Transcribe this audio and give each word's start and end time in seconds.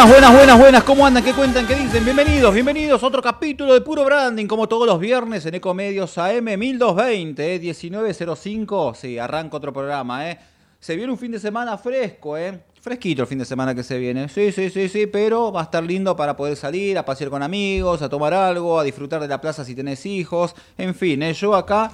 Buenas, 0.00 0.14
buenas, 0.14 0.34
buenas, 0.34 0.58
buenas. 0.58 0.84
¿Cómo 0.84 1.06
andan? 1.06 1.22
¿Qué 1.22 1.34
cuentan? 1.34 1.66
¿Qué 1.66 1.74
dicen? 1.74 2.02
Bienvenidos, 2.02 2.54
bienvenidos 2.54 3.02
a 3.02 3.06
otro 3.06 3.20
capítulo 3.20 3.74
de 3.74 3.82
Puro 3.82 4.02
Branding, 4.02 4.46
como 4.46 4.66
todos 4.66 4.86
los 4.86 4.98
viernes 4.98 5.44
en 5.44 5.56
Ecomedios 5.56 6.16
AM 6.16 6.58
1220, 6.58 7.56
eh, 7.56 7.58
1905. 7.60 8.94
Sí, 8.94 9.18
arranca 9.18 9.58
otro 9.58 9.74
programa, 9.74 10.30
¿eh? 10.30 10.38
Se 10.78 10.96
viene 10.96 11.12
un 11.12 11.18
fin 11.18 11.32
de 11.32 11.38
semana 11.38 11.76
fresco, 11.76 12.38
¿eh? 12.38 12.60
Fresquito 12.80 13.20
el 13.20 13.28
fin 13.28 13.40
de 13.40 13.44
semana 13.44 13.74
que 13.74 13.82
se 13.82 13.98
viene. 13.98 14.30
Sí, 14.30 14.52
sí, 14.52 14.70
sí, 14.70 14.88
sí, 14.88 15.06
pero 15.06 15.52
va 15.52 15.60
a 15.60 15.64
estar 15.64 15.84
lindo 15.84 16.16
para 16.16 16.34
poder 16.34 16.56
salir, 16.56 16.96
a 16.96 17.04
pasear 17.04 17.28
con 17.28 17.42
amigos, 17.42 18.00
a 18.00 18.08
tomar 18.08 18.32
algo, 18.32 18.80
a 18.80 18.84
disfrutar 18.84 19.20
de 19.20 19.28
la 19.28 19.38
plaza 19.38 19.66
si 19.66 19.74
tenés 19.74 20.06
hijos. 20.06 20.54
En 20.78 20.94
fin, 20.94 21.22
¿eh? 21.22 21.34
yo 21.34 21.54
acá 21.54 21.92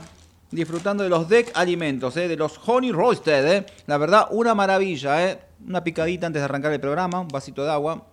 disfrutando 0.52 1.02
de 1.02 1.10
los 1.10 1.28
deck 1.28 1.50
alimentos, 1.54 2.16
¿eh? 2.16 2.28
de 2.28 2.36
los 2.36 2.60
honey 2.66 2.92
roasted. 2.92 3.52
¿eh? 3.52 3.66
La 3.86 3.98
verdad, 3.98 4.28
una 4.30 4.54
maravilla. 4.54 5.28
¿eh? 5.28 5.38
Una 5.64 5.84
picadita 5.84 6.26
antes 6.26 6.40
de 6.40 6.44
arrancar 6.44 6.72
el 6.72 6.80
programa, 6.80 7.20
un 7.20 7.28
vasito 7.28 7.64
de 7.64 7.70
agua. 7.70 8.06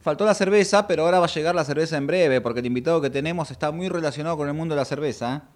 Faltó 0.00 0.24
la 0.24 0.34
cerveza, 0.34 0.86
pero 0.86 1.04
ahora 1.04 1.18
va 1.18 1.26
a 1.26 1.28
llegar 1.28 1.54
la 1.54 1.64
cerveza 1.64 1.96
en 1.96 2.06
breve, 2.06 2.40
porque 2.40 2.60
el 2.60 2.66
invitado 2.66 3.00
que 3.00 3.10
tenemos 3.10 3.50
está 3.50 3.70
muy 3.70 3.88
relacionado 3.88 4.36
con 4.36 4.48
el 4.48 4.54
mundo 4.54 4.74
de 4.74 4.80
la 4.80 4.84
cerveza. 4.84 5.36
¿eh? 5.36 5.53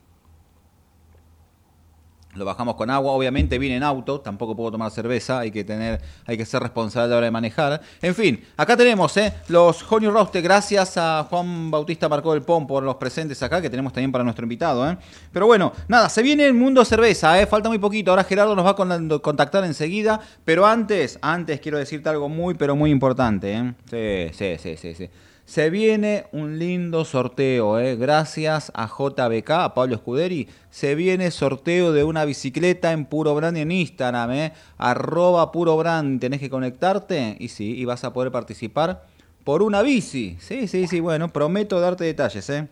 Lo 2.38 2.44
bajamos 2.44 2.76
con 2.76 2.88
agua, 2.90 3.12
obviamente 3.12 3.58
vine 3.58 3.76
en 3.76 3.82
auto, 3.82 4.20
tampoco 4.20 4.54
puedo 4.56 4.70
tomar 4.70 4.90
cerveza, 4.90 5.40
hay 5.40 5.50
que 5.50 5.64
tener, 5.64 6.00
hay 6.24 6.36
que 6.36 6.44
ser 6.46 6.62
responsable 6.62 7.06
a 7.06 7.08
la 7.10 7.16
hora 7.16 7.24
de 7.26 7.30
manejar. 7.30 7.80
En 8.00 8.14
fin, 8.14 8.42
acá 8.56 8.76
tenemos 8.76 9.16
¿eh? 9.16 9.32
los 9.48 9.84
Honey 9.90 10.08
Roasted, 10.08 10.42
gracias 10.42 10.96
a 10.96 11.26
Juan 11.28 11.70
Bautista 11.70 12.08
Marcó 12.08 12.32
del 12.32 12.42
Pon 12.42 12.66
por 12.66 12.82
los 12.82 12.94
presentes 12.96 13.42
acá, 13.42 13.60
que 13.60 13.68
tenemos 13.68 13.92
también 13.92 14.12
para 14.12 14.24
nuestro 14.24 14.44
invitado. 14.44 14.88
¿eh? 14.88 14.96
Pero 15.32 15.46
bueno, 15.46 15.72
nada, 15.88 16.08
se 16.08 16.22
viene 16.22 16.46
el 16.46 16.54
mundo 16.54 16.84
cerveza, 16.84 17.40
¿eh? 17.40 17.46
falta 17.46 17.68
muy 17.68 17.78
poquito, 17.78 18.10
ahora 18.12 18.24
Gerardo 18.24 18.54
nos 18.54 18.64
va 18.64 18.70
a 18.70 18.76
con- 18.76 19.18
contactar 19.20 19.64
enseguida, 19.64 20.20
pero 20.44 20.64
antes, 20.66 21.18
antes 21.22 21.60
quiero 21.60 21.78
decirte 21.78 22.08
algo 22.08 22.28
muy, 22.28 22.54
pero 22.54 22.76
muy 22.76 22.90
importante. 22.90 23.74
Sí, 23.90 24.28
sí, 24.32 24.56
sí, 24.58 24.76
sí, 24.76 24.94
sí. 24.94 25.10
Se 25.48 25.70
viene 25.70 26.26
un 26.32 26.58
lindo 26.58 27.06
sorteo, 27.06 27.78
¿eh? 27.78 27.96
gracias 27.96 28.70
a 28.74 28.86
JBK, 28.86 29.50
a 29.52 29.72
Pablo 29.72 29.94
Escuderi. 29.94 30.46
Se 30.68 30.94
viene 30.94 31.30
sorteo 31.30 31.92
de 31.92 32.04
una 32.04 32.26
bicicleta 32.26 32.92
en 32.92 33.06
Puro 33.06 33.34
Brand 33.34 33.56
en 33.56 33.72
Instagram, 33.72 34.30
¿eh? 34.32 34.52
arroba 34.76 35.50
Puro 35.50 35.74
Brand. 35.78 36.20
Tenés 36.20 36.40
que 36.40 36.50
conectarte 36.50 37.34
y 37.40 37.48
sí, 37.48 37.74
y 37.78 37.86
vas 37.86 38.04
a 38.04 38.12
poder 38.12 38.30
participar 38.30 39.06
por 39.42 39.62
una 39.62 39.80
bici. 39.80 40.36
Sí, 40.38 40.68
sí, 40.68 40.86
sí, 40.86 41.00
bueno, 41.00 41.32
prometo 41.32 41.80
darte 41.80 42.04
detalles. 42.04 42.50
¿eh? 42.50 42.68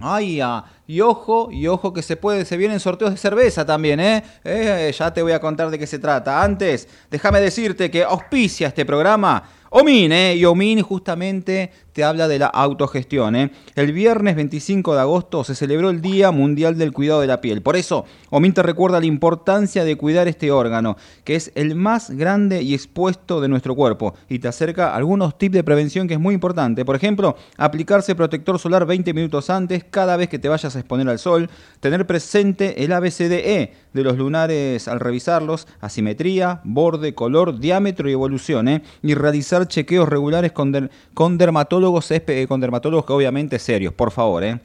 Ay, 0.00 0.40
ah, 0.40 0.64
y 0.88 1.00
ojo, 1.00 1.48
y 1.52 1.68
ojo 1.68 1.92
que 1.92 2.02
se 2.02 2.16
puede, 2.16 2.44
se 2.44 2.56
vienen 2.56 2.80
sorteos 2.80 3.12
de 3.12 3.18
cerveza 3.18 3.64
también, 3.64 4.00
¿eh? 4.00 4.24
Eh, 4.42 4.92
Ya 4.98 5.14
te 5.14 5.22
voy 5.22 5.30
a 5.30 5.40
contar 5.40 5.70
de 5.70 5.78
qué 5.78 5.86
se 5.86 6.00
trata. 6.00 6.42
Antes, 6.42 6.88
déjame 7.08 7.40
decirte 7.40 7.88
que 7.88 8.02
auspicia 8.02 8.66
este 8.66 8.84
programa 8.84 9.44
Omin, 9.70 10.12
¿eh? 10.12 10.34
Y 10.36 10.44
Omin 10.44 10.82
justamente 10.82 11.70
te 11.98 12.04
habla 12.04 12.28
de 12.28 12.38
la 12.38 12.46
autogestión, 12.46 13.34
¿eh? 13.34 13.50
El 13.74 13.90
viernes 13.90 14.36
25 14.36 14.94
de 14.94 15.00
agosto 15.00 15.42
se 15.42 15.56
celebró 15.56 15.90
el 15.90 16.00
Día 16.00 16.30
Mundial 16.30 16.78
del 16.78 16.92
Cuidado 16.92 17.22
de 17.22 17.26
la 17.26 17.40
Piel. 17.40 17.60
Por 17.60 17.74
eso, 17.74 18.04
Omin 18.30 18.52
te 18.54 18.62
recuerda 18.62 19.00
la 19.00 19.06
importancia 19.06 19.82
de 19.82 19.96
cuidar 19.96 20.28
este 20.28 20.52
órgano, 20.52 20.96
que 21.24 21.34
es 21.34 21.50
el 21.56 21.74
más 21.74 22.10
grande 22.12 22.62
y 22.62 22.72
expuesto 22.72 23.40
de 23.40 23.48
nuestro 23.48 23.74
cuerpo, 23.74 24.14
y 24.28 24.38
te 24.38 24.46
acerca 24.46 24.94
algunos 24.94 25.36
tips 25.38 25.54
de 25.54 25.64
prevención 25.64 26.06
que 26.06 26.14
es 26.14 26.20
muy 26.20 26.34
importante. 26.34 26.84
Por 26.84 26.94
ejemplo, 26.94 27.34
aplicarse 27.56 28.14
protector 28.14 28.60
solar 28.60 28.86
20 28.86 29.12
minutos 29.12 29.50
antes 29.50 29.82
cada 29.90 30.16
vez 30.16 30.28
que 30.28 30.38
te 30.38 30.48
vayas 30.48 30.76
a 30.76 30.78
exponer 30.78 31.08
al 31.08 31.18
sol, 31.18 31.50
tener 31.80 32.06
presente 32.06 32.84
el 32.84 32.92
ABCDE 32.92 33.72
de 33.92 34.04
los 34.04 34.16
lunares 34.16 34.86
al 34.86 35.00
revisarlos, 35.00 35.66
asimetría, 35.80 36.60
borde, 36.62 37.14
color, 37.16 37.58
diámetro 37.58 38.08
y 38.08 38.12
evolución, 38.12 38.68
¿eh? 38.68 38.82
y 39.02 39.14
realizar 39.14 39.66
chequeos 39.66 40.08
regulares 40.08 40.52
con, 40.52 40.70
der- 40.70 40.90
con 41.14 41.38
dermatólogos, 41.38 41.87
espe- 41.96 42.46
con 42.46 42.60
dermatólogos 42.60 43.04
que 43.06 43.12
obviamente 43.12 43.58
serios, 43.58 43.92
por 43.92 44.10
favor, 44.10 44.44
¿eh? 44.44 44.60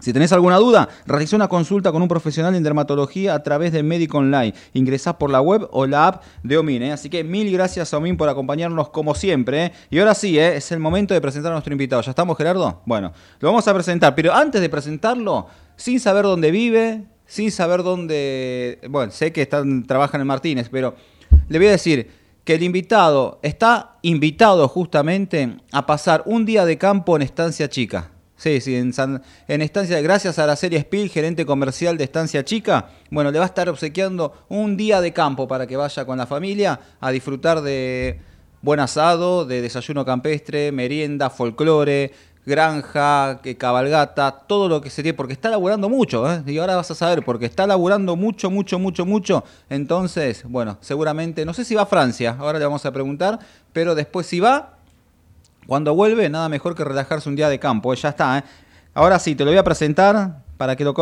Si 0.00 0.12
tenés 0.12 0.30
alguna 0.30 0.58
duda, 0.58 0.88
realiza 1.06 1.34
una 1.34 1.48
consulta 1.48 1.90
con 1.90 2.00
un 2.00 2.06
profesional 2.06 2.54
en 2.54 2.62
dermatología 2.62 3.34
a 3.34 3.42
través 3.42 3.72
de 3.72 3.82
Médico 3.82 4.18
Online. 4.18 4.54
Ingresás 4.72 5.14
por 5.14 5.28
la 5.28 5.40
web 5.40 5.66
o 5.72 5.86
la 5.86 6.06
app 6.06 6.22
de 6.44 6.56
Omin. 6.56 6.84
¿eh? 6.84 6.92
Así 6.92 7.10
que 7.10 7.24
mil 7.24 7.52
gracias 7.52 7.92
a 7.92 7.96
Omin 7.96 8.16
por 8.16 8.28
acompañarnos 8.28 8.90
como 8.90 9.16
siempre. 9.16 9.64
¿eh? 9.64 9.72
Y 9.90 9.98
ahora 9.98 10.14
sí, 10.14 10.38
¿eh? 10.38 10.54
es 10.54 10.70
el 10.70 10.78
momento 10.78 11.14
de 11.14 11.20
presentar 11.20 11.50
a 11.50 11.56
nuestro 11.56 11.72
invitado. 11.72 12.00
¿Ya 12.02 12.10
estamos, 12.10 12.38
Gerardo? 12.38 12.80
Bueno, 12.86 13.12
lo 13.40 13.48
vamos 13.48 13.66
a 13.66 13.74
presentar. 13.74 14.14
Pero 14.14 14.32
antes 14.32 14.60
de 14.60 14.68
presentarlo, 14.68 15.48
sin 15.74 15.98
saber 15.98 16.22
dónde 16.26 16.52
vive, 16.52 17.02
sin 17.26 17.50
saber 17.50 17.82
dónde... 17.82 18.78
Bueno, 18.88 19.10
sé 19.10 19.32
que 19.32 19.42
están, 19.42 19.84
trabajan 19.84 20.20
en 20.20 20.28
Martínez, 20.28 20.68
pero 20.70 20.94
le 21.48 21.58
voy 21.58 21.66
a 21.66 21.72
decir 21.72 22.08
que 22.48 22.54
el 22.54 22.62
invitado 22.62 23.40
está 23.42 23.98
invitado 24.00 24.68
justamente 24.68 25.58
a 25.70 25.84
pasar 25.84 26.22
un 26.24 26.46
día 26.46 26.64
de 26.64 26.78
campo 26.78 27.14
en 27.14 27.20
Estancia 27.20 27.68
Chica. 27.68 28.10
Sí, 28.36 28.62
sí, 28.62 28.74
en, 28.74 28.90
en 29.48 29.60
Estancia, 29.60 30.00
gracias 30.00 30.38
a 30.38 30.46
la 30.46 30.56
serie 30.56 30.80
Spiel, 30.80 31.10
gerente 31.10 31.44
comercial 31.44 31.98
de 31.98 32.04
Estancia 32.04 32.46
Chica, 32.46 32.88
bueno, 33.10 33.30
le 33.30 33.38
va 33.38 33.44
a 33.44 33.48
estar 33.48 33.68
obsequiando 33.68 34.32
un 34.48 34.78
día 34.78 35.02
de 35.02 35.12
campo 35.12 35.46
para 35.46 35.66
que 35.66 35.76
vaya 35.76 36.06
con 36.06 36.16
la 36.16 36.26
familia 36.26 36.80
a 37.00 37.10
disfrutar 37.10 37.60
de 37.60 38.18
buen 38.62 38.80
asado, 38.80 39.44
de 39.44 39.60
desayuno 39.60 40.06
campestre, 40.06 40.72
merienda, 40.72 41.28
folclore, 41.28 42.12
granja, 42.48 43.40
que 43.42 43.56
cabalgata, 43.56 44.32
todo 44.48 44.68
lo 44.68 44.80
que 44.80 44.90
sería, 44.90 45.14
porque 45.14 45.34
está 45.34 45.50
laburando 45.50 45.88
mucho, 45.88 46.28
¿eh? 46.32 46.42
y 46.46 46.58
ahora 46.58 46.74
vas 46.74 46.90
a 46.90 46.94
saber, 46.96 47.24
porque 47.24 47.46
está 47.46 47.66
laburando 47.66 48.16
mucho, 48.16 48.50
mucho, 48.50 48.78
mucho, 48.78 49.06
mucho, 49.06 49.44
entonces, 49.70 50.42
bueno, 50.48 50.78
seguramente, 50.80 51.44
no 51.44 51.52
sé 51.54 51.64
si 51.64 51.74
va 51.76 51.82
a 51.82 51.86
Francia, 51.86 52.36
ahora 52.38 52.58
le 52.58 52.64
vamos 52.64 52.84
a 52.86 52.90
preguntar, 52.90 53.38
pero 53.72 53.94
después 53.94 54.26
si 54.26 54.40
va, 54.40 54.74
Cuando 55.66 55.94
vuelve, 55.94 56.30
nada 56.30 56.48
mejor 56.48 56.74
que 56.74 56.82
relajarse 56.82 57.28
un 57.28 57.36
día 57.36 57.48
de 57.50 57.58
campo. 57.58 57.92
eh, 57.92 57.96
Ya 57.96 58.08
está, 58.08 58.38
¿eh? 58.38 58.44
Ahora 58.94 59.18
sí, 59.18 59.34
te 59.34 59.44
lo 59.44 59.50
voy 59.50 59.58
a 59.58 59.62
presentar 59.64 60.42
para 60.56 60.74
que 60.76 60.82
lo, 60.84 60.94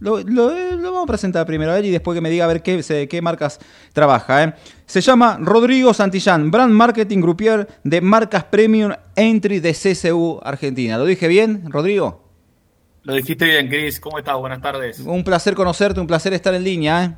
lo, 0.00 0.20
lo- 0.20 0.50
lo 0.76 0.92
vamos 0.92 1.04
a 1.04 1.06
presentar 1.06 1.46
primero 1.46 1.72
a 1.72 1.78
él 1.78 1.86
y 1.86 1.90
después 1.90 2.14
que 2.14 2.20
me 2.20 2.30
diga 2.30 2.44
a 2.44 2.48
ver 2.48 2.62
qué, 2.62 2.82
se- 2.82 3.08
qué 3.08 3.22
marcas 3.22 3.58
trabaja. 3.92 4.44
¿eh? 4.44 4.54
Se 4.86 5.00
llama 5.00 5.38
Rodrigo 5.40 5.94
Santillán, 5.94 6.50
Brand 6.50 6.72
Marketing 6.72 7.20
Groupier 7.20 7.68
de 7.84 8.00
marcas 8.00 8.44
Premium 8.44 8.92
Entry 9.16 9.60
de 9.60 9.72
CCU 9.72 10.40
Argentina. 10.42 10.98
¿Lo 10.98 11.04
dije 11.06 11.28
bien, 11.28 11.70
Rodrigo? 11.70 12.22
Lo 13.02 13.14
dijiste 13.14 13.44
bien, 13.44 13.68
Cris. 13.68 14.00
¿Cómo 14.00 14.18
estás? 14.18 14.36
Buenas 14.36 14.60
tardes. 14.62 15.00
Un 15.00 15.24
placer 15.24 15.54
conocerte, 15.54 16.00
un 16.00 16.06
placer 16.06 16.32
estar 16.32 16.54
en 16.54 16.64
línea. 16.64 17.04
¿eh? 17.04 17.14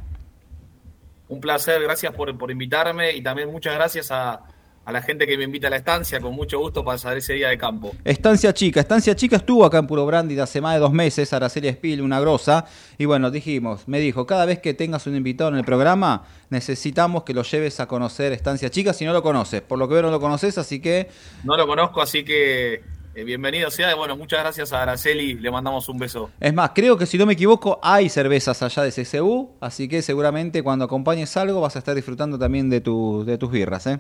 Un 1.29 1.41
placer, 1.41 1.83
gracias 1.83 2.13
por, 2.13 2.37
por 2.39 2.51
invitarme 2.51 3.15
y 3.17 3.23
también 3.23 3.51
muchas 3.51 3.75
gracias 3.75 4.11
a, 4.13 4.43
a 4.87 4.93
la 4.93 5.03
gente 5.03 5.27
que 5.27 5.37
me 5.37 5.45
invita 5.45 5.67
a 5.67 5.71
la 5.71 5.77
estancia. 5.77 6.21
Con 6.21 6.33
mucho 6.35 6.59
gusto 6.59 6.83
pasar 6.85 7.17
ese 7.17 7.35
día 7.35 7.49
de 7.49 7.59
campo. 7.59 7.93
Estancia 8.05 8.55
Chica. 8.55 8.81
Estancia 8.81 9.15
Chica 9.15 9.37
estuvo 9.37 9.65
acá 9.67 9.79
en 9.79 9.87
Puro 9.87 10.07
Brandy 10.07 10.39
hace 10.39 10.61
más 10.61 10.75
de 10.75 10.81
dos 10.81 10.93
meses, 10.93 11.33
Araceli 11.33 11.69
Spiel, 11.73 12.01
una 12.01 12.21
grosa. 12.21 12.65
Y 12.97 13.05
bueno, 13.05 13.31
dijimos, 13.31 13.87
me 13.89 14.01
dijo, 14.01 14.27
cada 14.27 14.47
vez 14.47 14.61
que 14.61 14.73
tengas 14.75 15.07
un 15.07 15.17
invitado 15.17 15.51
en 15.51 15.57
el 15.57 15.65
programa, 15.65 16.25
necesitamos 16.51 17.25
que 17.25 17.35
lo 17.35 17.43
lleves 17.43 17.81
a 17.81 17.87
conocer 17.87 18.33
Estancia 18.33 18.71
Chica 18.71 18.93
si 18.93 19.05
no 19.05 19.13
lo 19.13 19.23
conoces. 19.23 19.61
Por 19.61 19.79
lo 19.79 19.89
que 19.89 19.95
veo 19.95 20.03
no 20.05 20.11
lo 20.11 20.21
conoces, 20.21 20.57
así 20.57 20.81
que 20.81 21.09
No 21.45 21.57
lo 21.57 21.67
conozco, 21.67 22.01
así 22.01 22.25
que 22.25 22.75
eh, 23.17 23.25
bienvenido 23.25 23.71
sea. 23.71 23.91
Y 23.93 23.95
bueno, 23.97 24.17
muchas 24.17 24.41
gracias 24.41 24.73
a 24.73 24.83
Araceli. 24.83 25.35
Le 25.35 25.51
mandamos 25.51 25.89
un 25.89 25.99
beso. 25.99 26.31
Es 26.39 26.55
más, 26.55 26.71
creo 26.75 26.97
que 26.97 27.07
si 27.07 27.19
no 27.19 27.27
me 27.27 27.33
equivoco, 27.33 27.81
hay 27.83 28.09
cervezas 28.09 28.63
allá 28.63 28.83
de 28.85 28.93
CCU, 28.93 29.51
así 29.61 29.89
que 29.89 30.01
seguramente 30.03 30.63
cuando 30.63 30.85
acompañes 30.85 31.37
algo 31.37 31.61
vas 31.61 31.77
a 31.77 31.81
estar 31.81 31.95
disfrutando 31.95 32.39
también 32.39 32.71
de, 32.71 32.81
tu- 32.81 33.25
de 33.25 33.37
tus 33.39 33.51
birras. 33.51 33.87
¿eh? 33.89 33.99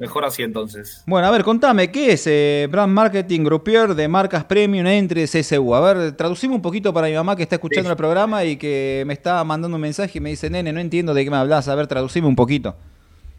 Mejor 0.00 0.24
así 0.24 0.42
entonces. 0.42 1.04
Bueno, 1.06 1.28
a 1.28 1.30
ver, 1.30 1.44
contame, 1.44 1.92
¿qué 1.92 2.12
es 2.12 2.26
eh, 2.26 2.66
Brand 2.70 2.90
Marketing 2.92 3.44
Groupier 3.44 3.94
de 3.94 4.08
marcas 4.08 4.44
Premium 4.44 4.86
entre 4.86 5.26
CCU? 5.26 5.74
A 5.74 5.80
ver, 5.92 6.12
traducimos 6.16 6.56
un 6.56 6.62
poquito 6.62 6.92
para 6.94 7.06
mi 7.08 7.12
mamá 7.14 7.36
que 7.36 7.42
está 7.42 7.56
escuchando 7.56 7.88
Sí. 7.88 7.92
el 7.92 7.96
programa 7.98 8.42
y 8.44 8.56
que 8.56 9.04
me 9.06 9.12
está 9.12 9.44
mandando 9.44 9.76
un 9.76 9.80
mensaje 9.82 10.16
y 10.16 10.20
me 10.22 10.30
dice, 10.30 10.48
nene, 10.48 10.72
no 10.72 10.80
entiendo 10.80 11.12
de 11.12 11.22
qué 11.22 11.30
me 11.30 11.36
hablas. 11.36 11.68
A 11.68 11.74
ver, 11.74 11.86
traducime 11.86 12.26
un 12.26 12.34
poquito. 12.34 12.74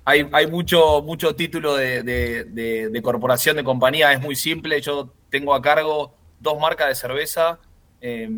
Hay, 0.05 0.27
hay 0.31 0.47
mucho, 0.47 1.01
mucho 1.01 1.35
título 1.35 1.75
de, 1.75 2.03
de- 2.03 2.43
de- 2.45 2.89
de 2.89 3.01
corporación, 3.01 3.55
de 3.57 3.63
compañía, 3.63 4.13
es 4.13 4.21
muy 4.21 4.35
simple. 4.35 4.79
Yo 4.81 5.11
tengo 5.31 5.53
a 5.55 5.61
cargo 5.63 6.13
dos 6.39 6.59
marcas 6.59 6.89
de 6.89 6.95
cerveza 6.95 7.57
eh, 8.01 8.29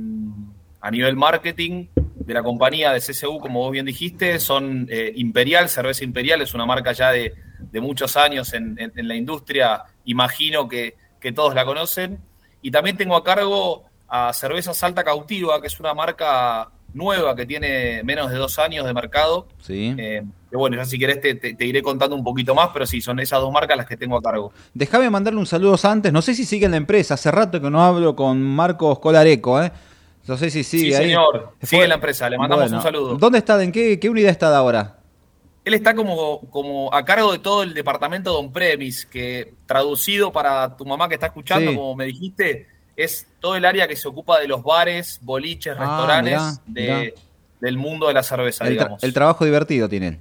a 0.81 0.91
nivel 0.91 1.15
marketing 1.17 1.87
de 2.25 2.33
la 2.33 2.43
compañía 2.43 2.91
de 2.93 2.99
CCU, 3.01 3.39
como 3.39 3.59
vos 3.59 3.71
bien 3.71 3.85
dijiste, 3.85 4.39
son 4.39 4.87
eh, 4.89 5.11
Imperial, 5.15 5.69
Cerveza 5.69 6.03
Imperial, 6.03 6.41
es 6.41 6.53
una 6.53 6.65
marca 6.65 6.91
ya 6.93 7.11
de, 7.11 7.33
de 7.59 7.81
muchos 7.81 8.15
años 8.17 8.53
en, 8.53 8.75
en- 8.79 8.91
en 8.95 9.07
la 9.07 9.15
industria, 9.15 9.83
imagino 10.05 10.67
que, 10.67 10.95
que 11.19 11.31
todos 11.31 11.53
la 11.55 11.65
conocen. 11.65 12.19
Y 12.61 12.71
también 12.71 12.95
tengo 12.97 13.15
a 13.15 13.23
cargo 13.23 13.83
a 14.07 14.31
Cerveza 14.33 14.73
Salta 14.73 15.03
Cautiva, 15.03 15.59
que 15.59 15.67
es 15.67 15.79
una 15.79 15.93
marca 15.93 16.69
nueva 16.93 17.35
que 17.35 17.45
tiene 17.45 18.03
menos 18.03 18.29
de 18.29 18.37
dos 18.37 18.59
años 18.59 18.85
de 18.85 18.93
mercado. 18.93 19.47
Sí. 19.61 19.93
Eh, 19.97 20.21
que 20.49 20.55
bueno, 20.57 20.75
ya 20.77 20.85
si 20.85 20.99
querés 20.99 21.19
te, 21.19 21.33
te- 21.35 21.55
te 21.55 21.65
iré 21.65 21.81
contando 21.81 22.15
un 22.15 22.23
poquito 22.23 22.53
más, 22.53 22.69
pero 22.71 22.85
sí, 22.85 23.01
son 23.01 23.19
esas 23.19 23.41
dos 23.41 23.51
marcas 23.51 23.75
las 23.75 23.87
que 23.87 23.97
tengo 23.97 24.15
a 24.17 24.21
cargo. 24.21 24.53
Déjame 24.73 25.09
mandarle 25.09 25.39
un 25.39 25.45
saludo 25.47 25.75
antes. 25.83 26.13
No 26.13 26.21
sé 26.21 26.35
si 26.35 26.45
sigue 26.45 26.65
en 26.65 26.71
la 26.71 26.77
empresa. 26.77 27.15
Hace 27.15 27.31
rato 27.31 27.59
que 27.59 27.69
no 27.71 27.83
hablo 27.83 28.15
con 28.15 28.39
Marcos 28.41 28.99
Colareco, 28.99 29.61
¿eh? 29.61 29.71
No 30.27 30.37
sé 30.37 30.49
si 30.49 30.63
sigue 30.63 30.85
Sí, 30.89 30.93
ahí. 30.93 31.05
señor. 31.07 31.53
Sigue 31.61 31.87
la 31.87 31.95
empresa. 31.95 32.29
Le 32.29 32.37
mandamos 32.37 32.65
Bueno, 32.65 32.77
un 32.77 32.83
saludo. 32.83 33.15
¿Dónde 33.15 33.39
está? 33.39 33.61
¿En 33.61 33.71
qué, 33.71 33.99
qué 33.99 34.09
unidad 34.09 34.29
está 34.31 34.55
ahora? 34.55 34.99
Él 35.65 35.73
está 35.73 35.93
como, 35.95 36.41
como 36.49 36.93
a 36.93 37.03
cargo 37.05 37.31
de 37.31 37.39
todo 37.39 37.63
el 37.63 37.73
departamento 37.73 38.31
de 38.31 38.37
on-premise, 38.37 39.07
que 39.09 39.53
traducido 39.65 40.31
para 40.31 40.75
tu 40.75 40.85
mamá 40.85 41.07
que 41.07 41.15
está 41.15 41.27
escuchando, 41.27 41.71
Sí. 41.71 41.77
como 41.77 41.95
me 41.95 42.05
dijiste, 42.05 42.67
es 42.95 43.27
todo 43.39 43.55
el 43.55 43.63
área 43.65 43.87
que 43.87 43.95
se 43.95 44.07
ocupa 44.07 44.39
de 44.39 44.47
los 44.47 44.61
bares, 44.63 45.19
boliches, 45.21 45.73
Ah, 45.77 45.79
restaurantes 45.79 46.33
mirá, 46.33 46.51
de- 46.65 46.81
mirá. 47.05 47.11
del 47.61 47.77
mundo 47.77 48.07
de 48.07 48.13
la 48.13 48.23
cerveza, 48.23 48.65
El, 48.65 48.71
digamos. 48.73 49.01
el 49.03 49.13
trabajo 49.13 49.45
divertido 49.45 49.87
tienen. 49.87 50.19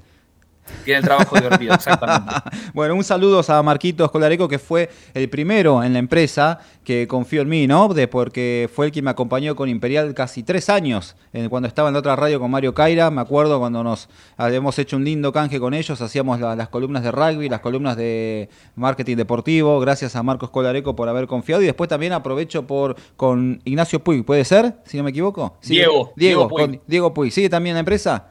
Tiene 0.84 0.98
el 0.98 1.04
trabajo 1.04 1.36
divertido, 1.36 1.74
exactamente. 1.74 2.34
Bueno, 2.74 2.94
un 2.94 3.04
saludo 3.04 3.42
a 3.46 3.62
Marquitos 3.62 4.10
Colareco, 4.10 4.48
que 4.48 4.58
fue 4.58 4.88
el 5.14 5.28
primero 5.28 5.82
en 5.84 5.92
la 5.92 5.98
empresa 5.98 6.58
que 6.84 7.06
confió 7.06 7.42
en 7.42 7.48
mí, 7.48 7.66
¿no? 7.66 7.88
De 7.94 8.08
porque 8.08 8.68
fue 8.74 8.86
el 8.86 8.92
que 8.92 9.02
me 9.02 9.10
acompañó 9.10 9.54
con 9.54 9.68
Imperial 9.68 10.14
casi 10.14 10.42
tres 10.42 10.68
años, 10.68 11.14
eh, 11.32 11.48
cuando 11.48 11.68
estaba 11.68 11.88
en 11.88 11.94
la 11.94 12.00
otra 12.00 12.16
radio 12.16 12.40
con 12.40 12.50
Mario 12.50 12.74
Caira. 12.74 13.10
Me 13.10 13.20
acuerdo 13.20 13.58
cuando 13.60 13.84
nos 13.84 14.08
habíamos 14.36 14.78
hecho 14.78 14.96
un 14.96 15.04
lindo 15.04 15.32
canje 15.32 15.60
con 15.60 15.74
ellos, 15.74 16.00
hacíamos 16.00 16.40
la- 16.40 16.56
las 16.56 16.68
columnas 16.68 17.02
de 17.02 17.12
rugby, 17.12 17.48
las 17.48 17.60
columnas 17.60 17.96
de 17.96 18.48
marketing 18.74 19.16
deportivo. 19.16 19.78
Gracias 19.80 20.16
a 20.16 20.22
Marcos 20.22 20.50
Colareco 20.50 20.96
por 20.96 21.08
haber 21.08 21.26
confiado. 21.26 21.62
Y 21.62 21.66
después 21.66 21.88
también 21.88 22.12
aprovecho 22.12 22.66
por 22.66 22.96
con 23.16 23.60
Ignacio 23.64 24.00
Puig, 24.02 24.24
¿puede 24.24 24.44
ser? 24.44 24.74
Si 24.84 24.96
no 24.96 25.04
me 25.04 25.10
equivoco. 25.10 25.56
Sí, 25.60 25.74
Diego, 25.74 26.12
Diego, 26.16 26.40
Diego 26.42 26.48
Puig. 26.48 26.60
con 26.66 26.80
Diego 26.86 27.14
Puig. 27.14 27.30
¿Sigue 27.32 27.48
también 27.48 27.72
en 27.72 27.76
la 27.76 27.80
empresa? 27.80 28.28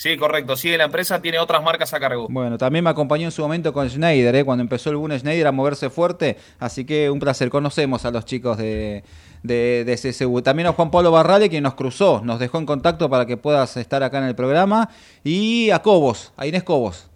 Sí, 0.00 0.16
correcto. 0.16 0.56
Sigue 0.56 0.78
la 0.78 0.84
empresa, 0.84 1.20
tiene 1.20 1.38
otras 1.38 1.62
marcas 1.62 1.92
a 1.92 2.00
cargo. 2.00 2.26
Bueno, 2.30 2.56
también 2.56 2.82
me 2.82 2.88
acompañó 2.88 3.26
en 3.26 3.32
su 3.32 3.42
momento 3.42 3.70
con 3.74 3.86
Schneider, 3.86 4.34
¿eh? 4.34 4.44
cuando 4.44 4.62
empezó 4.62 4.88
el 4.88 4.96
Boom 4.96 5.12
Schneider 5.12 5.46
a 5.46 5.52
moverse 5.52 5.90
fuerte. 5.90 6.38
Así 6.58 6.86
que 6.86 7.10
un 7.10 7.18
placer. 7.18 7.50
Conocemos 7.50 8.06
a 8.06 8.10
los 8.10 8.24
chicos 8.24 8.56
de, 8.56 9.04
de, 9.42 9.84
de 9.84 9.94
CSU. 9.96 10.40
También 10.40 10.68
a 10.68 10.72
Juan 10.72 10.90
Pablo 10.90 11.10
Barrale, 11.10 11.50
quien 11.50 11.64
nos 11.64 11.74
cruzó, 11.74 12.22
nos 12.24 12.38
dejó 12.38 12.56
en 12.56 12.64
contacto 12.64 13.10
para 13.10 13.26
que 13.26 13.36
puedas 13.36 13.76
estar 13.76 14.02
acá 14.02 14.16
en 14.16 14.24
el 14.24 14.34
programa. 14.34 14.88
Y 15.22 15.68
a 15.68 15.82
Cobos, 15.82 16.32
a 16.38 16.46
Inés 16.46 16.62
Cobos. 16.62 17.09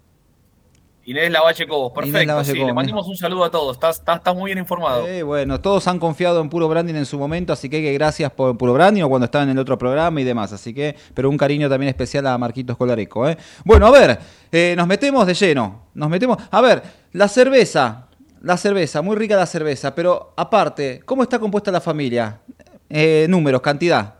Inés 1.07 1.31
Lavalle 1.31 1.67
Cobos, 1.67 1.91
Inés 1.97 2.11
perfecto. 2.11 2.27
Lavalle 2.27 2.51
sí, 2.51 2.57
Cobos, 2.57 2.67
le 2.67 2.73
mandamos 2.73 3.07
un 3.07 3.15
saludo 3.15 3.43
a 3.45 3.51
todos. 3.51 3.75
Estás, 3.75 3.99
estás, 3.99 4.17
estás 4.17 4.35
muy 4.35 4.49
bien 4.49 4.57
informado. 4.57 5.07
Eh, 5.07 5.21
bueno, 5.21 5.61
todos 5.61 5.87
han 5.87 5.99
confiado 5.99 6.41
en 6.41 6.49
Puro 6.49 6.67
Branding 6.67 6.95
en 6.95 7.05
su 7.05 7.19
momento, 7.19 7.53
así 7.53 7.69
que 7.69 7.93
gracias 7.93 8.31
por 8.31 8.57
Puro 8.57 8.73
Branding 8.73 9.03
o 9.03 9.09
cuando 9.09 9.25
estaba 9.25 9.43
en 9.43 9.51
el 9.51 9.59
otro 9.59 9.77
programa 9.77 10.19
y 10.19 10.23
demás. 10.23 10.51
Así 10.51 10.73
que, 10.73 10.95
pero 11.13 11.29
un 11.29 11.37
cariño 11.37 11.69
también 11.69 11.89
especial 11.89 12.25
a 12.25 12.37
Marquitos 12.39 12.75
Colareco. 12.75 13.29
¿eh? 13.29 13.37
Bueno, 13.63 13.85
a 13.85 13.91
ver, 13.91 14.19
eh, 14.51 14.73
nos 14.75 14.87
metemos 14.87 15.27
de 15.27 15.35
lleno. 15.35 15.83
Nos 15.93 16.09
metemos. 16.09 16.39
A 16.49 16.61
ver, 16.61 16.81
la 17.13 17.27
cerveza. 17.27 18.07
La 18.41 18.57
cerveza, 18.57 19.01
muy 19.01 19.15
rica 19.15 19.35
la 19.35 19.47
cerveza, 19.47 19.95
pero 19.95 20.33
aparte, 20.37 21.01
¿cómo 21.03 21.23
está 21.23 21.39
compuesta 21.39 21.71
la 21.71 21.81
familia? 21.81 22.41
Eh, 22.87 23.25
números, 23.27 23.59
cantidad. 23.59 24.15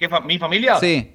¿Qué 0.00 0.08
¿Mi 0.24 0.36
familia? 0.36 0.80
Sí, 0.80 1.14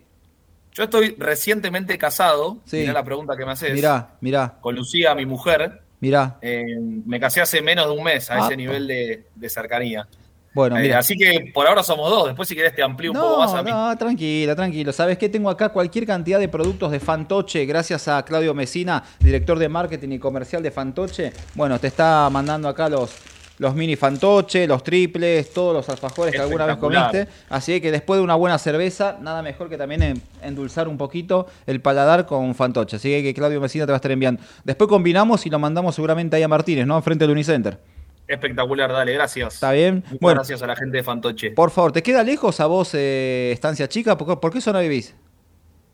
Yo 0.78 0.84
estoy 0.84 1.16
recientemente 1.18 1.98
casado. 1.98 2.58
Sí. 2.66 2.78
Mirá 2.78 2.94
la 2.94 3.04
pregunta 3.04 3.36
que 3.36 3.44
me 3.46 3.52
haces. 3.54 3.74
mirá, 3.74 4.10
mirá, 4.22 4.54
Con 4.62 4.76
Lucía, 4.76 5.16
mi 5.16 5.26
mujer. 5.26 5.82
mirá. 6.00 6.38
Eh, 6.42 6.64
me 7.06 7.20
casé 7.20 7.42
hace 7.42 7.64
menos 7.64 7.88
de 7.88 7.92
un 7.94 8.04
mes 8.04 8.30
a 8.30 8.36
Ah. 8.36 8.46
ese 8.46 8.56
nivel 8.56 8.86
de, 8.86 9.26
de 9.34 9.50
cercanía. 9.50 10.08
Bueno, 10.54 10.78
Eh, 10.78 10.84
mira. 10.84 11.00
así 11.00 11.16
que 11.18 11.52
por 11.54 11.68
ahora 11.68 11.82
somos 11.84 12.10
dos. 12.12 12.28
Después, 12.28 12.48
si 12.48 12.56
querés, 12.56 12.76
te 12.76 12.84
amplío 12.84 13.12
un 13.12 13.18
poco 13.18 13.38
más 13.40 13.54
a 13.54 13.64
mí. 13.64 13.72
No, 13.72 13.96
tranquila, 13.98 14.56
tranquilo. 14.56 14.92
¿Sabes 14.94 15.18
qué? 15.18 15.30
Tengo 15.30 15.50
acá 15.50 15.70
cualquier 15.70 16.06
cantidad 16.06 16.40
de 16.40 16.48
productos 16.48 16.92
de 16.92 17.00
Fantoche, 17.00 17.66
gracias 17.66 18.08
a 18.08 18.24
Claudio 18.24 18.54
Mesina, 18.54 19.04
director 19.20 19.58
de 19.60 19.70
marketing 19.70 20.10
y 20.14 20.20
comercial 20.20 20.62
de 20.64 20.70
Fantoche. 20.72 21.34
Bueno, 21.56 21.80
te 21.80 21.88
está 21.88 22.30
mandando 22.32 22.68
acá 22.70 22.88
los, 22.90 23.16
los 23.60 23.74
mini 23.76 23.96
Fantoche, 23.96 24.68
los 24.68 24.84
triples, 24.84 25.52
todos 25.54 25.74
los 25.74 25.90
alfajores 25.90 26.34
que 26.34 26.42
alguna 26.42 26.66
vez 26.66 26.78
comiste. 26.78 27.28
Así 27.50 27.82
que 27.82 27.92
después 27.92 28.20
de 28.20 28.24
una 28.24 28.36
buena 28.36 28.58
cerveza, 28.60 29.18
nada 29.22 29.42
mejor 29.42 29.68
que 29.70 29.78
también 29.78 30.04
en- 30.04 30.22
endulzar 30.44 30.88
un 30.88 30.98
poquito 30.98 31.48
el 31.66 31.82
paladar 31.82 32.26
con 32.26 32.54
Fantoche. 32.56 32.98
Así 32.98 33.10
que 33.24 33.34
Claudio 33.34 33.60
Mesina 33.60 33.86
te 33.86 33.92
va 33.92 33.96
a 33.96 33.98
estar 33.98 34.12
enviando. 34.12 34.42
Después 34.64 34.88
combinamos 34.88 35.46
y 35.46 35.50
lo 35.50 35.58
mandamos 35.60 35.96
seguramente 35.96 36.36
ahí 36.36 36.44
a 36.44 36.48
Martínez, 36.48 36.86
¿no? 36.86 37.02
Frente 37.02 37.26
al 37.26 37.32
Unicenter. 37.32 37.80
Espectacular, 38.28 38.92
dale, 38.92 39.14
gracias. 39.14 39.54
¿Está 39.56 39.72
bien? 39.72 40.04
Muchas 40.06 40.20
Bueno. 40.20 40.36
gracias 40.40 40.62
a 40.62 40.68
la 40.68 40.76
gente 40.76 40.98
de 40.98 41.04
Fantoche. 41.04 41.52
Por 41.52 41.72
favor, 41.72 41.94
¿te 41.94 42.04
queda 42.04 42.24
lejos 42.24 42.60
a 42.60 42.66
vos, 42.66 42.92
eh, 42.94 43.52
Estancia 43.54 43.88
Chica? 43.88 44.18
¿Por 44.18 44.28
qué, 44.28 44.36
por 44.36 44.52
qué 44.52 44.60
zona 44.62 44.80
vivís? 44.82 45.16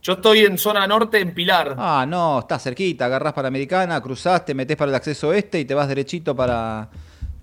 Yo 0.01 0.13
estoy 0.13 0.39
en 0.39 0.57
zona 0.57 0.85
norte, 0.85 1.19
en 1.19 1.33
Pilar. 1.33 1.75
Ah, 1.77 2.05
no, 2.07 2.39
estás 2.39 2.63
cerquita, 2.63 3.05
agarrás 3.05 3.31
para 3.33 3.47
Americana, 3.47 4.01
cruzás, 4.01 4.43
te 4.43 4.53
metés 4.53 4.75
para 4.75 4.89
el 4.89 4.95
acceso 4.95 5.31
este 5.31 5.59
y 5.61 5.65
te 5.65 5.73
vas 5.75 5.87
derechito 5.87 6.35
para, 6.35 6.89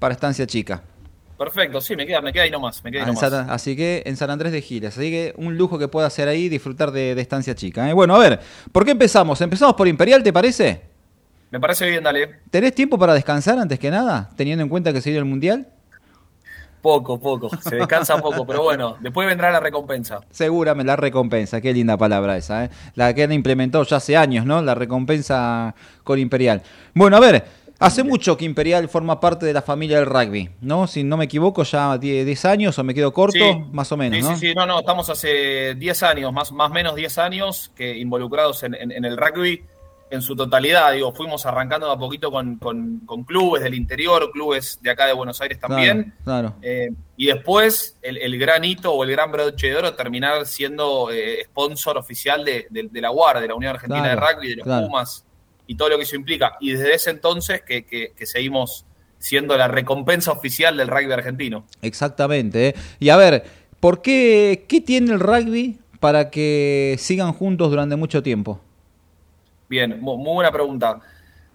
para 0.01 0.13
Estancia 0.15 0.45
Chica. 0.49 0.83
Perfecto, 1.39 1.81
sí, 1.81 1.95
me 1.97 2.05
queda, 2.07 2.21
me 2.21 2.33
queda 2.33 2.43
ahí 2.43 2.51
nomás. 2.51 2.83
Me 2.85 2.91
queda 2.91 3.03
Ah, 3.03 3.05
ahí 3.05 3.11
en 3.11 3.15
nomás. 3.15 3.31
San- 3.31 3.51
así 3.51 3.75
que 3.77 4.03
en 4.05 4.17
San 4.17 4.29
Andrés 4.31 4.53
de 4.53 4.61
Giles. 4.61 4.99
Así 4.99 5.11
que 5.11 5.33
un 5.39 5.57
lujo 5.57 5.79
que 5.79 5.89
pueda 5.89 6.07
hacer 6.07 6.27
ahí 6.29 6.49
disfrutar 6.49 6.91
de, 6.91 7.15
de 7.15 7.23
Estancia 7.23 7.55
Chica. 7.55 7.89
¿eh? 7.89 7.93
Bueno, 7.95 8.15
a 8.17 8.19
ver, 8.19 8.41
¿por 8.73 8.85
qué 8.85 8.91
empezamos? 8.91 9.41
¿Empezamos 9.41 9.75
por 9.75 9.87
Imperial, 9.89 10.23
te 10.23 10.33
parece? 10.33 10.83
Me 11.51 11.59
parece 11.59 11.89
bien, 11.89 12.03
dale. 12.05 12.41
¿Tenés 12.51 12.75
tiempo 12.75 12.99
para 12.99 13.15
descansar 13.15 13.59
antes 13.59 13.79
que 13.79 13.91
nada? 13.91 14.29
Teniendo 14.37 14.63
en 14.63 14.69
cuenta 14.69 14.93
que 14.93 15.01
se 15.01 15.11
viene 15.11 15.21
el 15.21 15.25
Mundial. 15.25 15.67
Poco, 16.83 17.21
poco. 17.21 17.51
Se 17.61 17.77
descansa 17.77 18.17
poco, 18.19 18.47
pero 18.47 18.63
bueno, 18.63 18.97
después 19.01 19.27
vendrá 19.29 19.51
la 19.51 19.61
recompensa. 19.61 20.21
Seguramente 20.31 20.87
la 20.87 20.97
recompensa, 20.97 21.61
qué 21.61 21.75
linda 21.75 21.99
palabra 21.99 22.39
esa, 22.39 22.65
¿eh? 22.65 22.71
la 22.95 23.13
que 23.13 23.25
han 23.25 23.33
implementado 23.33 23.85
ya 23.85 23.99
hace 23.99 24.17
años, 24.17 24.47
¿no? 24.47 24.63
La 24.63 24.75
recompensa 24.75 25.75
con 26.05 26.19
Imperial. 26.19 26.63
Bueno, 26.95 27.19
a 27.19 27.21
ver, 27.21 27.45
hace 27.81 28.05
mucho 28.05 28.37
que 28.37 28.45
Imperial 28.45 28.89
forma 28.89 29.19
parte 29.19 29.45
de 29.47 29.53
la 29.53 29.63
familia 29.63 29.97
del 29.97 30.07
rugby, 30.07 30.51
¿no? 30.61 30.87
Si 30.87 31.03
no 31.03 31.17
me 31.17 31.25
equivoco, 31.25 31.65
ya 31.65 31.99
10 31.99 32.25
10 32.25 32.45
años 32.45 32.79
o 32.79 32.85
me 32.85 32.95
quedo 32.95 33.13
corto, 33.13 33.39
Sí. 33.39 33.65
más 33.73 33.91
o 33.91 33.97
menos, 33.97 34.19
Sí, 34.19 34.23
¿no? 34.23 34.37
sí, 34.37 34.47
sí, 34.49 34.55
no, 34.55 34.67
no, 34.67 34.79
estamos 34.81 35.11
hace 35.11 35.75
10 35.75 36.03
años, 36.05 36.33
más 36.33 36.53
más 36.53 36.71
menos 36.71 36.95
10 36.95 37.19
años 37.19 37.73
que 37.75 37.97
involucrados 37.99 38.63
en, 38.63 38.75
en- 38.75 38.93
en 38.93 39.05
el 39.05 39.17
rugby. 39.17 39.65
en 40.13 40.23
su 40.23 40.35
totalidad. 40.35 40.93
Digo, 40.93 41.13
fuimos 41.13 41.47
arrancando 41.47 41.87
de 41.87 41.93
a 41.93 41.97
poquito 41.97 42.33
con, 42.33 42.59
clubes 43.29 43.63
del 43.63 43.75
interior, 43.75 44.29
clubes 44.33 44.81
de 44.83 44.91
acá 44.91 45.07
de 45.07 45.13
Buenos 45.13 45.41
Aires 45.41 45.61
también. 45.61 46.13
Claro, 46.25 46.57
eh, 46.63 46.91
y 47.17 47.27
después 47.27 47.97
el, 48.03 48.37
gran 48.37 48.65
hito 48.65 48.93
o 48.93 49.05
el 49.05 49.13
gran 49.13 49.31
broche 49.31 49.69
de 49.69 49.77
oro 49.77 49.95
terminar 49.95 50.47
siendo 50.47 51.13
eh, 51.13 51.45
sponsor 51.45 51.97
oficial 51.97 52.45
de, 52.45 52.67
la 52.95 53.13
UAR, 53.13 53.39
de 53.41 53.47
la 53.47 53.55
Unión 53.55 53.73
Argentina 53.77 54.09
de 54.09 54.17
Rugby, 54.17 54.49
de 54.49 54.57
los 54.57 54.67
Pumas 54.83 55.25
y 55.71 55.77
todo 55.77 55.91
lo 55.91 55.99
que 55.99 56.03
eso 56.03 56.17
implica. 56.17 56.57
Y 56.59 56.73
desde 56.73 56.93
ese 56.95 57.11
entonces 57.11 57.63
que, 57.63 58.13
seguimos 58.25 58.85
siendo 59.21 59.57
la 59.57 59.69
recompensa 59.69 60.33
oficial 60.33 60.77
del 60.77 60.89
rugby 60.89 61.13
argentino. 61.13 61.65
Exactamente. 61.81 62.71
¿eh? 62.71 62.75
Y 62.99 63.11
a 63.11 63.17
ver, 63.17 63.45
¿por 63.79 64.03
qué, 64.03 64.65
qué 64.67 64.81
tiene 64.81 65.13
el 65.13 65.21
rugby 65.21 65.79
para 66.01 66.29
que 66.29 66.97
sigan 66.99 67.33
juntos 67.33 67.71
durante 67.71 67.95
mucho 67.95 68.21
tiempo? 68.21 68.61
Bien, 69.69 70.01
muy 70.01 70.35
buena 70.35 70.51
pregunta. 70.51 70.99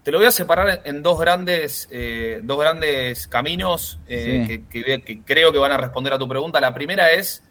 Te 0.02 0.10
lo 0.10 0.16
voy 0.16 0.28
a 0.28 0.30
separar 0.30 0.80
en 0.86 1.02
dos 1.02 1.20
grandes, 1.20 1.86
eh, 1.90 2.40
dos 2.42 2.58
grandes 2.58 3.28
caminos 3.28 3.98
eh, 4.08 4.62
que, 4.70 5.20
creo 5.26 5.52
que 5.52 5.58
van 5.58 5.72
a 5.72 5.76
responder 5.76 6.14
a 6.14 6.18
tu 6.18 6.26
pregunta. 6.26 6.58
La 6.58 6.72
primera 6.72 7.12
es, 7.12 7.42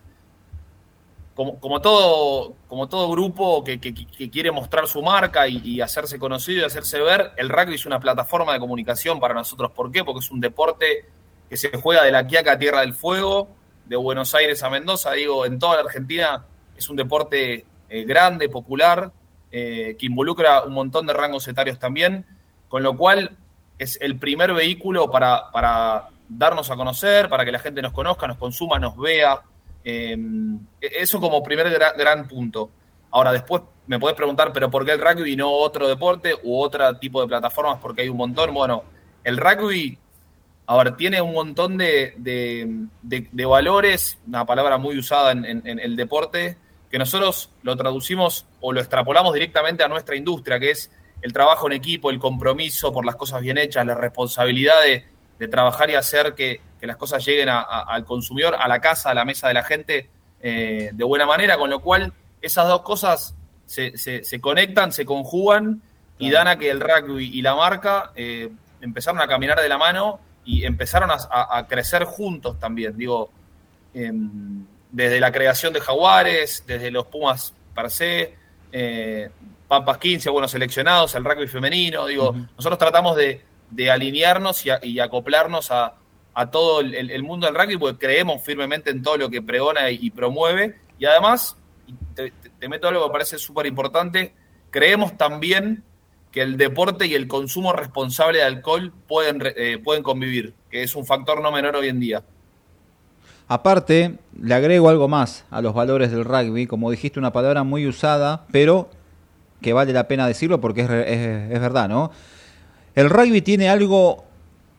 como, 1.36 1.60
como 1.60 1.82
todo, 1.82 2.56
como 2.68 2.88
todo 2.88 3.12
grupo 3.12 3.64
que, 3.64 3.80
quiere 3.80 4.52
mostrar 4.52 4.88
su 4.88 5.04
marca 5.04 5.48
y, 5.48 5.82
hacerse 5.82 6.18
conocido 6.18 6.62
y 6.62 6.66
hacerse 6.66 7.00
ver, 7.02 7.34
el 7.36 7.50
rugby 7.50 7.76
es 7.76 7.86
una 7.86 8.00
plataforma 8.00 8.54
de 8.54 8.60
comunicación 8.60 9.20
para 9.20 9.34
nosotros. 9.34 9.72
¿Por 9.72 9.92
qué? 9.92 10.04
Porque 10.04 10.20
es 10.20 10.32
un 10.32 10.40
deporte 10.40 11.06
que 11.50 11.58
se 11.58 11.70
juega 11.78 12.04
de 12.04 12.12
la 12.12 12.26
Quiaca 12.26 12.54
a 12.54 12.58
Tierra 12.58 12.82
del 12.82 12.94
Fuego, 12.94 13.50
de 13.86 13.98
Buenos 13.98 14.34
Aires 14.34 14.64
a 14.64 14.70
Mendoza, 14.70 15.12
digo, 15.12 15.46
en 15.46 15.60
toda 15.60 15.76
la 15.76 15.82
Argentina 15.82 16.46
es 16.76 16.90
un 16.90 16.96
deporte 16.96 17.66
eh, 17.90 18.04
grande, 18.06 18.50
popular, 18.50 19.12
eh, 19.52 19.96
que 20.00 20.06
involucra 20.06 20.64
un 20.64 20.74
montón 20.74 21.06
de 21.06 21.14
rangos 21.14 21.48
etarios 21.48 21.80
también, 21.80 22.26
con 22.70 22.82
lo 22.82 22.98
cual 22.98 23.38
es 23.78 23.98
el 24.02 24.18
primer 24.18 24.54
vehículo 24.54 25.12
para, 25.12 25.52
para 25.52 26.10
darnos 26.30 26.72
a 26.72 26.76
conocer, 26.76 27.30
para 27.30 27.46
que 27.46 27.52
la 27.52 27.60
gente 27.60 27.82
nos 27.82 27.94
conozca, 27.94 28.26
nos 28.26 28.38
consuma, 28.38 28.80
nos 28.80 28.98
vea. 28.98 29.42
Eh, 29.86 30.18
eso 30.82 31.22
como 31.22 31.42
primer 31.44 31.70
gran, 31.70 32.28
punto. 32.28 32.72
Ahora, 33.12 33.32
después 33.32 33.62
me 33.88 34.00
podés 34.00 34.16
preguntar, 34.18 34.52
¿pero 34.52 34.70
por 34.70 34.86
qué 34.86 34.92
el 34.92 35.00
rugby 35.00 35.34
y 35.34 35.36
no 35.36 35.52
otro 35.52 35.88
deporte 35.88 36.34
u 36.44 36.60
otro 36.60 36.98
tipo 36.98 37.22
de 37.22 37.28
plataformas? 37.28 37.80
Porque 37.80 38.02
hay 38.02 38.10
un 38.10 38.18
montón. 38.18 38.54
Bueno, 38.54 38.84
el 39.24 39.38
rugby, 39.38 39.98
a 40.66 40.78
ver, 40.78 40.98
tiene 40.98 41.22
un 41.22 41.34
montón 41.34 41.78
de, 41.78 42.16
de, 42.18 43.46
valores, 43.46 44.18
una 44.28 44.46
palabra 44.46 44.78
muy 44.78 44.98
usada 44.98 45.32
en 45.32 45.80
el 45.80 45.96
deporte, 45.96 46.58
que 46.90 47.00
nosotros 47.00 47.50
lo 47.62 47.76
traducimos 47.76 48.46
o 48.62 48.72
lo 48.72 48.80
extrapolamos 48.80 49.34
directamente 49.34 49.84
a 49.84 49.88
nuestra 49.88 50.16
industria, 50.16 50.60
que 50.60 50.72
es 50.72 50.92
el 51.22 51.34
trabajo 51.34 51.68
en 51.68 51.74
equipo, 51.74 52.10
el 52.10 52.20
compromiso 52.20 52.94
por 52.94 53.06
las 53.06 53.16
cosas 53.16 53.42
bien 53.42 53.58
hechas, 53.58 53.86
la 53.86 53.96
responsabilidad 53.96 54.76
de, 54.84 55.48
trabajar 55.48 55.90
y 55.90 55.96
hacer 55.96 56.34
que, 56.36 56.62
las 56.88 56.98
cosas 56.98 57.26
lleguen 57.26 57.50
al 57.50 58.06
consumidor, 58.06 58.56
a 58.60 58.68
la 58.68 58.80
casa, 58.80 59.12
a 59.12 59.14
la 59.14 59.26
mesa 59.26 59.48
de 59.48 59.54
la 59.54 59.64
gente 59.64 60.10
eh, 60.42 60.92
de 60.94 61.04
buena 61.04 61.26
manera, 61.26 61.58
con 61.58 61.70
lo 61.70 61.80
cual 61.80 62.14
esas 62.42 62.68
dos 62.68 62.82
cosas 62.82 63.36
se, 63.66 64.40
conectan, 64.42 64.92
se 64.92 65.06
conjugan 65.06 65.82
y 66.20 66.30
dan 66.32 66.48
a 66.48 66.58
que 66.58 66.70
el 66.70 66.80
rugby 66.80 67.32
y 67.34 67.42
la 67.42 67.56
marca 67.56 68.12
eh, 68.16 68.50
empezaron 68.82 69.20
a 69.22 69.28
caminar 69.28 69.60
de 69.60 69.70
la 69.70 69.78
mano 69.78 70.20
y 70.46 70.64
empezaron 70.64 71.10
a, 71.12 71.66
crecer 71.68 72.04
juntos 72.04 72.60
también. 72.60 72.96
Digo, 72.96 73.32
em, 73.94 74.66
desde 74.92 75.20
la 75.20 75.32
creación 75.32 75.74
de 75.74 75.82
Jaguares, 75.82 76.64
desde 76.68 76.92
los 76.92 77.08
Pumas 77.08 77.54
per 77.74 77.90
se, 77.90 78.36
eh, 78.72 79.30
Pampas 79.68 79.98
15, 79.98 80.30
buenos 80.30 80.52
seleccionados, 80.52 81.16
el 81.16 81.26
rugby 81.26 81.48
femenino. 81.48 82.06
Digo, 82.06 82.36
nosotros 82.56 82.78
tratamos 82.78 83.18
de, 83.18 83.42
alinearnos 83.92 84.64
y, 84.66 85.00
acoplarnos 85.00 85.72
a, 85.72 85.96
todo 86.50 86.82
el, 86.82 87.24
mundo 87.24 87.48
del 87.48 87.56
rugby 87.56 87.78
porque 87.78 88.08
creemos 88.08 88.44
firmemente 88.44 88.90
en 88.92 89.02
todo 89.02 89.18
lo 89.18 89.30
que 89.30 89.42
pregona 89.42 89.90
y, 89.90 90.10
promueve. 90.12 90.76
Y 91.00 91.06
además, 91.06 91.58
te, 92.14 92.32
meto 92.68 92.88
algo 92.88 93.02
que 93.02 93.08
me 93.08 93.14
parece 93.14 93.38
súper 93.38 93.66
importante, 93.66 94.34
creemos 94.70 95.18
también 95.18 95.84
que 96.32 96.42
el 96.42 96.58
deporte 96.58 97.08
y 97.08 97.14
el 97.14 97.28
consumo 97.28 97.72
responsable 97.72 98.40
de 98.40 98.44
alcohol 98.44 98.92
pueden, 99.08 99.42
eh, 99.56 99.80
pueden 99.82 100.04
convivir, 100.04 100.54
que 100.70 100.84
es 100.84 100.96
un 100.96 101.06
factor 101.06 101.42
no 101.42 101.52
menor 101.52 101.78
hoy 101.78 101.88
en 101.88 102.00
día. 102.00 102.24
Aparte, 103.48 104.18
le 104.42 104.56
agrego 104.56 104.90
algo 104.90 105.08
más 105.08 105.46
a 105.52 105.62
los 105.62 105.74
valores 105.74 106.12
del 106.12 106.26
rugby, 106.26 106.66
como 106.66 106.90
dijiste, 106.90 107.20
una 107.20 107.32
palabra 107.32 107.64
muy 107.64 107.86
usada, 107.86 108.46
pero 108.52 108.90
que 109.62 109.74
vale 109.74 109.94
la 109.94 110.08
pena 110.08 110.28
decirlo 110.28 110.60
porque 110.60 110.82
es, 110.82 111.60
verdad, 111.62 111.88
¿no? 111.88 112.12
El 112.96 113.10
rugby 113.10 113.42
tiene 113.42 113.70
algo 113.70 114.26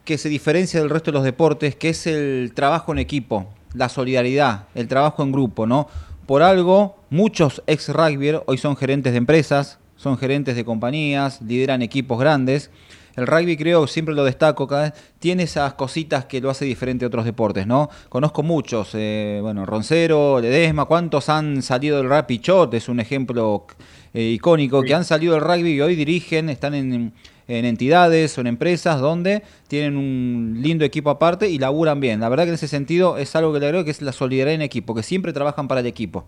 que 0.06 0.16
se 0.16 0.30
diferencia 0.30 0.80
del 0.80 0.88
resto 0.88 1.10
de 1.10 1.16
los 1.16 1.24
deportes, 1.24 1.76
que 1.76 1.90
es 1.90 2.06
el 2.06 2.52
trabajo 2.54 2.92
en 2.92 2.98
equipo, 2.98 3.46
la 3.74 3.90
solidaridad, 3.90 4.68
el 4.74 4.88
trabajo 4.88 5.22
en 5.22 5.32
grupo, 5.32 5.66
¿no? 5.66 5.88
Por 6.24 6.42
algo, 6.42 6.96
muchos 7.10 7.62
ex 7.66 7.90
rugby 7.90 8.40
hoy 8.46 8.56
son 8.56 8.76
gerentes 8.76 9.12
de 9.12 9.18
empresas, 9.18 9.78
son 9.96 10.16
gerentes 10.16 10.56
de 10.56 10.64
compañías, 10.64 11.42
lideran 11.42 11.82
equipos 11.82 12.18
grandes 12.18 12.70
el 13.16 13.26
rugby 13.26 13.56
creo, 13.56 13.86
siempre 13.86 14.14
lo 14.14 14.24
destaco, 14.24 14.68
cada 14.68 14.82
vez, 14.82 14.92
tiene 15.18 15.44
esas 15.44 15.72
cositas 15.72 16.26
que 16.26 16.40
lo 16.40 16.50
hace 16.50 16.66
diferente 16.66 17.06
a 17.06 17.08
otros 17.08 17.24
deportes, 17.24 17.66
¿no? 17.66 17.88
Conozco 18.10 18.42
muchos, 18.42 18.90
eh, 18.92 19.38
bueno, 19.42 19.64
Roncero, 19.64 20.38
Ledesma, 20.38 20.84
¿cuántos 20.84 21.30
han 21.30 21.62
salido 21.62 21.96
del 21.96 22.10
rugby? 22.10 22.24
Pichot 22.26 22.74
es 22.74 22.90
un 22.90 23.00
ejemplo 23.00 23.66
eh, 24.12 24.22
icónico, 24.22 24.82
que 24.82 24.94
han 24.94 25.06
salido 25.06 25.32
del 25.32 25.42
rugby 25.42 25.72
y 25.72 25.80
hoy 25.80 25.96
dirigen, 25.96 26.50
están 26.50 26.74
en, 26.74 27.14
entidades 27.48 28.36
o 28.36 28.40
en 28.40 28.48
empresas 28.48 29.00
donde 29.00 29.42
tienen 29.68 29.96
un 29.96 30.58
lindo 30.60 30.84
equipo 30.84 31.10
aparte 31.10 31.48
y 31.48 31.58
laburan 31.58 32.00
bien. 32.00 32.20
La 32.20 32.28
verdad 32.28 32.44
que 32.44 32.50
en 32.50 32.54
ese 32.54 32.68
sentido 32.68 33.18
es 33.18 33.34
algo 33.36 33.52
que 33.52 33.60
le 33.60 33.66
agrego 33.66 33.84
que 33.84 33.90
es 33.90 34.02
la 34.02 34.12
solidaridad 34.12 34.54
en 34.54 34.62
equipo, 34.62 34.94
que 34.94 35.02
siempre 35.02 35.32
trabajan 35.32 35.68
para 35.68 35.80
el 35.80 35.86
equipo. 35.86 36.26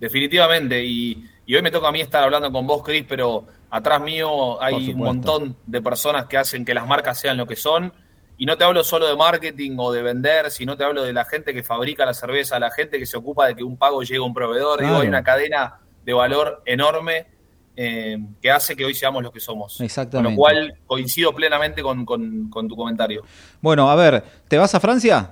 Definitivamente, 0.00 0.84
y, 0.84 1.24
y 1.46 1.54
hoy 1.54 1.62
me 1.62 1.70
toca 1.70 1.88
a 1.88 1.92
mí 1.92 2.00
estar 2.00 2.24
hablando 2.24 2.50
con 2.50 2.66
vos, 2.66 2.82
Cris, 2.82 3.04
pero 3.08 3.46
Atrás 3.72 4.02
mío 4.02 4.62
hay 4.62 4.90
un 4.90 4.98
montón 4.98 5.56
de 5.64 5.80
personas 5.80 6.26
que 6.26 6.36
hacen 6.36 6.62
que 6.62 6.74
las 6.74 6.86
marcas 6.86 7.18
sean 7.18 7.38
lo 7.38 7.46
que 7.46 7.56
son. 7.56 7.90
Y 8.36 8.44
no 8.44 8.58
te 8.58 8.64
hablo 8.64 8.84
solo 8.84 9.06
de 9.06 9.16
marketing 9.16 9.76
o 9.78 9.90
de 9.90 10.02
vender, 10.02 10.50
sino 10.50 10.76
te 10.76 10.84
hablo 10.84 11.02
de 11.02 11.14
la 11.14 11.24
gente 11.24 11.54
que 11.54 11.62
fabrica 11.62 12.04
la 12.04 12.12
cerveza, 12.12 12.58
la 12.58 12.70
gente 12.70 12.98
que 12.98 13.06
se 13.06 13.16
ocupa 13.16 13.46
de 13.46 13.54
que 13.54 13.64
un 13.64 13.78
pago 13.78 14.02
llegue 14.02 14.18
a 14.18 14.24
un 14.24 14.34
proveedor. 14.34 14.82
Digo, 14.82 14.98
hay 14.98 15.08
una 15.08 15.24
cadena 15.24 15.78
de 16.04 16.12
valor 16.12 16.62
enorme 16.66 17.28
eh, 17.74 18.18
que 18.40 18.50
hace 18.50 18.76
que 18.76 18.84
hoy 18.84 18.94
seamos 18.94 19.22
lo 19.22 19.32
que 19.32 19.40
somos. 19.40 19.80
Exactamente. 19.80 20.28
Con 20.28 20.32
lo 20.34 20.36
cual 20.36 20.78
coincido 20.86 21.34
plenamente 21.34 21.82
con, 21.82 22.04
tu 22.06 22.76
comentario. 22.76 23.22
Bueno, 23.60 23.90
a 23.90 23.94
ver, 23.94 24.22
¿te 24.48 24.58
vas 24.58 24.74
a 24.74 24.80
Francia? 24.80 25.30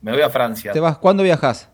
Me 0.00 0.12
voy 0.12 0.22
a 0.22 0.30
Francia. 0.30 0.72
¿Te 0.72 0.80
vas? 0.80 0.98
¿Cuándo 0.98 1.22
viajas? 1.22 1.70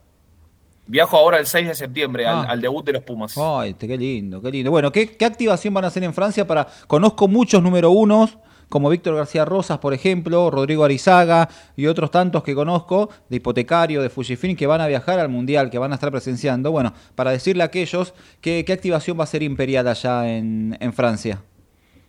Viajo 0.87 1.17
ahora 1.17 1.39
el 1.39 1.47
6 1.47 1.69
de 1.69 1.75
septiembre 1.75 2.27
al, 2.27 2.47
ah. 2.47 2.57
debut 2.57 2.85
de 2.85 2.93
los 2.93 3.03
Pumas. 3.03 3.35
Ay, 3.39 3.73
qué 3.75 3.97
lindo, 3.97 4.43
qué 4.43 4.51
lindo. 4.51 4.71
Bueno, 4.71 4.93
¿qué, 4.93 5.17
activación 5.25 5.73
van 5.73 5.85
a 5.85 5.89
hacer 5.89 6.05
en 6.05 6.13
Francia 6.13 6.47
para. 6.47 6.67
Conozco 6.87 7.27
muchos 7.27 7.63
número 7.63 7.91
unos, 7.91 8.37
como 8.75 8.91
Víctor 8.91 9.15
García 9.15 9.45
Rosas, 9.45 9.79
por 9.79 9.95
ejemplo, 9.95 10.51
Rodrigo 10.51 10.85
Arizaga 10.85 11.49
y 11.77 11.87
otros 11.87 12.11
tantos 12.11 12.43
que 12.43 12.57
conozco, 12.57 13.09
de 13.29 13.37
Hipotecario, 13.37 14.03
de 14.03 14.11
Fujifilm, 14.11 14.57
que 14.57 14.67
van 14.67 14.81
a 14.81 14.89
viajar 14.89 15.21
al 15.21 15.29
Mundial, 15.29 15.71
que 15.71 15.79
van 15.79 15.93
a 15.93 15.95
estar 15.95 16.11
presenciando. 16.11 16.73
Bueno, 16.73 16.93
para 17.15 17.31
decirle 17.31 17.63
a 17.63 17.67
aquellos 17.67 18.15
qué, 18.41 18.65
activación 18.69 19.17
va 19.17 19.23
a 19.23 19.29
ser 19.29 19.45
imperial 19.45 19.87
allá 19.87 20.29
en, 20.29 20.93
Francia. 20.93 21.41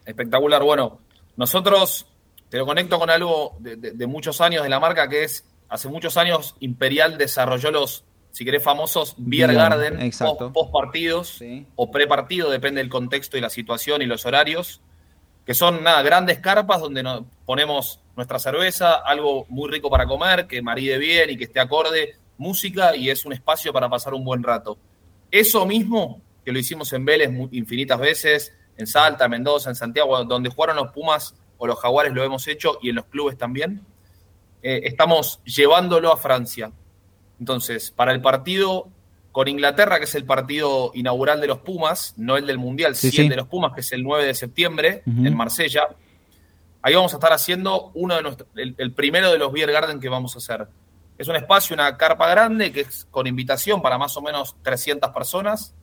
Espectacular. 0.08 0.64
Bueno, 0.64 1.02
nosotros 1.38 2.08
te 2.50 2.58
lo 2.58 2.66
conecto 2.66 2.98
con 2.98 3.12
algo 3.12 3.56
de, 3.60 3.76
de 3.76 4.08
muchos 4.08 4.42
años 4.42 4.64
de 4.64 4.70
la 4.70 4.80
marca, 4.80 5.08
que 5.08 5.24
es 5.24 5.46
hace 5.70 5.88
muchos 5.88 6.18
años 6.18 6.56
Imperial 6.62 7.20
desarrolló 7.20 7.70
los 7.70 8.06
si 8.32 8.44
querés, 8.44 8.64
famosos 8.64 9.14
Beer 9.20 9.54
Garden, 9.54 10.12
post, 10.52 10.72
partidos 10.74 11.44
o 11.76 11.92
pre 11.92 12.08
partido, 12.08 12.50
depende 12.50 12.82
del 12.82 12.90
contexto 12.90 13.38
y 13.38 13.42
la 13.42 13.52
situación 13.52 14.02
y 14.02 14.08
los 14.08 14.26
horarios, 14.26 14.82
que 15.46 15.54
son 15.54 15.84
nada, 15.84 16.02
grandes 16.02 16.40
carpas 16.40 16.82
donde 16.82 17.04
nos 17.04 17.24
ponemos 17.46 18.00
nuestra 18.16 18.40
cerveza, 18.40 18.96
algo 18.96 19.46
muy 19.50 19.70
rico 19.70 19.90
para 19.90 20.06
comer, 20.06 20.48
que 20.48 20.62
maride 20.62 20.98
bien 20.98 21.30
y 21.30 21.38
que 21.38 21.46
esté 21.46 21.60
acorde, 21.60 22.16
música 22.38 22.96
y 22.96 23.10
es 23.10 23.26
un 23.26 23.34
espacio 23.34 23.72
para 23.72 23.90
pasar 23.90 24.14
un 24.14 24.24
buen 24.24 24.42
rato. 24.42 24.78
Eso 25.30 25.66
mismo, 25.66 26.22
que 26.44 26.52
lo 26.52 26.60
hicimos 26.60 26.92
en 26.94 27.06
Vélez 27.06 27.32
infinitas 27.52 28.00
veces, 28.00 28.54
en 28.78 28.88
Salta, 28.88 29.28
Mendoza, 29.28 29.70
en 29.70 29.76
Santiago, 29.76 30.24
donde 30.26 30.50
jugaron 30.50 30.78
los 30.78 30.92
Pumas 30.92 31.36
o 31.58 31.68
los 31.68 31.80
Jaguares 31.80 32.14
lo 32.14 32.24
hemos 32.24 32.48
hecho 32.48 32.80
y 32.82 32.90
en 32.90 32.96
los 32.96 33.06
clubes 33.06 33.38
también, 33.38 33.86
eh, 34.62 34.82
estamos 34.84 35.42
llevándolo 35.46 36.12
a 36.12 36.18
Francia 36.18 36.72
entonces, 37.40 37.92
para 37.92 38.12
el 38.14 38.22
partido 38.22 38.90
con 39.36 39.50
Inglaterra, 39.50 39.98
que 39.98 40.06
es 40.06 40.16
el 40.16 40.24
partido 40.24 40.92
inaugural 40.94 41.42
de 41.42 41.48
los 41.48 41.58
Pumas, 41.58 42.14
no 42.16 42.38
el 42.38 42.48
del 42.48 42.58
Mundial, 42.58 42.96
sí, 42.96 43.12
el 43.20 43.28
de 43.28 43.36
los 43.36 43.50
Pumas, 43.50 43.74
que 43.74 43.82
es 43.82 43.92
el 43.92 44.02
9 44.02 44.28
de 44.28 44.34
septiembre 44.34 45.04
en 45.06 45.36
Marsella, 45.36 45.90
ahí 46.82 46.96
vamos 46.96 47.12
a 47.12 47.18
estar 47.18 47.34
haciendo 47.34 47.92
uno 47.96 48.16
de 48.16 48.22
nuestros, 48.22 48.48
el, 48.56 48.94
primero 48.94 49.30
de 49.34 49.38
los 49.38 49.52
Beer 49.52 49.74
Garden 49.74 50.00
que 50.00 50.08
vamos 50.08 50.36
a 50.36 50.38
hacer. 50.38 50.70
Es 51.18 51.28
un 51.28 51.36
espacio, 51.36 51.74
una 51.74 51.98
carpa 51.98 52.30
grande, 52.30 52.72
que 52.72 52.80
es 52.80 53.10
con 53.12 53.28
invitación 53.28 53.82
para 53.82 53.98
más 53.98 54.16
o 54.16 54.22
menos 54.22 54.56
300 54.62 55.12
personas, 55.12 55.76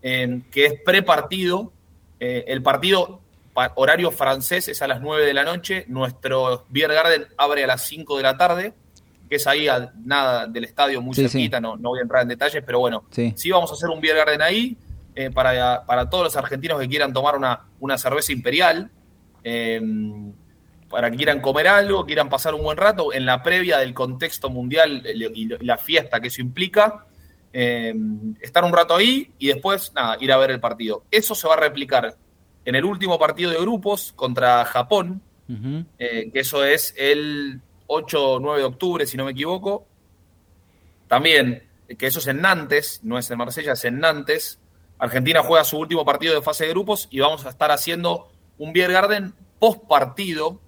que 0.00 0.64
es 0.64 0.80
pre-partido, 0.82 1.74
Eh, 2.20 2.44
el 2.46 2.62
partido 2.62 3.20
horario 3.74 4.10
francés 4.12 4.68
es 4.68 4.80
a 4.80 4.86
las 4.86 5.02
9 5.02 5.26
de 5.26 5.34
la 5.34 5.44
noche. 5.44 5.84
Nuestro 5.88 6.64
Beer 6.70 6.94
Garden 6.94 7.26
abre 7.36 7.64
a 7.64 7.66
las 7.66 7.82
5 7.82 8.16
de 8.16 8.22
la 8.22 8.38
tarde, 8.38 8.72
que 9.34 9.38
es 9.38 9.46
ahí 9.48 9.66
a 9.66 9.92
nada 10.04 10.46
del 10.46 10.62
estadio, 10.62 11.02
muy 11.02 11.12
cerquita. 11.12 11.60
No, 11.60 11.76
no, 11.76 11.88
voy 11.88 11.98
a 11.98 12.02
entrar 12.02 12.22
en 12.22 12.28
detalles, 12.28 12.62
pero 12.64 12.78
bueno, 12.78 13.02
sí, 13.10 13.50
vamos 13.50 13.68
a 13.68 13.74
hacer 13.74 13.90
un 13.90 14.00
Beer 14.00 14.16
Garden 14.18 14.42
ahí 14.42 14.76
eh, 15.12 15.28
para, 15.28 15.84
para, 15.84 16.08
todos 16.08 16.22
los 16.22 16.36
argentinos 16.36 16.78
que 16.78 16.88
quieran 16.88 17.12
tomar 17.12 17.36
una, 17.36 17.62
una 17.80 17.98
cerveza 17.98 18.30
imperial. 18.32 18.92
Em, 19.42 20.32
para 20.88 21.10
que 21.10 21.16
quieran 21.16 21.40
comer 21.40 21.66
algo, 21.66 22.06
quieran 22.06 22.28
pasar 22.28 22.54
un 22.54 22.62
buen 22.62 22.76
rato 22.76 23.12
en 23.12 23.26
la 23.26 23.42
previa 23.42 23.78
del 23.78 23.92
contexto 23.92 24.50
mundial 24.50 25.02
y 25.04 25.48
la 25.64 25.76
fiesta 25.76 26.20
que 26.20 26.28
eso 26.28 26.40
implica. 26.40 27.06
Em, 27.52 28.36
estar 28.40 28.62
un 28.62 28.72
rato 28.72 28.94
ahí 28.94 29.32
y 29.40 29.48
después, 29.48 29.92
nada, 29.96 30.16
ir 30.20 30.30
a 30.30 30.36
ver 30.36 30.52
el 30.52 30.60
partido. 30.60 31.02
Eso 31.10 31.34
se 31.34 31.48
va 31.48 31.54
a 31.54 31.60
replicar 31.60 32.14
en 32.64 32.74
el 32.76 32.84
último 32.84 33.18
partido 33.18 33.50
de 33.50 33.58
grupos 33.58 34.12
contra 34.14 34.64
Japón, 34.64 35.20
eh, 35.98 36.30
que 36.32 36.38
eso 36.38 36.64
es 36.64 36.94
el 36.96 37.60
8 37.86 38.30
o 38.32 38.40
9 38.40 38.60
de 38.60 38.64
octubre, 38.64 39.06
si 39.06 39.16
no 39.16 39.24
me 39.24 39.32
equivoco. 39.32 39.86
También, 41.08 41.68
que 41.98 42.06
eso 42.06 42.18
es 42.18 42.26
en 42.26 42.40
Nantes, 42.40 43.00
no 43.02 43.18
es 43.18 43.30
en 43.30 43.38
Marsella, 43.38 43.72
es 43.72 43.84
en 43.84 44.00
Nantes. 44.00 44.58
Argentina 44.98 45.42
juega 45.42 45.64
su 45.64 45.78
último 45.78 46.04
partido 46.04 46.34
de 46.34 46.42
fase 46.42 46.64
de 46.64 46.70
grupos 46.70 47.08
y 47.10 47.20
vamos 47.20 47.44
a 47.46 47.50
estar 47.50 47.70
haciendo 47.70 48.30
un 48.58 48.72
Beer 48.72 48.92
Garden 48.92 49.34
post 49.58 49.86
partido. 49.86 50.60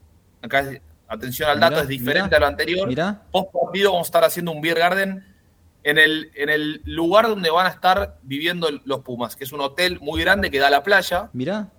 Acá, 0.42 0.64
atención 1.08 1.48
al 1.48 1.60
dato, 1.60 1.80
es 1.80 1.88
diferente 1.88 2.36
a 2.36 2.40
lo 2.40 2.46
anterior. 2.46 2.88
Post 3.30 3.52
partido 3.52 3.92
vamos 3.92 4.06
a 4.06 4.08
estar 4.08 4.24
haciendo 4.24 4.52
un 4.52 4.60
Beer 4.60 4.78
Garden 4.78 5.24
en 5.84 5.98
el, 5.98 6.32
en 6.34 6.50
el 6.50 6.82
lugar 6.84 7.28
donde 7.28 7.50
van 7.50 7.66
a 7.66 7.70
estar 7.70 8.18
viviendo 8.22 8.68
los 8.84 9.00
Pumas, 9.00 9.36
que 9.36 9.44
es 9.44 9.52
un 9.52 9.60
hotel 9.60 10.00
muy 10.00 10.20
grande 10.20 10.50
que 10.50 10.58
da 10.58 10.66
a 10.66 10.70
la 10.70 10.82
playa. 10.82 11.30
Mirá 11.32 11.70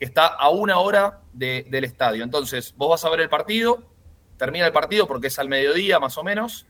que 0.00 0.06
está 0.06 0.26
a 0.26 0.48
una 0.48 0.78
hora 0.78 1.20
del 1.34 1.84
estadio. 1.84 2.24
Entonces, 2.24 2.74
vos 2.74 2.88
vas 2.88 3.04
a 3.04 3.10
ver 3.10 3.20
el 3.20 3.28
partido, 3.28 3.84
termina 4.40 4.66
el 4.66 4.72
partido 4.72 5.06
porque 5.06 5.26
es 5.26 5.38
al 5.38 5.50
mediodía 5.50 6.00
más 6.00 6.16
o 6.16 6.24
menos, 6.24 6.66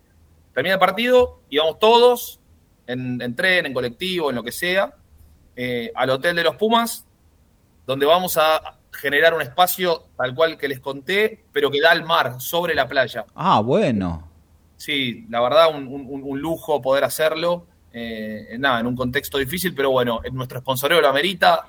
termina 0.52 0.74
el 0.74 0.80
partido 0.80 1.38
y 1.48 1.58
vamos 1.58 1.78
todos 1.78 2.40
en, 2.88 3.36
tren, 3.36 3.64
en 3.64 3.72
colectivo, 3.72 4.28
en 4.28 4.34
lo 4.34 4.42
que 4.42 4.50
sea, 4.50 4.96
eh, 5.54 5.92
al 5.94 6.10
Hotel 6.10 6.34
de 6.34 6.42
los 6.42 6.56
Pumas, 6.56 7.06
donde 7.86 8.06
vamos 8.06 8.36
a 8.36 8.76
generar 8.90 9.34
un 9.34 9.42
espacio 9.42 10.06
tal 10.16 10.34
cual 10.34 10.58
que 10.58 10.66
les 10.66 10.80
conté, 10.80 11.44
pero 11.52 11.70
que 11.70 11.80
da 11.80 11.92
al 11.92 12.02
mar, 12.04 12.40
sobre 12.40 12.74
la 12.74 12.88
playa. 12.88 13.24
Ah, 13.36 13.60
bueno. 13.60 14.28
Sí, 14.76 15.26
la 15.30 15.40
verdad, 15.40 15.72
un, 15.72 16.40
lujo 16.40 16.82
poder 16.82 17.04
hacerlo. 17.04 17.66
Eh, 17.92 18.56
nada, 18.58 18.80
en 18.80 18.86
un 18.88 18.96
contexto 18.96 19.38
difícil, 19.38 19.74
pero 19.76 19.92
bueno, 19.92 20.20
nuestro 20.32 20.58
sponsoreo 20.58 21.00
lo 21.00 21.08
amerita 21.08 21.68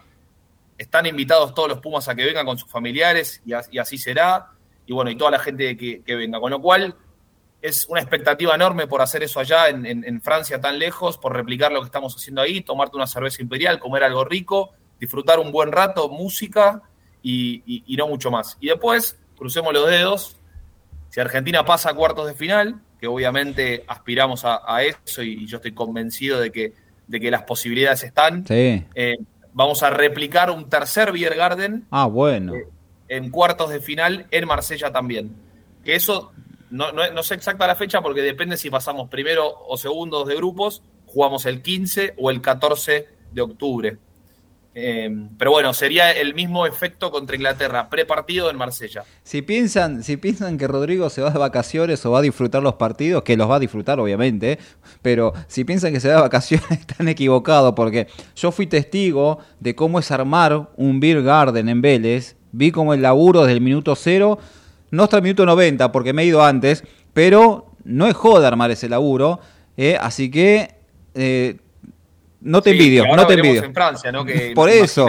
están 0.79 1.05
invitados 1.05 1.53
todos 1.53 1.69
los 1.69 1.79
Pumas 1.79 2.07
a 2.07 2.15
que 2.15 2.25
vengan 2.25 2.43
con 2.43 2.57
sus 2.57 2.69
familiares 2.69 3.43
y, 3.45 3.77
así 3.77 3.99
será. 3.99 4.49
Y 4.85 4.93
bueno, 4.93 5.11
y 5.11 5.15
toda 5.15 5.31
la 5.31 5.39
gente 5.39 5.77
que, 5.77 6.15
venga. 6.15 6.39
Con 6.39 6.51
lo 6.51 6.61
cual, 6.61 6.95
es 7.61 7.85
una 7.87 8.01
expectativa 8.01 8.55
enorme 8.55 8.87
por 8.87 9.01
hacer 9.01 9.23
eso 9.23 9.39
allá 9.39 9.69
en, 9.69 10.21
Francia 10.21 10.59
tan 10.59 10.79
lejos, 10.79 11.17
por 11.17 11.33
replicar 11.33 11.71
lo 11.71 11.81
que 11.81 11.85
estamos 11.85 12.15
haciendo 12.15 12.41
ahí, 12.41 12.61
tomarte 12.61 12.97
una 12.97 13.07
cerveza 13.07 13.41
imperial, 13.41 13.79
comer 13.79 14.03
algo 14.03 14.25
rico, 14.25 14.71
disfrutar 14.99 15.39
un 15.39 15.51
buen 15.51 15.71
rato, 15.71 16.09
música 16.09 16.81
y, 17.21 17.95
no 17.97 18.07
mucho 18.07 18.31
más. 18.31 18.57
Y 18.59 18.67
después, 18.67 19.19
crucemos 19.37 19.73
los 19.73 19.87
dedos, 19.87 20.37
si 21.09 21.19
Argentina 21.19 21.63
pasa 21.65 21.91
a 21.91 21.93
cuartos 21.93 22.27
de 22.27 22.33
final, 22.33 22.81
que 22.99 23.07
obviamente 23.07 23.83
aspiramos 23.87 24.43
a, 24.45 24.83
eso 24.83 25.21
y, 25.21 25.45
yo 25.45 25.57
estoy 25.57 25.73
convencido 25.73 26.39
de 26.39 26.51
que, 26.51 26.73
de 27.07 27.19
que 27.19 27.29
las 27.29 27.43
posibilidades 27.43 28.03
están. 28.03 28.45
Sí. 28.47 28.85
Eh, 28.95 29.17
vamos 29.53 29.83
a 29.83 29.89
replicar 29.89 30.49
un 30.49 30.69
tercer 30.69 31.11
Beer 31.11 31.35
Garden. 31.35 31.85
Ah, 31.91 32.05
bueno. 32.05 32.55
Eh, 32.55 32.67
en 33.11 33.29
cuartos 33.29 33.69
de 33.69 33.81
final 33.81 34.25
en 34.31 34.47
Marsella 34.47 34.89
también. 34.93 35.35
Que 35.83 35.95
eso 35.95 36.31
no, 36.69 36.93
no, 36.93 37.23
sé 37.23 37.35
exacta 37.35 37.67
la 37.67 37.75
fecha 37.75 38.01
porque 38.01 38.21
depende 38.21 38.55
si 38.55 38.69
pasamos 38.69 39.09
primero 39.09 39.53
o 39.67 39.77
segundos 39.77 40.25
de 40.29 40.35
grupos. 40.37 40.81
Jugamos 41.07 41.45
el 41.45 41.61
15 41.61 42.13
o 42.17 42.31
el 42.31 42.39
14 42.39 43.09
de 43.33 43.41
octubre. 43.41 43.97
Em, 44.73 45.27
pero 45.37 45.51
bueno, 45.51 45.73
sería 45.73 46.13
el 46.13 46.33
mismo 46.33 46.65
efecto 46.65 47.11
contra 47.11 47.35
Inglaterra, 47.35 47.89
prepartido 47.89 48.49
en 48.49 48.55
Marsella. 48.55 49.03
Si 49.23 49.41
piensan, 49.41 50.01
si 50.05 50.15
piensan 50.15 50.57
que 50.57 50.65
Rodrigo 50.65 51.09
se 51.09 51.21
va 51.21 51.31
de 51.31 51.39
vacaciones 51.39 52.05
o 52.05 52.11
va 52.11 52.19
a 52.19 52.21
disfrutar 52.21 52.63
los 52.63 52.75
partidos, 52.75 53.23
que 53.23 53.35
los 53.35 53.49
va 53.49 53.57
a 53.57 53.59
disfrutar 53.59 53.99
obviamente, 53.99 54.57
pero 55.01 55.33
si 55.47 55.65
piensan 55.65 55.91
que 55.91 55.99
se 55.99 56.07
va 56.07 56.15
de 56.15 56.21
vacaciones 56.21 56.71
están 56.71 57.09
equivocados 57.09 57.73
porque 57.73 58.07
yo 58.37 58.53
fui 58.53 58.67
testigo 58.67 59.39
de 59.59 59.75
cómo 59.75 59.99
es 59.99 60.09
armar 60.11 60.69
un 60.77 61.01
beer 61.01 61.21
garden 61.21 61.67
en 61.67 61.81
Vélez, 61.81 62.37
vi 62.51 62.71
como 62.71 62.93
el 62.93 63.01
laburo 63.01 63.41
desde 63.41 63.53
el 63.53 63.61
minuto 63.61 63.95
cero, 63.95 64.39
no 64.91 65.03
hasta 65.03 65.17
el 65.17 65.23
minuto 65.23 65.45
90 65.45 65.91
porque 65.91 66.13
me 66.13 66.23
he 66.23 66.25
ido 66.25 66.43
antes, 66.43 66.83
pero 67.13 67.67
no 67.83 68.07
es 68.07 68.15
joda 68.15 68.47
armar 68.47 68.71
ese 68.71 68.89
laburo, 68.89 69.39
eh, 69.77 69.97
así 69.99 70.29
que... 70.29 70.75
Eh, 71.13 71.57
no 72.41 72.61
te 72.61 72.71
envidio, 72.71 73.05
no 73.15 73.27
te 73.27 73.35
envidio. 73.35 73.63
en 73.63 73.73
Francia, 73.73 74.11
¿no? 74.11 74.25
Que, 74.25 74.51
por 74.55 74.69
eso. 74.69 75.07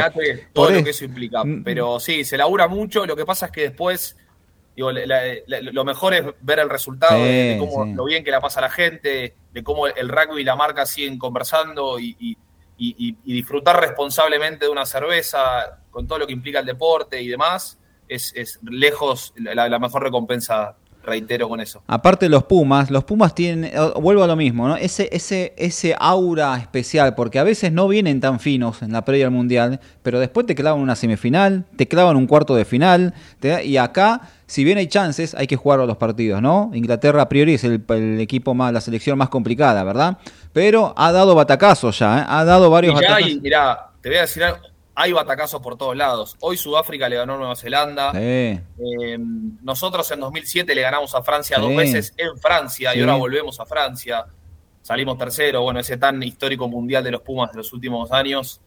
Todo 0.52 0.70
lo 0.70 0.84
que 0.84 0.90
eso 0.90 1.04
implica. 1.04 1.42
Mm. 1.44 1.62
Pero 1.64 1.98
sí, 1.98 2.24
se 2.24 2.36
labura 2.36 2.68
mucho. 2.68 3.06
Lo 3.06 3.16
que 3.16 3.24
pasa 3.24 3.46
es 3.46 3.52
que 3.52 3.62
después, 3.62 4.18
digo, 4.76 4.90
lo 4.92 5.84
mejor 5.84 6.14
es 6.14 6.24
ver 6.42 6.58
el 6.58 6.68
resultado 6.68 7.24
de, 7.24 7.56
cómo, 7.58 7.86
lo 7.86 8.04
bien 8.04 8.22
que 8.22 8.30
la 8.30 8.40
pasa 8.40 8.60
la 8.60 8.70
gente, 8.70 9.34
de 9.50 9.62
cómo 9.62 9.86
el 9.86 10.08
rugby 10.08 10.42
y 10.42 10.44
la 10.44 10.56
marca 10.56 10.84
siguen 10.84 11.18
conversando 11.18 11.98
y, 11.98 12.36
disfrutar 12.76 13.80
responsablemente 13.80 14.64
de 14.66 14.70
una 14.70 14.86
cerveza 14.86 15.78
con 15.90 16.06
todo 16.06 16.20
lo 16.20 16.26
que 16.26 16.32
implica 16.32 16.60
el 16.60 16.66
deporte 16.66 17.20
y 17.20 17.28
demás. 17.28 17.78
Es, 18.08 18.32
es 18.34 18.58
lejos 18.62 19.32
la, 19.36 19.68
la 19.68 19.78
mejor 19.78 20.02
recompensa 20.02 20.76
reitero 21.02 21.48
con 21.48 21.60
eso. 21.60 21.82
Aparte 21.86 22.28
los 22.28 22.44
Pumas, 22.44 22.90
los 22.90 23.04
Pumas 23.04 23.34
tienen, 23.34 23.64
eh, 23.64 23.92
vuelvo 23.96 24.22
a 24.22 24.26
lo 24.26 24.36
mismo, 24.36 24.68
¿no? 24.68 24.76
Ese, 24.76 25.08
ese, 25.12 25.52
ese 25.56 25.94
aura 25.98 26.56
especial, 26.56 27.14
porque 27.14 27.38
a 27.38 27.44
veces 27.44 27.72
no 27.72 27.88
vienen 27.88 28.20
tan 28.20 28.40
finos 28.40 28.82
en 28.82 28.92
la 28.92 29.04
previa 29.04 29.26
al 29.26 29.32
Mundial, 29.32 29.80
pero 30.02 30.20
después 30.20 30.46
te 30.46 30.54
clavan 30.54 30.80
una 30.80 30.96
semifinal, 30.96 31.64
te 31.76 31.88
clavan 31.88 32.16
un 32.16 32.26
cuarto 32.26 32.54
de 32.54 32.64
final, 32.64 33.14
y 33.64 33.76
acá, 33.76 34.30
si 34.52 34.64
bien 34.64 34.76
hay 34.76 34.86
chances, 34.86 35.34
hay 35.34 35.46
que 35.46 35.56
jugar 35.56 35.80
a 35.80 35.86
los 35.86 35.96
partidos, 35.96 36.42
¿no? 36.42 36.70
Inglaterra 36.74 37.22
a 37.22 37.28
priori 37.30 37.54
es 37.54 37.64
el, 37.64 37.82
equipo 38.20 38.52
más, 38.52 38.70
la 38.70 38.82
selección 38.82 39.16
más 39.16 39.30
complicada, 39.30 39.82
¿verdad? 39.82 40.18
Pero 40.52 40.92
ha 40.94 41.10
dado 41.10 41.34
batacazos 41.34 41.98
ya, 41.98 42.18
¿eh? 42.18 42.24
ha 42.28 42.44
dado 42.44 42.68
varios 42.68 43.00
y 43.00 43.02
ya 43.02 43.40
mirá, 43.40 43.90
te 44.02 44.10
voy 44.10 44.18
a 44.18 44.20
decir 44.20 44.44
algo 44.44 44.58
hay 44.94 45.10
batacazos 45.10 45.62
por 45.62 45.78
todos 45.78 45.96
lados. 45.96 46.36
Hoy 46.40 46.58
Sudáfrica 46.58 47.08
le 47.08 47.16
ganó 47.16 47.32
a 47.32 47.38
Nueva 47.38 47.56
Zelanda. 47.56 48.12
Eh, 48.14 48.60
nosotros 49.62 50.10
en 50.10 50.20
2007 50.20 50.74
le 50.74 50.82
ganamos 50.82 51.14
a 51.14 51.22
Francia 51.22 51.56
dos 51.58 51.74
veces 51.74 52.12
en 52.18 52.36
Francia 52.36 52.94
y 52.94 53.00
ahora 53.00 53.14
volvemos 53.14 53.58
a 53.58 53.64
Francia. 53.64 54.26
Salimos 54.82 55.16
tercero, 55.16 55.62
bueno, 55.62 55.80
ese 55.80 55.96
tan 55.96 56.22
histórico 56.22 56.68
mundial 56.68 57.02
de 57.02 57.12
los 57.12 57.22
Pumas 57.22 57.50
de 57.52 57.56
los 57.56 57.72
últimos 57.72 58.12
años. 58.12 58.60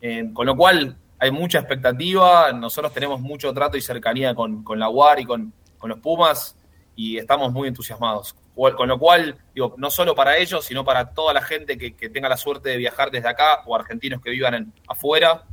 Eh, 0.00 0.30
con 0.32 0.46
lo 0.46 0.56
cual 0.56 0.96
hay 1.24 1.30
mucha 1.30 1.58
expectativa. 1.58 2.52
Nosotros 2.52 2.92
tenemos 2.92 3.18
mucho 3.18 3.52
trato 3.54 3.78
y 3.78 3.80
cercanía 3.80 4.34
con, 4.34 4.62
la 4.76 4.90
UAR 4.90 5.20
y 5.20 5.24
con, 5.24 5.52
los 5.82 5.98
Pumas 5.98 6.56
y 6.96 7.18
estamos 7.18 7.52
muy 7.52 7.68
entusiasmados. 7.68 8.34
Con 8.54 8.88
lo 8.88 8.98
cual, 8.98 9.36
digo, 9.54 9.74
no 9.78 9.90
solo 9.90 10.14
para 10.14 10.36
ellos, 10.36 10.64
sino 10.64 10.84
para 10.84 11.10
toda 11.10 11.32
la 11.32 11.42
gente 11.42 11.76
que, 11.78 12.08
tenga 12.10 12.28
la 12.28 12.36
suerte 12.36 12.68
de 12.68 12.76
viajar 12.76 13.10
desde 13.10 13.28
acá 13.28 13.62
o 13.64 13.74
argentinos 13.74 14.20
que 14.22 14.30
vivan 14.30 14.54
en, 14.54 14.72
afuera, 14.86 15.44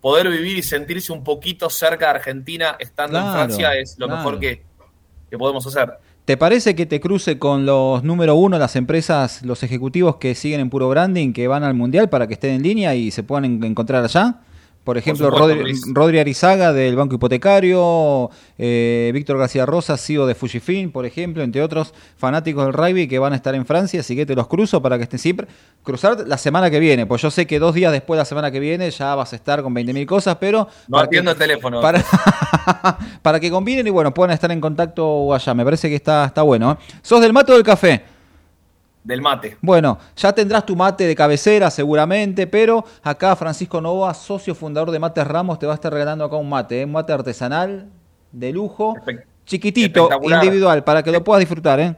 poder 0.00 0.28
vivir 0.28 0.58
y 0.58 0.62
sentirse 0.62 1.10
un 1.10 1.24
poquito 1.24 1.70
cerca 1.70 2.06
de 2.06 2.10
Argentina 2.18 2.76
estando 2.78 3.18
en 3.18 3.32
Francia 3.32 3.74
es 3.74 3.98
lo 3.98 4.08
mejor 4.08 4.38
que, 4.38 4.62
podemos 5.38 5.66
hacer. 5.66 5.94
¿Te 6.26 6.36
parece 6.36 6.74
que 6.74 6.86
te 6.86 7.00
cruce 7.00 7.38
con 7.38 7.66
los 7.66 8.04
número 8.04 8.34
uno, 8.34 8.58
las 8.58 8.76
empresas, 8.76 9.42
los 9.42 9.62
ejecutivos 9.62 10.16
que 10.16 10.34
siguen 10.34 10.60
en 10.60 10.70
puro 10.70 10.88
branding, 10.88 11.32
que 11.32 11.48
van 11.48 11.64
al 11.64 11.74
Mundial 11.74 12.08
para 12.08 12.26
que 12.26 12.34
estén 12.34 12.54
en 12.54 12.62
línea 12.62 12.94
y 12.94 13.10
se 13.10 13.22
puedan 13.22 13.62
encontrar 13.64 14.04
allá? 14.04 14.40
Por 14.84 14.98
ejemplo, 14.98 15.30
Rodri, 15.30 16.18
Arizaga 16.18 16.74
del 16.74 16.94
Banco 16.94 17.14
Hipotecario, 17.14 18.30
eh, 18.58 19.10
Víctor 19.14 19.38
García 19.38 19.64
Rosa, 19.64 19.96
CEO 19.96 20.26
de 20.26 20.34
Fujifilm, 20.34 20.92
por 20.92 21.06
ejemplo, 21.06 21.42
entre 21.42 21.62
otros 21.62 21.94
fanáticos 22.18 22.66
del 22.66 22.74
rugby 22.74 23.08
que 23.08 23.18
van 23.18 23.32
a 23.32 23.36
estar 23.36 23.54
en 23.54 23.64
Francia, 23.64 24.00
así 24.00 24.14
que 24.14 24.26
te 24.26 24.34
los 24.34 24.46
cruzo 24.46 24.82
para 24.82 24.98
que 24.98 25.04
estén 25.04 25.18
siempre. 25.18 25.46
Cruzar 25.82 26.28
la 26.28 26.36
semana 26.36 26.70
que 26.70 26.80
viene, 26.80 27.06
pues 27.06 27.22
yo 27.22 27.30
sé 27.30 27.46
que 27.46 27.58
dos 27.58 27.74
días 27.74 27.92
después 27.92 28.18
de 28.18 28.20
la 28.20 28.24
semana 28.26 28.50
que 28.50 28.60
viene 28.60 28.90
ya 28.90 29.14
vas 29.14 29.32
a 29.32 29.36
estar 29.36 29.62
con 29.62 29.74
20.000 29.74 30.04
cosas, 30.04 30.36
pero... 30.38 30.68
No 30.86 30.98
atiendo 30.98 31.30
el 31.30 31.38
teléfono. 31.38 31.80
Para, 31.80 32.04
para 33.22 33.40
que 33.40 33.50
combinen 33.50 33.86
y 33.86 33.90
bueno, 33.90 34.12
puedan 34.12 34.34
estar 34.34 34.52
en 34.52 34.60
contacto 34.60 35.32
allá, 35.32 35.54
me 35.54 35.64
parece 35.64 35.88
que 35.88 35.96
está, 35.96 36.26
está 36.26 36.42
bueno. 36.42 36.72
¿eh? 36.72 36.96
¿Sos 37.00 37.22
del 37.22 37.32
mato 37.32 37.54
del 37.54 37.62
café? 37.62 38.13
Del 39.04 39.20
mate. 39.20 39.58
Bueno, 39.60 39.98
ya 40.16 40.32
tendrás 40.32 40.66
tu 40.66 40.74
mate 40.74 41.06
de 41.06 41.14
cabecera 41.14 41.70
seguramente, 41.70 42.46
pero 42.46 42.84
acá 43.02 43.36
Francisco 43.36 43.80
Nova, 43.80 44.12
socio 44.14 44.54
fundador 44.54 44.90
de 44.90 44.98
Mates 44.98 45.26
Ramos, 45.26 45.58
te 45.58 45.66
va 45.66 45.72
a 45.72 45.76
estar 45.76 45.92
regalando 45.92 46.24
acá 46.24 46.36
un 46.36 46.48
mate, 46.48 46.80
¿eh? 46.80 46.84
un 46.84 46.92
mate 46.92 47.12
artesanal 47.12 47.90
de 48.32 48.52
lujo, 48.52 48.94
chiquitito, 49.44 50.08
individual, 50.22 50.82
para 50.82 51.02
que 51.02 51.12
lo 51.12 51.22
puedas 51.22 51.40
disfrutar. 51.40 51.78
¿eh? 51.78 51.94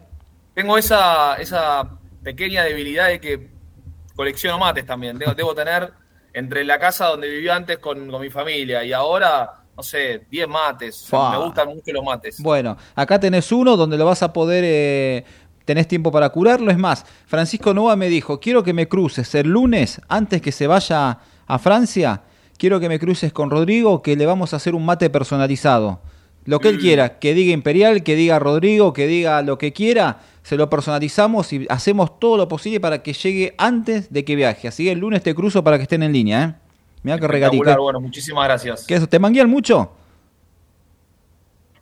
Tengo 0.52 0.76
esa, 0.76 1.36
esa 1.36 1.88
pequeña 2.22 2.64
debilidad 2.64 3.08
de 3.08 3.20
que 3.20 3.50
colecciono 4.16 4.58
mates 4.58 4.84
también. 4.84 5.18
Debo, 5.18 5.54
tener 5.54 5.92
entre 6.32 6.64
la 6.64 6.78
casa 6.78 7.06
donde 7.06 7.28
vivía 7.28 7.54
antes 7.54 7.78
con, 7.78 8.10
con 8.10 8.20
mi 8.20 8.30
familia 8.30 8.82
y 8.82 8.92
ahora, 8.92 9.62
no 9.76 9.82
sé, 9.82 10.26
10 10.28 10.48
mates. 10.48 11.08
Me 11.12 11.38
gustan 11.38 11.68
mucho 11.68 11.92
los 11.92 12.04
mates. 12.04 12.40
Bueno, 12.40 12.76
acá 12.94 13.20
tenés 13.20 13.52
uno 13.52 13.76
donde 13.76 13.96
lo 13.96 14.04
vas 14.04 14.22
a 14.22 14.32
poder, 14.32 14.64
eh, 14.66 15.24
tenés 15.66 15.86
tiempo 15.86 16.10
para 16.10 16.30
curarlo. 16.30 16.70
Es 16.70 16.78
más, 16.78 17.04
Francisco 17.26 17.74
Nova 17.74 17.94
me 17.96 18.08
dijo, 18.08 18.40
quiero 18.40 18.62
que 18.62 18.72
me 18.72 18.88
cruces 18.88 19.34
el 19.34 19.48
lunes, 19.48 20.00
antes 20.08 20.40
que 20.40 20.52
se 20.52 20.66
vaya 20.66 21.18
a 21.46 21.58
Francia, 21.58 22.22
quiero 22.56 22.80
que 22.80 22.88
me 22.88 22.98
cruces 22.98 23.32
con 23.34 23.50
Rodrigo, 23.50 24.00
que 24.00 24.16
le 24.16 24.24
vamos 24.24 24.54
a 24.54 24.56
hacer 24.56 24.74
un 24.74 24.86
mate 24.86 25.10
personalizado. 25.10 26.00
Lo 26.46 26.60
que 26.60 26.68
él 26.68 26.76
Mm. 26.76 26.80
quiera, 26.80 27.18
que 27.18 27.34
diga 27.34 27.52
Imperial, 27.52 28.02
que 28.04 28.14
diga 28.14 28.38
Rodrigo, 28.38 28.92
que 28.92 29.08
diga 29.08 29.42
lo 29.42 29.58
que 29.58 29.72
quiera, 29.72 30.20
se 30.44 30.56
lo 30.56 30.70
personalizamos 30.70 31.52
y 31.52 31.66
hacemos 31.68 32.20
todo 32.20 32.36
lo 32.36 32.46
posible 32.46 32.78
para 32.78 33.02
que 33.02 33.12
llegue 33.12 33.54
antes 33.58 34.12
de 34.12 34.24
que 34.24 34.36
viaje. 34.36 34.68
Así 34.68 34.84
que 34.84 34.92
el 34.92 35.00
lunes 35.00 35.22
te 35.24 35.34
cruzo 35.34 35.64
para 35.64 35.76
que 35.76 35.82
estén 35.82 36.04
en 36.04 36.12
línea, 36.12 36.44
¿eh? 36.44 36.54
Mirá 37.02 37.18
que 37.18 37.26
regatica. 37.26 37.76
Bueno, 37.76 38.00
muchísimas 38.00 38.44
gracias. 38.44 38.84
¿Qué 38.86 38.94
eso? 38.94 39.08
¿Te 39.08 39.18
manguean 39.18 39.50
mucho? 39.50 39.90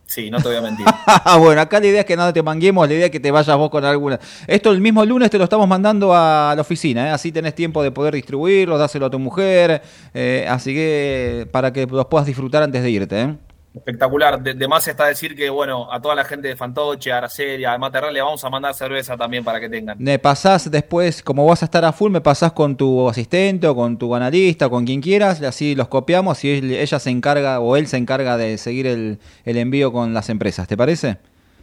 Sí, 0.07 0.31
no 0.31 0.39
te 0.39 0.49
voy 0.49 0.57
a 0.57 0.61
mentir. 0.61 0.87
bueno, 1.39 1.61
acá 1.61 1.81
la 1.81 1.87
idea 1.87 2.01
es 2.01 2.07
que 2.07 2.17
no 2.17 2.33
te 2.33 2.43
manguemos, 2.43 2.87
la 2.87 2.95
idea 2.95 3.07
es 3.07 3.11
que 3.11 3.21
te 3.21 3.31
vayas 3.31 3.57
vos 3.57 3.71
con 3.71 3.85
alguna. 3.85 4.21
Esto 4.47 4.71
el 4.71 4.81
mismo 4.81 5.05
lunes 5.05 5.31
te 5.31 5.39
lo 5.39 5.45
estamos 5.45 5.67
mandando 5.67 6.15
a 6.15 6.53
la 6.55 6.61
oficina, 6.61 7.09
¿eh? 7.09 7.11
así 7.11 7.33
tenés 7.33 7.55
tiempo 7.55 7.83
de 7.83 7.91
poder 7.91 8.15
distribuirlo, 8.15 8.79
dáselo 8.79 9.07
a 9.07 9.11
tu 9.11 9.19
mujer, 9.19 9.83
eh, 10.13 10.47
así 10.49 10.75
que 10.75 11.49
para 11.51 11.73
que 11.73 11.87
los 11.87 12.07
puedas 12.07 12.27
disfrutar 12.27 12.63
antes 12.63 12.83
de 12.83 12.91
irte. 12.91 13.21
¿eh? 13.21 13.35
Espectacular. 13.75 14.41
De, 14.41 14.69
más 14.69 14.87
está 14.87 15.07
decir 15.07 15.35
que, 15.35 15.51
bueno, 15.51 15.93
a 15.93 16.01
toda 16.01 16.15
la 16.15 16.25
gente 16.25 16.49
de 16.49 16.57
Fantoche, 16.57 17.11
a 17.11 17.19
Araceli, 17.19 17.65
a 17.65 17.77
Materral, 17.77 18.15
le 18.15 18.23
vamos 18.23 18.45
a 18.45 18.51
mandar 18.51 18.73
cerveza 18.75 19.17
también 19.17 19.43
para 19.43 19.59
que 19.59 19.69
tengan. 19.69 19.97
Me 19.99 20.19
pasás 20.19 20.71
después, 20.71 21.23
como 21.23 21.45
vas 21.45 21.63
a 21.63 21.65
estar 21.65 21.85
a 21.85 21.93
full, 21.93 22.13
me 22.13 22.21
pasás 22.21 22.53
con 22.53 22.77
tu 22.77 23.09
asistente 23.09 23.67
o 23.67 23.75
con 23.75 23.99
tu 23.99 24.15
analista 24.15 24.69
con 24.69 24.85
quien 24.85 25.01
quieras, 25.01 25.41
y 25.41 25.45
así 25.45 25.75
los 25.75 25.89
copiamos 25.89 26.45
y 26.45 26.51
ella 26.77 26.99
se 26.99 27.11
encarga 27.11 27.59
o 27.59 27.77
él 27.77 27.89
se 27.89 27.97
encarga 27.97 28.37
de 28.37 28.59
seguir 28.59 28.87
el 28.87 29.19
envío 29.45 29.93
con 29.93 30.15
las 30.15 30.29
empresas, 30.29 30.69
¿te 30.69 30.77
parece? 30.77 31.19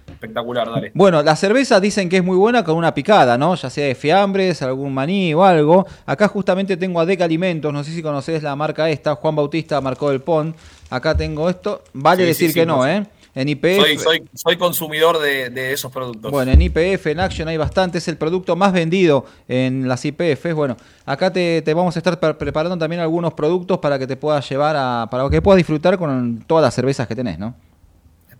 Espectacular, 0.10 0.70
dale. 0.70 0.92
Bueno, 0.94 1.22
la 1.24 1.36
cerveza 1.36 1.80
dicen 1.80 2.08
que 2.10 2.18
es 2.18 2.24
muy 2.24 2.38
buena 2.38 2.64
con 2.64 2.76
una 2.76 2.94
picada, 2.94 3.38
¿no? 3.38 3.56
Ya 3.56 3.70
sea 3.70 3.88
de 3.88 3.96
fiambres, 3.96 4.62
algún 4.62 4.94
maní 4.94 5.34
o 5.34 5.44
algo. 5.44 5.86
Acá 6.06 6.28
justamente 6.28 6.78
tengo 6.78 7.00
a 7.00 7.06
Deca 7.06 7.26
Alimentos, 7.26 7.74
no 7.74 7.84
sé 7.84 7.92
si 7.92 8.02
conoces 8.04 8.44
la 8.44 8.56
marca 8.56 8.90
esta, 8.90 9.16
Juan 9.16 9.36
Bautista 9.36 9.82
marcó 9.82 10.12
el 10.12 10.22
PON. 10.22 10.54
Acá 10.90 11.16
tengo 11.16 11.50
esto. 11.50 11.84
Vale 11.94 12.24
Sí, 12.24 12.28
decir 12.28 12.48
sí, 12.50 12.54
sí, 12.54 12.60
que 12.60 12.66
no. 12.66 12.86
¿eh? 12.88 13.06
En 13.34 13.48
IPF. 13.48 13.78
Soy, 13.78 13.98
soy, 13.98 14.24
soy 14.34 14.58
consumidor 14.58 15.18
de, 15.18 15.50
de 15.50 15.72
esos 15.72 15.90
productos. 15.90 16.30
Bueno, 16.32 16.52
en 16.52 16.62
IPF, 16.62 17.08
en 17.08 17.22
Action 17.22 17.48
hay 17.48 17.56
bastante, 17.56 18.00
es 18.00 18.08
el 18.10 18.18
producto 18.18 18.58
más 18.58 18.74
vendido 18.74 19.26
en 19.48 19.88
las 19.88 20.04
IPFs. 20.04 20.54
Bueno, 20.54 20.76
acá 21.06 21.32
te, 21.32 21.62
te 21.62 21.74
vamos 21.74 21.96
a 21.96 22.00
estar 22.00 22.20
pre- 22.20 22.34
preparando 22.34 22.78
también 22.78 23.02
algunos 23.02 23.34
productos 23.34 23.78
para 23.80 23.98
que 23.98 24.06
te 24.06 24.18
puedas 24.18 24.48
llevar 24.50 24.76
a, 24.78 25.08
para 25.10 25.30
que 25.30 25.42
puedas 25.42 25.56
disfrutar 25.58 25.98
con 25.98 26.44
todas 26.46 26.62
las 26.62 26.74
cervezas 26.76 27.08
que 27.08 27.16
tenés, 27.16 27.40
¿no? 27.40 27.56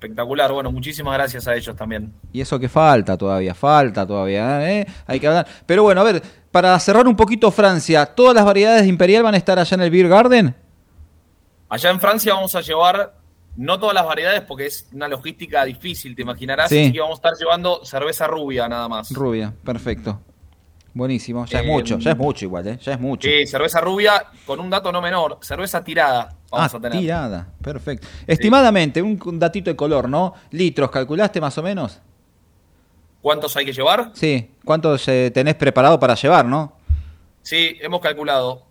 Espectacular. 0.02 0.52
Bueno, 0.52 0.72
muchísimas 0.72 1.14
gracias 1.14 1.48
a 1.48 1.56
ellos 1.56 1.76
también. 1.76 2.12
Y 2.34 2.42
eso 2.42 2.60
que 2.60 2.68
falta 2.68 3.16
todavía, 3.16 3.54
falta 3.54 4.08
todavía, 4.08 4.68
¿eh? 4.68 4.88
Hay 5.06 5.20
que 5.20 5.28
hablar. 5.28 5.46
Pero 5.68 5.84
bueno, 5.84 6.02
a 6.02 6.04
ver, 6.04 6.24
para 6.50 6.78
cerrar 6.80 7.08
un 7.08 7.16
poquito 7.16 7.52
Francia, 7.52 8.08
¿todas 8.08 8.34
las 8.34 8.44
variedades 8.44 8.82
de 8.82 8.88
Imperial 8.88 9.22
van 9.22 9.36
a 9.36 9.38
estar 9.38 9.60
allá 9.60 9.76
en 9.76 9.82
el 9.82 9.92
Beer 9.92 10.08
Garden? 10.08 10.56
Allá 11.70 11.92
en 11.92 12.00
Francia 12.00 12.34
vamos 12.34 12.56
a 12.56 12.62
llevar, 12.62 13.14
no 13.56 13.80
todas 13.80 13.94
las 13.94 14.04
variedades, 14.04 14.42
porque 14.42 14.66
es 14.66 14.90
una 14.92 15.08
logística 15.08 15.64
difícil, 15.66 16.16
te 16.16 16.24
imaginarás. 16.24 16.70
Sí. 16.70 16.80
Así 16.82 16.94
que 16.94 17.00
vamos 17.00 17.20
a 17.20 17.28
estar 17.28 17.34
llevando 17.40 17.86
cerveza 17.86 18.26
rubia 18.26 18.68
nada 18.68 18.90
más. 18.90 19.12
Rubia, 19.14 19.54
perfecto. 19.64 20.20
Buenísimo, 20.96 21.46
ya 21.46 21.60
es 21.60 21.66
Eh, 21.66 21.68
mucho, 21.68 22.00
ya 22.00 22.12
es 22.12 22.18
mucho 22.18 22.44
igual, 22.46 22.68
¿eh? 22.68 22.80
Ya 22.82 22.94
es 22.94 23.00
mucho. 23.00 23.30
Sí, 23.30 23.46
cerveza 23.46 23.80
rubia 23.80 24.26
con 24.48 24.60
un 24.60 24.72
dato 24.72 24.92
no 24.92 25.00
menor, 25.00 25.38
cerveza 25.42 25.84
tirada 25.84 26.38
vamos 26.52 26.74
ah, 26.74 26.78
a 26.78 26.82
tener. 26.82 27.00
tirada, 27.00 27.48
perfecto. 27.62 28.08
Estimadamente, 28.28 29.02
un, 29.02 29.20
un 29.26 29.40
datito 29.40 29.70
de 29.70 29.76
color, 29.76 30.08
¿no? 30.10 30.34
Litros, 30.52 30.92
¿calculaste 30.92 31.40
más 31.42 31.58
o 31.58 31.64
menos? 31.64 32.00
¿Cuántos 33.22 33.56
hay 33.56 33.66
que 33.66 33.74
llevar? 33.74 34.12
Sí, 34.14 34.52
¿cuántos 34.66 35.08
eh, 35.08 35.32
tenés 35.34 35.56
preparado 35.56 36.00
para 36.00 36.16
llevar, 36.16 36.46
no? 36.46 36.74
Sí, 37.42 37.78
hemos 37.82 38.02
calculado. 38.02 38.64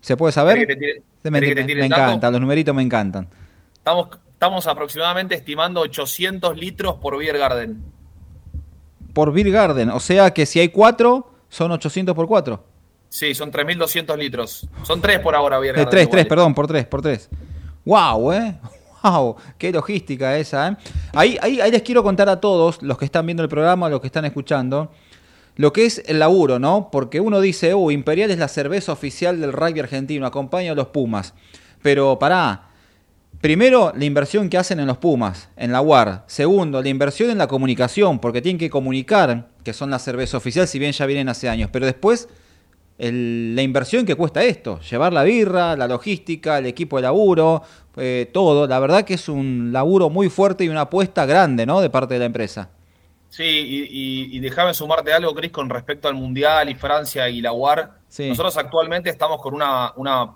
¿Se 0.00 0.16
puede 0.16 0.32
saber? 0.32 0.58
¿Querés 0.58 0.76
que 0.76 0.76
te 0.76 0.86
tire- 0.86 1.02
me 1.30 1.40
que 1.40 1.84
encanta, 1.84 2.30
los 2.30 2.40
numeritos 2.40 2.74
me 2.74 2.82
encantan. 2.82 3.28
Estamos, 3.74 4.08
estamos 4.32 4.66
aproximadamente 4.66 5.34
estimando 5.34 5.80
800 5.80 6.56
litros 6.56 6.96
por 6.96 7.18
Beer 7.18 7.38
Garden. 7.38 7.82
Por 9.12 9.32
Beer 9.32 9.50
Garden, 9.50 9.90
o 9.90 10.00
sea 10.00 10.32
que 10.32 10.46
si 10.46 10.60
hay 10.60 10.68
cuatro, 10.70 11.30
son 11.48 11.70
800 11.72 12.14
por 12.14 12.26
cuatro. 12.26 12.64
Sí, 13.10 13.34
son 13.34 13.50
3.200 13.50 14.16
litros. 14.16 14.68
Son 14.84 15.00
tres 15.00 15.18
por 15.18 15.34
ahora, 15.34 15.58
Garden. 15.58 15.88
tres, 15.90 16.04
igual. 16.04 16.08
tres, 16.10 16.26
perdón, 16.26 16.54
por 16.54 16.68
tres, 16.68 16.86
por 16.86 17.02
tres. 17.02 17.28
¡Wow, 17.84 18.32
eh! 18.32 18.54
¡Wow! 19.02 19.36
¡Qué 19.58 19.72
logística 19.72 20.38
esa, 20.38 20.68
eh! 20.68 20.76
Ahí, 21.12 21.36
ahí, 21.42 21.60
ahí 21.60 21.72
les 21.72 21.82
quiero 21.82 22.04
contar 22.04 22.28
a 22.28 22.40
todos, 22.40 22.80
los 22.82 22.96
que 22.96 23.04
están 23.04 23.26
viendo 23.26 23.42
el 23.42 23.48
programa, 23.48 23.88
los 23.88 24.00
que 24.00 24.06
están 24.06 24.26
escuchando, 24.26 24.92
lo 25.56 25.72
que 25.72 25.86
es 25.86 26.04
el 26.06 26.20
laburo, 26.20 26.60
¿no? 26.60 26.88
Porque 26.92 27.18
uno 27.18 27.40
dice, 27.40 27.74
uh, 27.74 27.90
Imperial 27.90 28.30
es 28.30 28.38
la 28.38 28.46
cerveza 28.46 28.92
oficial 28.92 29.40
del 29.40 29.52
rugby 29.52 29.80
argentino, 29.80 30.24
acompaña 30.24 30.70
a 30.70 30.74
los 30.76 30.86
Pumas. 30.88 31.34
Pero 31.82 32.16
pará. 32.18 32.68
Primero, 33.40 33.92
la 33.96 34.04
inversión 34.04 34.48
que 34.50 34.58
hacen 34.58 34.78
en 34.80 34.86
los 34.86 34.98
Pumas, 34.98 35.48
en 35.56 35.72
la 35.72 35.80
UAR. 35.80 36.24
Segundo, 36.28 36.80
la 36.80 36.88
inversión 36.90 37.30
en 37.30 37.38
la 37.38 37.48
comunicación, 37.48 38.20
porque 38.20 38.40
tienen 38.40 38.58
que 38.58 38.70
comunicar 38.70 39.48
que 39.64 39.72
son 39.72 39.90
la 39.90 39.98
cerveza 39.98 40.36
oficial, 40.36 40.68
si 40.68 40.78
bien 40.78 40.92
ya 40.92 41.06
vienen 41.06 41.28
hace 41.28 41.48
años. 41.48 41.70
Pero 41.72 41.86
después, 41.86 42.28
el- 43.00 43.56
la 43.56 43.62
inversión 43.62 44.04
que 44.06 44.14
cuesta 44.14 44.42
esto, 44.44 44.78
llevar 44.80 45.12
la 45.12 45.22
birra, 45.24 45.74
la 45.76 45.88
logística, 45.88 46.58
el 46.58 46.66
equipo 46.66 46.96
de 46.96 47.02
laburo, 47.02 47.62
eh, 47.96 48.28
todo. 48.32 48.66
La 48.66 48.78
verdad 48.78 49.04
que 49.04 49.14
es 49.14 49.28
un 49.28 49.70
laburo 49.72 50.10
muy 50.10 50.28
fuerte 50.28 50.64
y 50.64 50.68
una 50.68 50.82
apuesta 50.82 51.24
grande, 51.26 51.64
¿no? 51.66 51.80
De 51.80 51.90
parte 51.90 52.14
de 52.14 52.20
la 52.20 52.26
empresa. 52.26 52.68
Sí, 53.30 53.44
y, 53.44 53.82
y- 54.32 54.36
y 54.36 54.40
déjame 54.40 54.74
sumarte 54.74 55.12
algo, 55.12 55.34
Cris, 55.34 55.50
con 55.52 55.70
respecto 55.70 56.08
al 56.08 56.14
Mundial 56.14 56.68
y 56.68 56.74
Francia 56.74 57.28
y 57.28 57.40
la 57.40 57.52
UAR. 57.52 57.92
Sí. 58.08 58.28
Nosotros 58.28 58.56
actualmente 58.56 59.08
estamos 59.08 59.40
con 59.40 59.54
una, 59.54 59.92
una, 59.96 60.32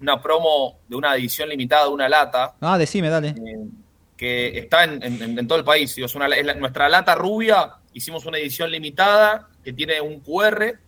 una 0.00 0.20
promo 0.20 0.76
de 0.88 0.96
una 0.96 1.14
edición 1.14 1.48
limitada 1.48 1.84
de 1.86 1.90
una 1.90 2.08
lata 2.08 2.54
Ah, 2.60 2.76
decime, 2.78 3.08
dale. 3.08 3.28
eh, 3.28 3.34
que 4.16 4.58
está 4.58 4.84
en, 4.84 5.02
en- 5.02 5.38
en 5.38 5.46
todo 5.48 5.58
el 5.58 5.64
país. 5.64 5.96
Es 5.98 6.14
una, 6.14 6.26
es 6.26 6.44
la- 6.44 6.54
nuestra 6.54 6.88
lata 6.88 7.14
rubia, 7.14 7.74
hicimos 7.92 8.26
una 8.26 8.38
edición 8.38 8.70
limitada 8.70 9.48
que 9.64 9.72
tiene 9.72 10.00
un 10.00 10.20
QR. 10.20 10.78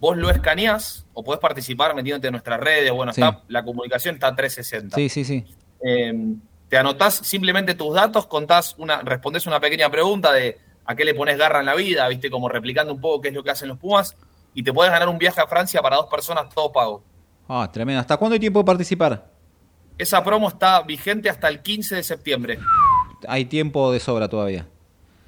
Vos 0.00 0.16
lo 0.16 0.30
escaneás 0.30 1.06
o 1.12 1.22
podés 1.22 1.40
participar 1.40 1.94
metiéndote 1.94 2.28
en 2.28 2.32
nuestras 2.32 2.58
redes. 2.58 2.90
Bueno, 2.90 3.12
Sí. 3.12 3.20
está, 3.20 3.42
la 3.48 3.62
comunicación 3.62 4.14
está 4.14 4.34
360. 4.34 4.96
Sí, 4.96 5.08
sí, 5.08 5.24
sí. 5.24 5.44
Eh, 5.86 6.12
te 6.68 6.78
anotás 6.78 7.14
simplemente 7.16 7.74
tus 7.74 7.94
datos, 7.94 8.26
contás 8.26 8.74
una, 8.78 9.02
respondés 9.02 9.46
una 9.46 9.60
pequeña 9.60 9.90
pregunta 9.90 10.32
de 10.32 10.58
a 10.86 10.94
qué 10.94 11.04
le 11.04 11.14
pones 11.14 11.36
garra 11.36 11.60
en 11.60 11.66
la 11.66 11.74
vida, 11.74 12.08
viste, 12.08 12.30
como 12.30 12.48
replicando 12.48 12.92
un 12.94 13.00
poco 13.00 13.20
qué 13.20 13.28
es 13.28 13.34
lo 13.34 13.42
que 13.44 13.50
hacen 13.50 13.68
los 13.68 13.78
Pumas, 13.78 14.16
y 14.54 14.62
te 14.62 14.72
puedes 14.72 14.90
ganar 14.90 15.08
un 15.08 15.18
viaje 15.18 15.40
a 15.40 15.46
Francia 15.46 15.80
para 15.82 15.96
dos 15.96 16.06
personas 16.06 16.48
todo 16.52 16.72
pago. 16.72 17.02
Ah, 17.48 17.68
tremendo. 17.72 18.00
¿Hasta 18.00 18.16
cuándo 18.16 18.34
hay 18.34 18.40
tiempo 18.40 18.60
de 18.60 18.64
participar? 18.64 19.30
Esa 19.98 20.24
promo 20.24 20.48
está 20.48 20.80
vigente 20.82 21.28
hasta 21.28 21.48
el 21.48 21.60
15 21.60 21.96
de 21.96 22.02
septiembre. 22.02 22.58
Hay 23.28 23.44
tiempo 23.44 23.92
de 23.92 24.00
sobra 24.00 24.28
todavía. 24.28 24.66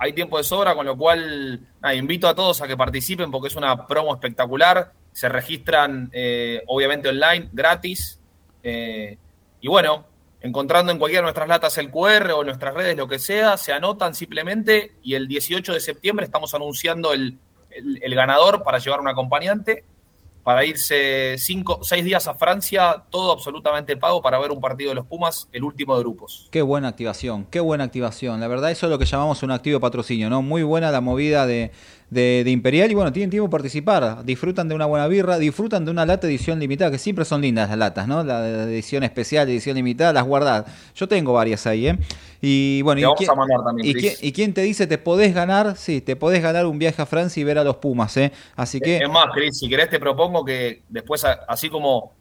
Hay 0.02 0.12
tiempo 0.14 0.36
de 0.36 0.42
sobra, 0.42 0.74
con 0.74 0.84
lo 0.84 0.96
cual 0.96 1.60
invito 1.94 2.26
a 2.26 2.34
todos 2.34 2.60
a 2.60 2.66
que 2.66 2.76
participen 2.76 3.30
porque 3.30 3.46
es 3.48 3.54
una 3.56 3.86
promo 3.86 4.12
espectacular. 4.12 4.92
Se 5.12 5.28
registran, 5.28 6.10
eh, 6.12 6.60
obviamente, 6.66 7.08
online, 7.08 7.48
gratis. 7.52 8.18
Eh, 8.64 9.16
y 9.60 9.68
bueno, 9.68 10.04
encontrando 10.40 10.90
en 10.90 10.98
cualquiera 10.98 11.20
de 11.20 11.26
nuestras 11.26 11.48
latas 11.48 11.78
el 11.78 11.90
QR 11.90 12.32
o 12.32 12.42
nuestras 12.42 12.74
redes, 12.74 12.96
lo 12.96 13.06
que 13.06 13.20
sea, 13.20 13.56
se 13.56 13.72
anotan 13.72 14.14
simplemente 14.16 14.92
y 15.04 15.14
el 15.14 15.28
18 15.28 15.72
de 15.72 15.78
septiembre 15.78 16.24
estamos 16.26 16.52
anunciando 16.54 17.12
el, 17.12 17.38
el- 17.70 18.00
el 18.02 18.14
ganador 18.16 18.64
para 18.64 18.78
llevar 18.78 18.98
un 18.98 19.06
acompañante, 19.08 19.84
para 20.42 20.64
irse 20.64 21.36
cinco, 21.38 21.80
seis 21.82 22.04
días 22.04 22.26
a 22.26 22.34
Francia, 22.34 23.04
todo 23.10 23.32
absolutamente 23.32 23.96
pago 23.96 24.20
para 24.20 24.38
ver 24.38 24.50
un 24.50 24.60
partido 24.60 24.90
de 24.90 24.96
los 24.96 25.06
Pumas, 25.06 25.48
el 25.52 25.62
último 25.64 25.96
de 25.96 26.02
grupos. 26.02 26.48
Qué 26.50 26.62
buena 26.62 26.88
activación, 26.88 27.46
qué 27.46 27.60
buena 27.60 27.84
activación. 27.84 28.40
La 28.40 28.48
verdad, 28.48 28.70
eso 28.70 28.86
es 28.86 28.90
lo 28.90 28.98
que 28.98 29.04
llamamos 29.04 29.42
un 29.42 29.50
activo 29.50 29.78
patrocinio, 29.78 30.28
¿no? 30.30 30.42
Muy 30.42 30.62
buena 30.62 30.90
la 30.90 31.00
movida 31.00 31.46
de, 31.46 31.70
de- 32.12 32.42
de 32.44 32.50
Imperial 32.50 32.90
y 32.90 32.94
bueno, 32.94 33.12
tienen 33.12 33.30
tiempo 33.30 33.48
para 33.48 33.62
participar. 33.62 34.24
Disfrutan 34.24 34.68
de 34.68 34.74
una 34.74 34.86
buena 34.86 35.06
birra, 35.08 35.38
disfrutan 35.38 35.84
de 35.84 35.90
una 35.90 36.04
lata 36.04 36.26
edición 36.26 36.58
limitada, 36.58 36.90
que 36.90 36.98
siempre 36.98 37.24
son 37.24 37.40
lindas 37.40 37.68
las 37.70 37.78
latas, 37.78 38.06
¿no? 38.06 38.22
La 38.22 38.64
edición 38.64 39.02
especial, 39.02 39.48
edición 39.48 39.76
limitada, 39.76 40.12
las 40.12 40.24
guardás. 40.24 40.64
Yo 40.94 41.08
tengo 41.08 41.32
varias 41.32 41.66
ahí, 41.66 41.88
¿eh? 41.88 41.98
Y 42.40 42.82
bueno, 42.82 43.00
¿y, 43.00 43.14
quién, 43.16 43.30
también, 43.64 43.86
y 43.88 43.94
quién- 43.94 44.14
y 44.20 44.32
quién 44.32 44.52
te 44.52 44.62
dice 44.62 44.86
te 44.86 44.98
podés 44.98 45.32
ganar? 45.34 45.76
Sí, 45.76 46.00
te 46.00 46.16
podés 46.16 46.42
ganar 46.42 46.66
un 46.66 46.78
viaje 46.78 47.00
a 47.00 47.06
Francia 47.06 47.40
y 47.40 47.44
ver 47.44 47.58
a 47.58 47.64
los 47.64 47.76
Pumas, 47.76 48.16
¿eh? 48.16 48.32
Así 48.56 48.80
que... 48.80 48.96
Es 48.98 49.08
más, 49.08 49.26
Cris, 49.32 49.58
si 49.58 49.68
querés 49.68 49.88
te 49.88 49.98
propongo 49.98 50.44
que 50.44 50.82
después, 50.88 51.24
así 51.48 51.68
como 51.68 52.12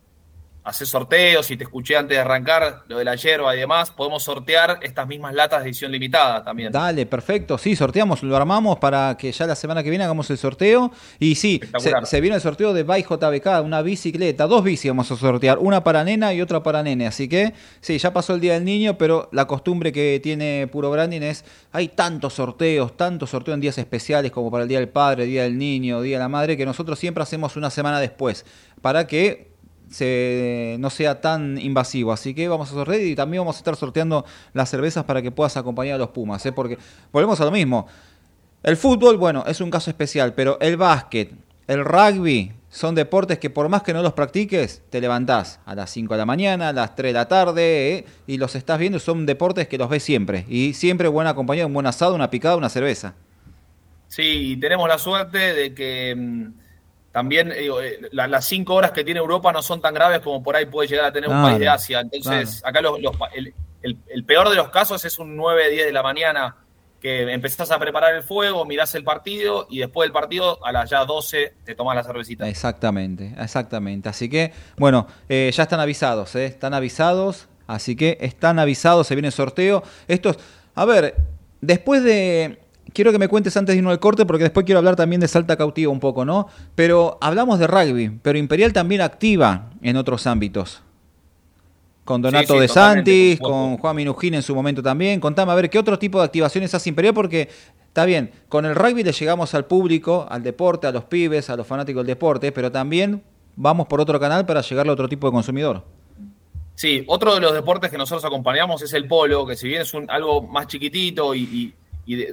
hacer 0.64 0.86
sorteos, 0.86 1.50
y 1.50 1.58
te 1.58 1.64
escuché 1.64 1.98
antes 1.98 2.16
de 2.16 2.22
arrancar 2.22 2.84
lo 2.88 3.00
de 3.00 3.06
la 3.06 3.16
hierba 3.16 3.56
y 3.56 3.60
demás, 3.60 3.90
podemos 3.92 4.22
sortear 4.24 4.80
estas 4.82 5.08
mismas 5.08 5.34
latas 5.34 5.64
de 5.64 5.70
edición 5.70 5.92
limitada 5.92 6.44
también. 6.44 6.72
Dale, 6.72 7.06
perfecto. 7.06 7.58
Sí, 7.58 7.76
sorteamos, 7.76 8.22
lo 8.22 8.36
armamos 8.38 8.78
para 8.78 9.18
que 9.18 9.32
ya 9.32 9.48
la 9.48 9.56
semana 9.56 9.82
que 9.82 9.90
viene 9.90 10.04
hagamos 10.04 10.30
el 10.30 10.38
sorteo. 10.38 10.92
Y 11.20 11.36
sí, 11.36 11.60
se, 11.80 11.94
se, 12.06 12.22
viene 12.22 12.36
el 12.36 12.42
sorteo 12.42 12.74
de 12.74 12.84
Bike 12.84 13.10
JBK, 13.10 13.64
una 13.64 13.82
bicicleta, 13.82 14.46
dos 14.46 14.64
bicis 14.64 14.92
vamos 14.92 15.12
a 15.12 15.16
sortear, 15.16 15.58
una 15.58 15.84
para 15.84 16.04
nena 16.04 16.34
y 16.34 16.42
otra 16.42 16.62
para 16.62 16.84
nene. 16.84 17.08
Así 17.08 17.28
que 17.28 17.54
sí, 17.80 17.98
ya 17.98 18.14
pasó 18.14 18.36
el 18.36 18.42
Día 18.42 18.54
del 18.54 18.66
Niño, 18.66 18.98
pero 18.98 19.30
la 19.32 19.48
costumbre 19.48 19.92
que 19.92 20.20
tiene 20.22 20.68
Puro 20.72 20.92
Branding 20.92 21.22
es, 21.22 21.44
hay 21.72 21.88
tantos 21.88 22.36
sorteos, 22.36 22.96
tantos 22.96 23.32
sorteos 23.32 23.56
en 23.56 23.62
días 23.62 23.78
especiales 23.78 24.32
como 24.32 24.52
para 24.52 24.64
el 24.64 24.70
Día 24.70 24.80
del 24.80 24.90
Padre, 24.90 25.26
Día 25.26 25.44
del 25.44 25.58
Niño, 25.58 26.02
Día 26.02 26.18
de 26.18 26.24
la 26.24 26.30
Madre, 26.30 26.56
que 26.56 26.66
nosotros 26.66 27.00
siempre 27.00 27.24
hacemos 27.24 27.56
una 27.56 27.72
semana 27.72 28.00
después, 28.00 28.46
para 28.82 29.08
que 29.08 29.51
no 30.80 30.90
sea 30.90 31.22
tan 31.22 31.58
invasivo. 31.58 32.12
Así 32.12 32.34
que 32.34 32.48
vamos 32.48 32.72
a 32.72 32.74
sortear 32.74 33.02
y 33.02 33.16
también 33.16 33.42
vamos 33.42 33.58
a 33.58 33.60
estar 33.60 33.76
sorteando 33.76 34.26
las 34.54 34.70
cervezas 34.70 35.04
para 35.06 35.22
que 35.22 35.32
puedas 35.32 35.58
acompañar 35.58 35.96
a 35.96 35.98
los 35.98 36.10
Pumas. 36.10 36.46
¿eh? 36.46 36.52
Porque 36.52 36.78
volvemos 37.12 37.40
a 37.42 37.46
lo 37.46 37.52
mismo. 37.52 37.88
El 38.64 38.78
fútbol, 38.78 39.18
bueno, 39.18 39.44
es 39.48 39.60
un 39.60 39.72
caso 39.72 39.90
especial, 39.90 40.34
pero 40.34 40.60
el 40.62 40.78
básquet, 40.78 41.32
el 41.68 41.84
rugby, 41.84 42.52
son 42.70 42.96
deportes 42.96 43.38
que 43.38 43.50
por 43.50 43.68
más 43.68 43.84
que 43.84 43.94
no 43.94 44.02
los 44.02 44.14
practiques, 44.14 44.82
te 44.90 45.02
levantás 45.02 45.60
a 45.66 45.76
las 45.76 45.90
5 45.90 46.14
de 46.14 46.18
la 46.18 46.26
mañana, 46.26 46.70
a 46.70 46.74
las 46.74 46.96
3 46.96 47.10
de 47.10 47.14
la 47.14 47.28
tarde 47.28 47.98
¿eh? 47.98 48.06
y 48.28 48.38
los 48.38 48.56
estás 48.56 48.80
viendo. 48.80 48.98
Son 49.00 49.26
deportes 49.26 49.68
que 49.68 49.78
los 49.78 49.90
ves 49.90 50.04
siempre. 50.04 50.46
Y 50.48 50.74
siempre 50.74 51.10
buena 51.10 51.34
compañía, 51.34 51.66
un 51.66 51.74
buen 51.74 51.86
asado, 51.86 52.16
una 52.16 52.30
picada, 52.30 52.56
una 52.56 52.70
cerveza. 52.70 53.14
Sí, 54.08 54.58
tenemos 54.62 54.88
la 54.88 54.98
suerte 54.98 55.38
de 55.38 55.74
que 55.74 56.16
mm, 56.16 56.61
también 57.12 57.52
eh, 57.54 57.70
las 58.12 58.46
cinco 58.46 58.76
horas 58.76 58.92
que 58.92 59.04
tiene 59.04 59.20
Europa 59.20 59.52
no 59.52 59.62
son 59.62 59.82
tan 59.82 59.94
graves 59.94 60.20
como 60.20 60.42
por 60.42 60.56
ahí 60.56 60.66
puede 60.66 60.88
llegar 60.88 61.06
a 61.06 61.12
tener 61.12 61.30
un 61.30 61.42
país 61.42 61.60
de 61.60 61.68
Asia. 61.68 62.00
Entonces, 62.00 62.64
acá 62.64 62.80
el, 63.34 64.24
peor 64.24 64.50
de 64.50 64.56
los 64.56 64.70
casos 64.70 65.04
es 65.04 65.20
un 65.20 65.36
9, 65.36 65.70
10 65.70 65.86
de 65.88 65.92
la 65.92 66.04
mañana 66.04 66.56
que 67.02 67.34
empezás 67.34 67.72
a 67.72 67.80
preparar 67.80 68.14
el 68.14 68.24
fuego, 68.24 68.64
mirás 68.64 68.94
el 68.94 69.04
partido 69.04 69.66
y 69.70 69.80
después 69.80 70.06
del 70.06 70.14
partido 70.14 70.64
a 70.64 70.72
las 70.72 70.90
ya 70.90 71.04
12 71.04 71.56
te 71.66 71.76
tomas 71.76 71.96
la 71.96 72.04
cervecita. 72.04 72.48
Exactamente, 72.48 73.34
exactamente. 73.40 74.08
Así 74.08 74.30
que, 74.30 74.54
bueno, 74.78 75.08
eh, 75.28 75.52
ya 75.54 75.64
están 75.64 75.80
avisados, 75.80 76.36
¿eh? 76.36 76.46
están 76.46 76.76
avisados, 76.76 77.50
así 77.66 77.96
que 77.96 78.20
están 78.22 78.60
avisados, 78.60 79.08
se 79.08 79.16
viene 79.16 79.30
el 79.30 79.34
sorteo. 79.34 79.84
Estos, 80.08 80.38
a 80.76 80.86
ver, 80.86 81.16
después 81.60 82.04
de 82.04 82.60
quiero 82.94 83.12
que 83.12 83.20
me 83.20 83.28
cuentes 83.28 83.56
antes 83.58 83.74
de 83.74 83.78
irnos 83.78 83.92
al 83.92 84.00
corte, 84.00 84.26
porque 84.26 84.44
después 84.44 84.66
quiero 84.66 84.80
hablar 84.80 84.96
también 84.96 85.22
de 85.22 85.28
Salta 85.28 85.56
Cautiva 85.56 85.92
un 85.92 86.00
poco, 86.00 86.26
¿no? 86.26 86.48
Pero 86.76 87.18
hablamos 87.22 87.60
de 87.60 87.68
rugby, 87.68 88.20
pero 88.22 88.38
Imperial 88.38 88.74
también 88.74 89.02
activa 89.02 89.70
en 89.82 89.98
otros 89.98 90.28
ámbitos. 90.28 90.82
Con 92.04 92.22
Donato 92.22 92.60
de 92.60 92.68
Santis, 92.68 93.40
con 93.40 93.78
Juan 93.78 93.96
Minujín 93.96 94.34
en 94.34 94.42
su 94.42 94.56
momento 94.56 94.82
también. 94.82 95.20
Contame, 95.20 95.52
a 95.52 95.56
ver, 95.56 95.70
¿qué 95.70 95.78
otro 95.78 95.98
tipo 96.00 96.20
de 96.20 96.26
activaciones 96.26 96.74
hace 96.74 96.90
Imperial? 96.90 97.14
Porque 97.14 97.48
está 97.88 98.06
bien, 98.06 98.32
con 98.50 98.66
el 98.66 98.76
rugby 98.76 99.04
le 99.04 99.12
llegamos 99.12 99.54
al 99.54 99.66
público, 99.66 100.26
al 100.30 100.44
deporte, 100.44 100.88
a 100.88 100.92
los 100.92 101.06
pibes, 101.06 101.50
a 101.50 101.56
los 101.56 101.68
fanáticos 101.68 102.02
del 102.02 102.08
deporte, 102.08 102.52
pero 102.52 102.72
también 102.72 103.22
vamos 103.56 103.88
por 103.88 104.02
otro 104.02 104.20
canal 104.20 104.46
para 104.46 104.62
llegarle 104.62 104.90
a 104.90 104.94
otro 104.94 105.08
tipo 105.08 105.28
de 105.28 105.32
consumidor. 105.32 105.84
Sí, 106.74 107.04
otro 107.06 107.36
de 107.36 107.42
los 107.42 107.54
deportes 107.54 107.92
que 107.92 107.98
nosotros 107.98 108.26
acompañamos 108.26 108.82
es 108.82 108.92
el 108.94 109.08
polo, 109.08 109.46
que 109.46 109.56
si 109.56 109.68
bien 109.68 109.84
es 109.84 109.94
un, 109.94 110.10
algo 110.10 110.42
más 110.42 110.66
chiquitito 110.68 111.36
y 111.36 111.42
y 111.42 111.74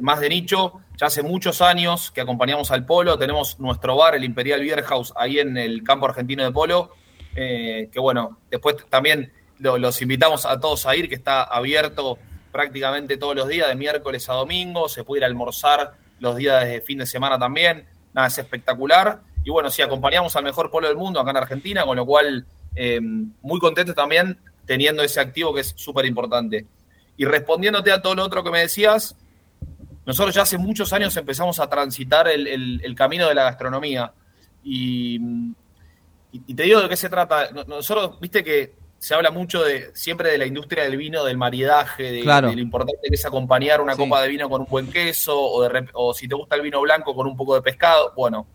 más 0.00 0.20
de 0.20 0.28
nicho. 0.28 0.80
Ya 0.96 1.06
hace 1.06 1.22
muchos 1.22 1.62
años 1.62 2.10
que 2.10 2.20
acompañamos 2.20 2.70
al 2.70 2.84
polo. 2.84 3.18
Tenemos 3.18 3.60
nuestro 3.60 3.96
bar, 3.96 4.14
el 4.14 4.24
Imperial 4.24 4.60
Beer 4.60 4.82
House, 4.82 5.12
ahí 5.16 5.38
en 5.38 5.56
el 5.56 5.82
campo 5.82 6.06
argentino 6.06 6.44
de 6.44 6.50
polo. 6.50 6.92
Eh, 7.36 7.88
que 7.92 8.00
bueno, 8.00 8.38
después 8.50 8.76
también 8.88 9.32
los 9.58 10.02
invitamos 10.02 10.46
a 10.46 10.58
todos 10.58 10.86
a 10.86 10.96
ir, 10.96 11.08
que 11.08 11.14
está 11.14 11.42
abierto 11.42 12.18
prácticamente 12.50 13.16
todos 13.16 13.36
los 13.36 13.48
días, 13.48 13.68
de 13.68 13.76
miércoles 13.76 14.28
a 14.28 14.34
domingo. 14.34 14.88
Se 14.88 15.04
puede 15.04 15.20
ir 15.20 15.24
a 15.24 15.26
almorzar 15.26 15.94
los 16.18 16.36
días 16.36 16.64
de 16.64 16.80
fin 16.80 16.98
de 16.98 17.06
semana 17.06 17.38
también. 17.38 17.86
Nada, 18.12 18.28
es 18.28 18.38
espectacular. 18.38 19.20
Y 19.44 19.50
bueno, 19.50 19.70
sí, 19.70 19.82
acompañamos 19.82 20.34
al 20.36 20.44
mejor 20.44 20.70
polo 20.70 20.88
del 20.88 20.96
mundo 20.96 21.20
acá 21.20 21.30
en 21.30 21.36
Argentina, 21.36 21.84
con 21.84 21.96
lo 21.96 22.04
cual 22.04 22.44
eh, 22.74 23.00
muy 23.00 23.60
contento 23.60 23.94
también 23.94 24.38
teniendo 24.66 25.02
ese 25.02 25.20
activo 25.20 25.54
que 25.54 25.60
es 25.60 25.74
súper 25.76 26.04
importante. 26.06 26.66
Y 27.16 27.24
respondiéndote 27.24 27.90
a 27.90 28.02
todo 28.02 28.14
lo 28.14 28.24
otro 28.24 28.44
que 28.44 28.50
me 28.50 28.60
decías, 28.60 29.16
nosotros 30.08 30.34
ya 30.34 30.40
hace 30.40 30.56
muchos 30.56 30.90
años 30.94 31.14
empezamos 31.18 31.60
a 31.60 31.68
transitar 31.68 32.28
el, 32.28 32.94
camino 32.96 33.28
de 33.28 33.34
la 33.34 33.42
gastronomía. 33.42 34.10
Y, 34.64 35.20
te 36.56 36.62
digo 36.62 36.80
de 36.80 36.88
qué 36.88 36.96
se 36.96 37.10
trata. 37.10 37.50
Nosotros, 37.66 38.18
viste 38.18 38.42
que 38.42 38.72
se 38.98 39.14
habla 39.14 39.30
mucho 39.30 39.62
de 39.62 39.90
siempre 39.92 40.30
de 40.30 40.38
la 40.38 40.46
industria 40.46 40.84
del 40.84 40.96
vino, 40.96 41.24
del 41.24 41.36
maridaje, 41.36 42.04
de, 42.10 42.22
lo 42.24 42.52
importante 42.52 43.06
que 43.06 43.14
es 43.14 43.26
acompañar 43.26 43.82
una 43.82 43.96
copa 43.96 44.22
de 44.22 44.28
vino 44.28 44.48
con 44.48 44.62
un 44.62 44.66
buen 44.66 44.90
queso, 44.90 45.38
o, 45.38 45.68
o 45.92 46.14
si 46.14 46.26
te 46.26 46.34
gusta 46.34 46.56
el 46.56 46.62
vino 46.62 46.80
blanco 46.80 47.14
con 47.14 47.26
un 47.26 47.36
poco 47.36 47.54
de 47.54 47.60
pescado. 47.60 48.14
Bueno, 48.16 48.46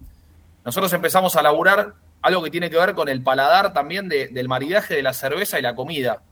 nosotros 0.66 0.92
empezamos 0.94 1.36
a 1.36 1.44
laburar 1.44 1.94
algo 2.24 2.42
que 2.42 2.50
tiene 2.50 2.72
que 2.72 2.78
ver 2.78 2.96
con 2.96 3.10
el 3.10 3.22
paladar 3.22 3.74
también 3.74 4.10
del 4.10 4.48
maridaje 4.48 4.96
de 4.96 5.04
la 5.04 5.14
cerveza 5.14 5.60
y 5.60 5.62
la 5.62 5.76
comida 5.76 6.24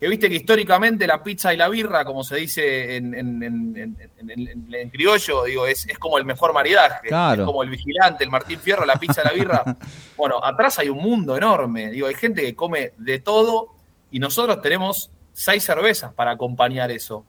que 0.00 0.08
viste 0.08 0.28
que 0.28 0.36
históricamente 0.36 1.06
la 1.06 1.22
pizza 1.22 1.52
y 1.52 1.56
la 1.56 1.68
birra, 1.68 2.04
como 2.04 2.22
se 2.22 2.36
dice 2.36 2.96
en, 2.96 3.14
en, 3.14 4.90
criollo, 4.90 5.44
digo, 5.44 5.66
es, 5.66 5.86
como 5.98 6.18
el 6.18 6.24
mejor 6.24 6.52
maridaje. 6.52 7.08
Es 7.08 7.44
como 7.44 7.64
el 7.64 7.70
vigilante, 7.70 8.22
el 8.22 8.30
Martín 8.30 8.60
Fierro, 8.60 8.86
la 8.86 8.96
pizza 8.96 9.22
y 9.22 9.24
la 9.24 9.32
birra. 9.32 9.76
bueno, 10.16 10.42
atrás 10.42 10.78
hay 10.78 10.88
un 10.88 10.98
mundo 10.98 11.36
enorme. 11.36 11.90
Digo, 11.90 12.06
hay 12.06 12.14
gente 12.14 12.42
que 12.42 12.54
come 12.54 12.92
de 12.96 13.18
todo 13.18 13.74
y 14.12 14.20
nosotros 14.20 14.62
tenemos 14.62 15.10
seis 15.32 15.64
cervezas 15.64 16.12
para 16.14 16.30
acompañar 16.30 16.92
eso. 16.92 17.24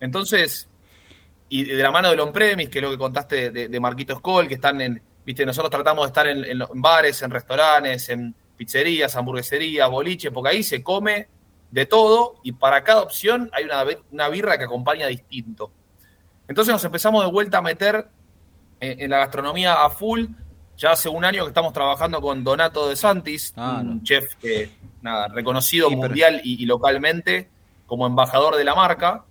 Entonces, 0.00 0.68
y 1.50 1.64
de 1.64 1.82
la 1.82 1.90
mano 1.90 2.10
de 2.10 2.20
On 2.20 2.32
Premis, 2.32 2.70
que 2.70 2.78
es 2.78 2.82
lo 2.82 2.90
que 2.90 2.98
contaste 2.98 3.50
de, 3.50 3.68
de 3.68 3.80
Marquitos 3.80 4.20
Col, 4.22 4.48
que 4.48 4.54
están 4.54 4.80
en, 4.80 5.02
viste, 5.26 5.44
nosotros 5.44 5.70
tratamos 5.70 6.04
de 6.04 6.08
estar 6.08 6.26
en, 6.26 6.44
en 6.44 6.80
bares, 6.80 7.20
en 7.20 7.30
restaurantes, 7.30 8.08
en 8.08 8.34
pizzerías, 8.56 9.14
hamburgueserías, 9.16 9.90
boliches, 9.90 10.32
porque 10.32 10.50
ahí 10.50 10.62
se 10.62 10.82
come 10.82 11.28
de 11.70 11.86
todo 11.86 12.36
y 12.42 12.52
para 12.52 12.82
cada 12.82 13.02
opción 13.02 13.50
hay 13.52 13.64
una, 13.64 13.84
una 14.10 14.28
birra 14.28 14.58
que 14.58 14.64
acompaña 14.64 15.06
distinto. 15.06 15.70
Entonces 16.48 16.72
nos 16.72 16.84
empezamos 16.84 17.24
de 17.24 17.30
vuelta 17.30 17.58
a 17.58 17.62
meter 17.62 18.08
en, 18.80 19.10
la 19.10 19.18
gastronomía 19.18 19.84
a 19.84 19.90
full. 19.90 20.26
Ya 20.76 20.92
hace 20.92 21.08
un 21.08 21.24
año 21.24 21.44
que 21.44 21.48
estamos 21.48 21.72
trabajando 21.72 22.20
con 22.20 22.42
Donato 22.42 22.88
de 22.88 22.96
Santis, 22.96 23.52
ah, 23.56 23.80
un 23.82 24.02
chef 24.02 24.34
que, 24.36 24.70
nada, 25.02 25.28
reconocido 25.28 25.90
mundial 25.90 26.40
y, 26.42 26.64
localmente 26.64 27.48
como 27.86 28.06
embajador 28.06 28.56
de 28.56 28.64
la 28.64 28.74
marca, 28.74 29.24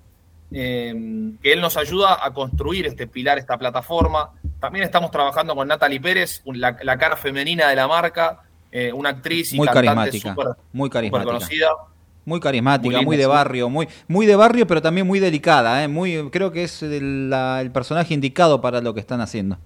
eh, 0.51 0.93
que 1.41 1.53
él 1.53 1.61
nos 1.61 1.77
ayuda 1.77 2.23
a 2.23 2.33
construir 2.33 2.85
este 2.85 3.07
pilar, 3.07 3.37
esta 3.37 3.57
plataforma. 3.57 4.31
También 4.59 4.85
estamos 4.85 5.11
trabajando 5.11 5.55
con 5.55 5.67
Natalie 5.67 5.99
Pérez, 5.99 6.41
la, 6.45 6.97
cara 6.97 7.15
femenina 7.15 7.69
de 7.69 7.75
la 7.75 7.87
marca, 7.87 8.43
eh, 8.71 8.93
una 8.93 9.09
actriz 9.09 9.53
y 9.53 9.57
muy 9.57 9.67
cantante 9.67 9.87
carismática, 10.21 10.57
muy 10.71 10.89
carismática. 10.89 11.33
conocida. 11.33 11.69
Muy 12.25 12.39
carismática, 12.39 13.01
muy, 13.01 13.17
de 13.17 13.25
barrio, 13.25 13.69
muy, 13.69 13.87
muy 14.07 14.25
de 14.25 14.35
barrio, 14.35 14.67
pero 14.67 14.81
también 14.81 15.07
muy 15.07 15.19
delicada. 15.19 15.83
¿eh? 15.83 15.87
Muy, 15.87 16.29
creo 16.29 16.51
que 16.51 16.63
es 16.63 16.83
el, 16.83 17.31
personaje 17.73 18.13
indicado 18.13 18.61
para 18.61 18.81
lo 18.81 18.93
que 18.93 18.99
están 18.99 19.21
haciendo. 19.21 19.57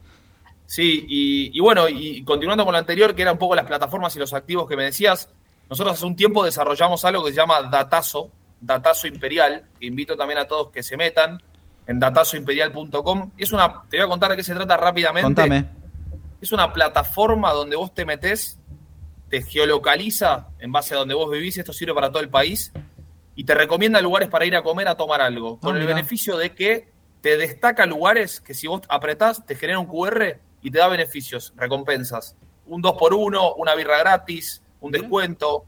Sí, 0.66 1.06
y, 1.08 1.60
bueno, 1.60 1.90
y 1.90 2.24
continuando 2.24 2.64
con 2.64 2.72
lo 2.72 2.80
anterior, 2.80 3.14
que 3.14 3.22
eran 3.22 3.34
un 3.34 3.40
poco 3.40 3.56
las 3.56 3.66
plataformas 3.66 4.16
y 4.16 4.20
los 4.20 4.34
activos 4.34 4.68
que 4.68 4.78
me 4.78 4.86
decías, 4.86 5.30
nosotros 5.70 5.96
hace 5.98 6.06
un 6.06 6.16
tiempo 6.16 6.44
desarrollamos 6.44 7.04
algo 7.06 7.24
que 7.26 7.32
se 7.32 7.38
llama 7.38 7.62
Datazo, 7.64 8.32
Datazo 8.62 9.08
Imperial, 9.08 9.66
que 9.80 9.86
invito 9.86 10.16
también 10.16 10.40
a 10.40 10.46
todos 10.46 10.70
que 10.70 10.84
se 10.84 10.96
metan 10.96 11.42
en 11.86 12.00
datazoimperial.com. 12.00 13.32
Es 13.38 13.52
una, 13.52 13.84
te 13.90 13.98
voy 13.98 14.06
a 14.06 14.10
contar 14.10 14.32
de 14.32 14.38
qué 14.38 14.44
se 14.44 14.54
trata 14.54 14.78
rápidamente. 14.78 15.26
Contame. 15.26 15.66
Es 16.42 16.52
una 16.52 16.72
plataforma 16.72 17.52
donde 17.52 17.76
vos 17.76 17.94
te 17.94 18.06
metés 18.06 18.58
te 19.34 19.42
geolocaliza 19.42 20.50
en 20.60 20.72
base 20.72 20.94
a 20.94 20.98
donde 20.98 21.16
vos 21.16 21.32
vivís, 21.32 21.58
esto 21.58 21.74
sirve 21.74 21.96
para 21.96 22.12
todo 22.12 22.22
el 22.22 22.30
país, 22.30 22.72
y 23.34 23.44
te 23.46 23.56
recomienda 23.56 24.00
lugares 24.00 24.30
para 24.30 24.46
ir 24.46 24.56
a 24.56 24.62
comer, 24.62 24.88
a 24.88 24.96
tomar 24.96 25.22
algo, 25.22 25.60
con 25.60 25.76
ah, 25.76 25.80
el 25.80 25.88
beneficio 25.88 26.38
de 26.38 26.54
que 26.54 26.92
te 27.20 27.36
destaca 27.36 27.88
lugares 27.88 28.40
que 28.40 28.54
si 28.54 28.68
vos 28.68 28.82
apretás 28.90 29.44
te 29.44 29.56
genera 29.56 29.80
un 29.80 29.88
QR 29.88 30.38
y 30.62 30.70
te 30.70 30.78
da 30.78 30.88
beneficios, 30.88 31.52
recompensas. 31.56 32.36
Un 32.68 32.84
2x1, 32.84 33.56
una 33.58 33.74
birra 33.74 33.98
gratis, 33.98 34.62
un 34.80 34.92
descuento. 34.92 35.66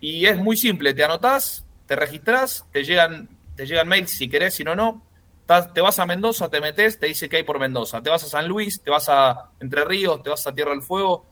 Y 0.00 0.26
es 0.26 0.36
muy 0.36 0.56
simple, 0.56 0.94
te 0.94 1.04
anotás, 1.04 1.64
te 1.86 1.94
registrás, 1.94 2.66
te 2.72 2.82
llegan, 2.82 3.28
te 3.54 3.66
llegan 3.66 3.86
mails 3.86 4.10
si 4.10 4.28
querés, 4.28 4.52
si 4.54 4.64
no, 4.64 4.74
no. 4.74 5.00
Te 5.72 5.80
vas 5.80 6.00
a 6.00 6.06
Mendoza, 6.06 6.48
te 6.48 6.60
metes, 6.60 6.98
te 6.98 7.06
dice 7.06 7.28
que 7.28 7.36
hay 7.36 7.44
por 7.44 7.60
Mendoza. 7.60 8.02
Te 8.02 8.10
vas 8.10 8.24
a 8.24 8.26
San 8.26 8.48
Luis, 8.48 8.82
te 8.82 8.90
vas 8.90 9.08
a 9.08 9.52
Entre 9.60 9.84
Ríos, 9.84 10.24
te 10.24 10.30
vas 10.30 10.44
a 10.48 10.52
Tierra 10.52 10.72
del 10.72 10.82
Fuego, 10.82 11.24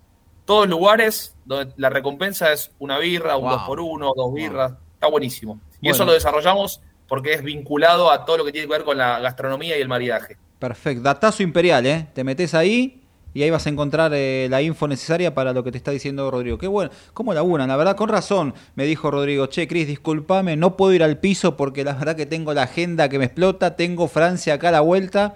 todos 0.45 0.69
lugares 0.69 1.35
donde 1.45 1.73
la 1.77 1.91
recompensa 1.91 2.53
es 2.53 2.71
una 2.79 2.99
birra, 2.99 3.37
un 3.37 3.49
2 3.49 3.63
por 3.63 3.81
1 3.81 4.13
dos 4.17 4.35
birras. 4.35 4.73
Está 4.95 5.09
buenísimo. 5.09 5.61
Y 5.81 5.89
eso 5.89 6.05
lo 6.05 6.13
desarrollamos 6.13 6.81
porque 7.09 7.35
es 7.35 7.43
vinculado 7.43 8.11
a 8.11 8.25
todo 8.25 8.39
lo 8.39 8.45
que 8.45 8.53
tiene 8.53 8.67
que 8.67 8.73
ver 8.73 8.85
con 8.85 8.97
la 8.97 9.19
gastronomía 9.19 9.77
y 9.77 9.81
el 9.81 9.89
maridaje. 9.89 10.37
Perfecto. 10.59 11.03
Datazo 11.03 11.43
imperial, 11.43 11.85
¿eh? 11.87 12.07
Te 12.15 12.25
metes 12.25 12.55
ahí 12.55 13.03
y 13.35 13.43
ahí 13.43 13.51
vas 13.51 13.67
a 13.67 13.71
encontrar 13.71 14.13
eh, 14.15 14.47
la 14.51 14.63
info 14.63 14.87
necesaria 14.87 15.35
para 15.35 15.53
lo 15.53 15.65
que 15.65 15.73
te 15.73 15.79
está 15.79 15.91
diciendo 15.91 16.31
Rodrigo. 16.31 16.59
Qué 16.59 16.67
bueno, 16.67 16.91
¿cómo 17.15 17.35
laburan? 17.35 17.69
La 17.69 17.77
verdad, 17.77 17.97
con 17.97 18.09
razón, 18.09 18.55
me 18.75 18.85
dijo 18.85 19.11
Rodrigo, 19.11 19.47
che, 19.47 19.67
Cris, 19.67 19.87
discúlpame, 19.87 20.57
no 20.57 20.77
puedo 20.77 20.93
ir 20.93 21.03
al 21.03 21.19
piso 21.19 21.57
porque 21.57 21.85
la 21.85 21.95
verdad 21.95 22.17
que 22.17 22.27
tengo 22.27 22.55
la 22.55 22.65
agenda 22.65 23.09
que 23.09 23.19
me 23.19 23.25
explota, 23.25 23.77
tengo 23.77 24.09
Francia 24.09 24.55
acá 24.55 24.69
a 24.69 24.73
la 24.73 24.81
vuelta 24.81 25.35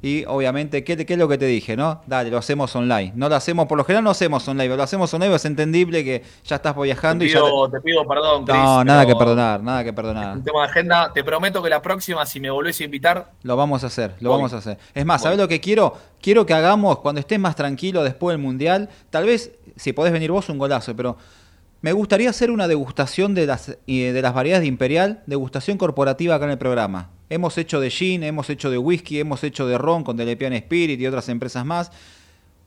y 0.00 0.24
obviamente, 0.26 0.84
¿qué, 0.84 0.96
¿qué, 1.04 1.12
es 1.12 1.18
lo 1.18 1.28
que 1.28 1.38
te 1.38 1.46
dije? 1.46 1.76
no 1.76 2.02
Dale, 2.06 2.30
lo 2.30 2.38
hacemos 2.38 2.74
online. 2.76 3.12
No 3.16 3.28
lo 3.28 3.34
hacemos, 3.34 3.66
por 3.66 3.76
lo 3.76 3.84
general 3.84 4.04
no 4.04 4.10
hacemos 4.10 4.46
online, 4.46 4.66
pero 4.66 4.76
lo 4.76 4.82
hacemos 4.84 5.12
online, 5.12 5.34
es 5.34 5.44
entendible 5.44 6.04
que 6.04 6.22
ya 6.44 6.56
estás 6.56 6.76
viajando 6.76 7.24
te 7.24 7.30
pido, 7.30 7.48
y 7.48 7.70
ya 7.70 7.70
te... 7.70 7.80
pido 7.80 8.06
perdón, 8.06 8.44
Chris, 8.44 8.56
No, 8.56 8.84
nada 8.84 9.04
que 9.04 9.16
perdonar, 9.16 9.60
nada 9.60 9.82
que 9.82 9.92
perdonar. 9.92 10.36
Un 10.36 10.44
tema 10.44 10.62
de 10.62 10.68
agenda, 10.68 11.12
te 11.12 11.24
prometo 11.24 11.60
que 11.62 11.70
la 11.70 11.82
próxima, 11.82 12.24
si 12.26 12.38
me 12.38 12.50
volvés 12.50 12.80
a 12.80 12.84
invitar... 12.84 13.32
Lo 13.42 13.56
vamos 13.56 13.82
a 13.82 13.88
hacer, 13.88 14.14
lo 14.20 14.30
Voy. 14.30 14.38
vamos 14.38 14.52
a 14.52 14.58
hacer. 14.58 14.78
Es 14.94 15.04
más, 15.04 15.22
¿sabes 15.22 15.36
lo 15.36 15.48
que 15.48 15.60
quiero? 15.60 15.94
Quiero 16.20 16.46
que 16.46 16.54
hagamos, 16.54 17.00
cuando 17.00 17.20
estés 17.20 17.40
más 17.40 17.56
tranquilo 17.56 18.04
después 18.04 18.34
del 18.34 18.42
Mundial, 18.42 18.88
tal 19.10 19.24
vez, 19.24 19.52
si 19.76 19.92
podés 19.92 20.12
venir 20.12 20.30
vos, 20.30 20.48
un 20.48 20.58
golazo, 20.58 20.94
pero... 20.94 21.16
Me 21.80 21.92
gustaría 21.92 22.28
hacer 22.30 22.50
una 22.50 22.66
degustación 22.66 23.34
de 23.34 23.46
las, 23.46 23.78
de 23.86 24.20
las 24.20 24.34
variedades 24.34 24.62
de 24.62 24.66
Imperial, 24.66 25.22
degustación 25.26 25.78
corporativa 25.78 26.34
acá 26.34 26.46
en 26.46 26.50
el 26.50 26.58
programa. 26.58 27.10
Hemos 27.30 27.56
hecho 27.56 27.78
de 27.78 27.88
gin, 27.90 28.24
hemos 28.24 28.50
hecho 28.50 28.68
de 28.68 28.78
whisky, 28.78 29.20
hemos 29.20 29.44
hecho 29.44 29.66
de 29.68 29.78
ron 29.78 30.02
con 30.02 30.16
Delepian 30.16 30.54
Spirit 30.54 31.00
y 31.00 31.06
otras 31.06 31.28
empresas 31.28 31.64
más. 31.64 31.92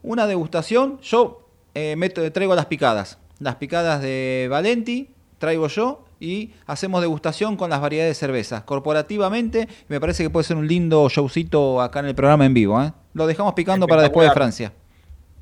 Una 0.02 0.28
degustación, 0.28 1.02
yo 1.02 1.46
eh, 1.76 2.32
traigo 2.34 2.56
las 2.56 2.68
picadas. 2.68 3.18
Las 3.40 3.56
picadas 3.56 4.02
de 4.02 4.48
Valenti, 4.50 5.10
traigo 5.40 5.68
yo 5.68 6.06
y 6.22 6.54
hacemos 6.66 7.02
degustación 7.02 7.58
con 7.58 7.70
las 7.70 7.82
variedades 7.82 8.12
de 8.12 8.20
cervezas. 8.20 8.64
Corporativamente, 8.64 9.68
me 9.90 10.00
parece 10.00 10.24
que 10.24 10.30
puede 10.30 10.46
ser 10.46 10.56
un 10.56 10.68
lindo 10.68 11.10
showcito 11.10 11.82
acá 11.82 12.00
en 12.00 12.06
el 12.06 12.16
programa 12.16 12.46
en 12.46 12.54
vivo. 12.54 12.82
¿eh? 12.82 12.94
Lo 13.14 13.28
dejamos 13.28 13.56
picando 13.56 13.88
para 13.88 14.04
después 14.04 14.30
de 14.30 14.34
Francia. 14.34 14.72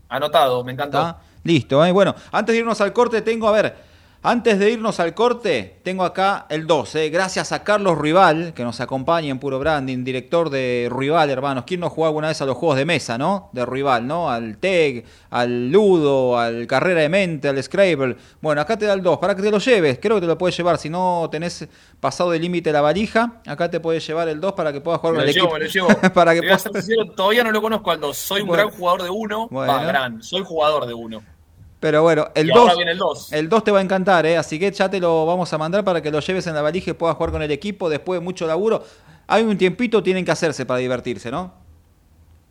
Anotado, 0.08 0.64
me 0.64 0.72
encanta. 0.72 1.20
Listo, 1.44 1.84
¿eh? 1.86 1.92
bueno, 1.92 2.16
antes 2.32 2.54
de 2.54 2.60
irnos 2.60 2.82
al 2.82 2.94
corte 2.94 3.22
tengo, 3.22 3.48
a 3.48 3.52
ver, 3.52 3.89
antes 4.22 4.60
de 4.60 4.72
irnos 4.72 5.00
al 5.00 5.14
corte, 5.14 5.78
tengo 5.82 6.04
acá 6.04 6.46
el 6.50 6.68
12. 6.68 7.06
¿eh? 7.06 7.10
Gracias 7.10 7.54
a 7.54 7.64
Carlos 7.64 7.98
Rival, 7.98 8.54
que 8.54 8.64
nos 8.64 8.82
acompaña 8.82 9.30
en 9.30 9.40
Puro 9.40 9.60
Branding, 9.60 10.04
director 10.04 10.50
de 10.50 10.90
Rival, 10.92 11.30
hermanos. 11.30 11.64
¿Quién 11.66 11.80
no 11.80 11.90
jugó 11.90 12.08
alguna 12.08 12.28
vez 12.28 12.42
a 12.42 12.46
los 12.46 12.58
juegos 12.58 12.78
de 12.78 12.84
mesa, 12.84 13.18
no? 13.18 13.50
De 13.54 13.66
Rival, 13.66 14.06
¿no? 14.06 14.30
Al 14.30 14.58
TEG, 14.58 15.06
al 15.30 15.70
Ludo, 15.72 16.38
al 16.38 16.68
Carrera 16.68 17.00
de 17.00 17.08
Mente, 17.08 17.48
al 17.48 17.64
Scrabble. 17.64 18.18
Bueno, 18.42 18.60
acá 18.60 18.78
te 18.78 18.86
da 18.86 18.94
el 18.94 19.02
2, 19.02 19.20
para 19.20 19.36
que 19.36 19.42
te 19.42 19.52
lo 19.52 19.60
lleves. 19.60 20.00
Creo 20.02 20.18
que 20.18 20.22
te 20.22 20.28
lo 20.28 20.38
puedes 20.38 20.58
llevar. 20.58 20.78
Si 20.78 20.90
no 20.90 21.30
tenés 21.32 21.68
pasado 22.02 22.32
de 22.32 22.40
límite 22.40 22.74
la 22.74 22.82
valija, 22.82 23.42
acá 23.46 23.70
te 23.70 23.80
puedes 23.80 24.06
llevar 24.06 24.28
el 24.28 24.42
2 24.42 24.52
para 24.52 24.74
que 24.74 24.82
puedas 24.82 25.00
jugar 25.00 25.14
me 25.14 25.20
con 25.22 25.30
el 25.30 25.34
llevo, 25.34 25.58
equipo. 25.58 25.60
Me 25.60 25.66
lo 25.66 25.94
llevo. 25.94 26.02
para 26.14 26.34
que 26.34 26.42
puedas... 26.42 26.70
Todavía 27.16 27.46
no 27.46 27.52
lo 27.52 27.62
conozco 27.62 27.90
al 27.92 28.02
2. 28.02 28.18
Soy 28.18 28.42
un 28.42 28.48
Bueno. 28.48 28.64
gran 28.64 28.76
jugador 28.78 29.04
de 29.04 29.10
1. 29.10 29.48
Bueno. 29.50 29.88
Gran. 29.88 30.22
Soy 30.24 30.44
jugador 30.44 30.86
de 30.86 30.94
1. 30.94 31.39
Pero 31.80 32.04
bueno, 32.04 32.28
el 32.36 32.48
Y 32.48 32.52
ahora 32.52 32.74
2 32.74 32.76
viene 32.78 32.92
el 32.92 32.98
2. 32.98 33.34
el 33.34 33.50
2 33.50 33.64
te 33.64 33.72
va 33.72 33.80
a 33.80 33.82
encantar, 33.82 34.26
¿eh? 34.26 34.38
así 34.38 34.60
que 34.60 34.70
ya 34.72 34.90
te 34.90 35.00
lo 35.00 35.26
vamos 35.26 35.52
a 35.54 35.58
mandar 35.58 35.84
para 35.84 36.02
que 36.02 36.12
lo 36.12 36.20
lleves 36.20 36.46
en 36.48 36.56
la 36.56 36.62
valija 36.62 36.92
y 36.92 36.94
puedas 36.94 37.16
jugar 37.16 37.32
con 37.32 37.42
el 37.42 37.52
equipo 37.52 37.90
después 37.90 38.20
de 38.20 38.24
mucho 38.24 38.46
laburo. 38.48 38.84
Hay 39.28 39.44
un 39.44 39.58
tiempito, 39.58 40.04
tienen 40.04 40.26
que 40.26 40.32
hacerse 40.32 40.66
para 40.66 40.80
divertirse, 40.80 41.32
¿no? 41.32 41.54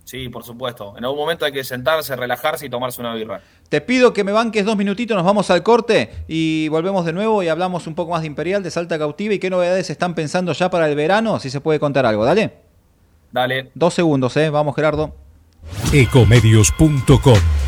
Sí, 0.04 0.30
por 0.30 0.42
supuesto. 0.42 0.94
En 0.96 1.04
algún 1.04 1.18
momento 1.18 1.44
hay 1.44 1.52
que 1.52 1.62
sentarse, 1.62 2.16
relajarse 2.16 2.64
y 2.64 2.70
tomarse 2.70 2.98
una 3.02 3.14
birra. 3.14 3.42
Te 3.68 3.82
pido 3.82 4.14
que 4.14 4.24
me 4.24 4.32
banques 4.32 4.64
dos 4.64 4.74
minutitos, 4.74 5.14
nos 5.14 5.26
vamos 5.26 5.50
al 5.50 5.62
corte 5.62 6.24
y 6.26 6.68
volvemos 6.68 7.04
de 7.04 7.12
nuevo 7.12 7.42
y 7.42 7.48
hablamos 7.48 7.86
un 7.86 7.94
poco 7.94 8.12
más 8.12 8.22
de 8.22 8.28
Imperial, 8.28 8.62
de 8.62 8.70
Salta 8.70 8.98
Cautiva 8.98 9.34
y 9.34 9.38
qué 9.38 9.50
novedades 9.50 9.90
están 9.90 10.14
pensando 10.14 10.54
ya 10.54 10.70
para 10.70 10.88
el 10.88 10.96
verano, 10.96 11.38
si 11.40 11.50
se 11.50 11.60
puede 11.60 11.78
contar 11.78 12.06
algo, 12.06 12.24
dale. 12.24 12.54
Dale. 13.30 13.70
Dos 13.74 13.92
segundos, 13.92 14.34
¿eh? 14.38 14.48
Vamos 14.48 14.74
Gerardo. 14.74 15.14
Ecomedios.com 15.92 17.67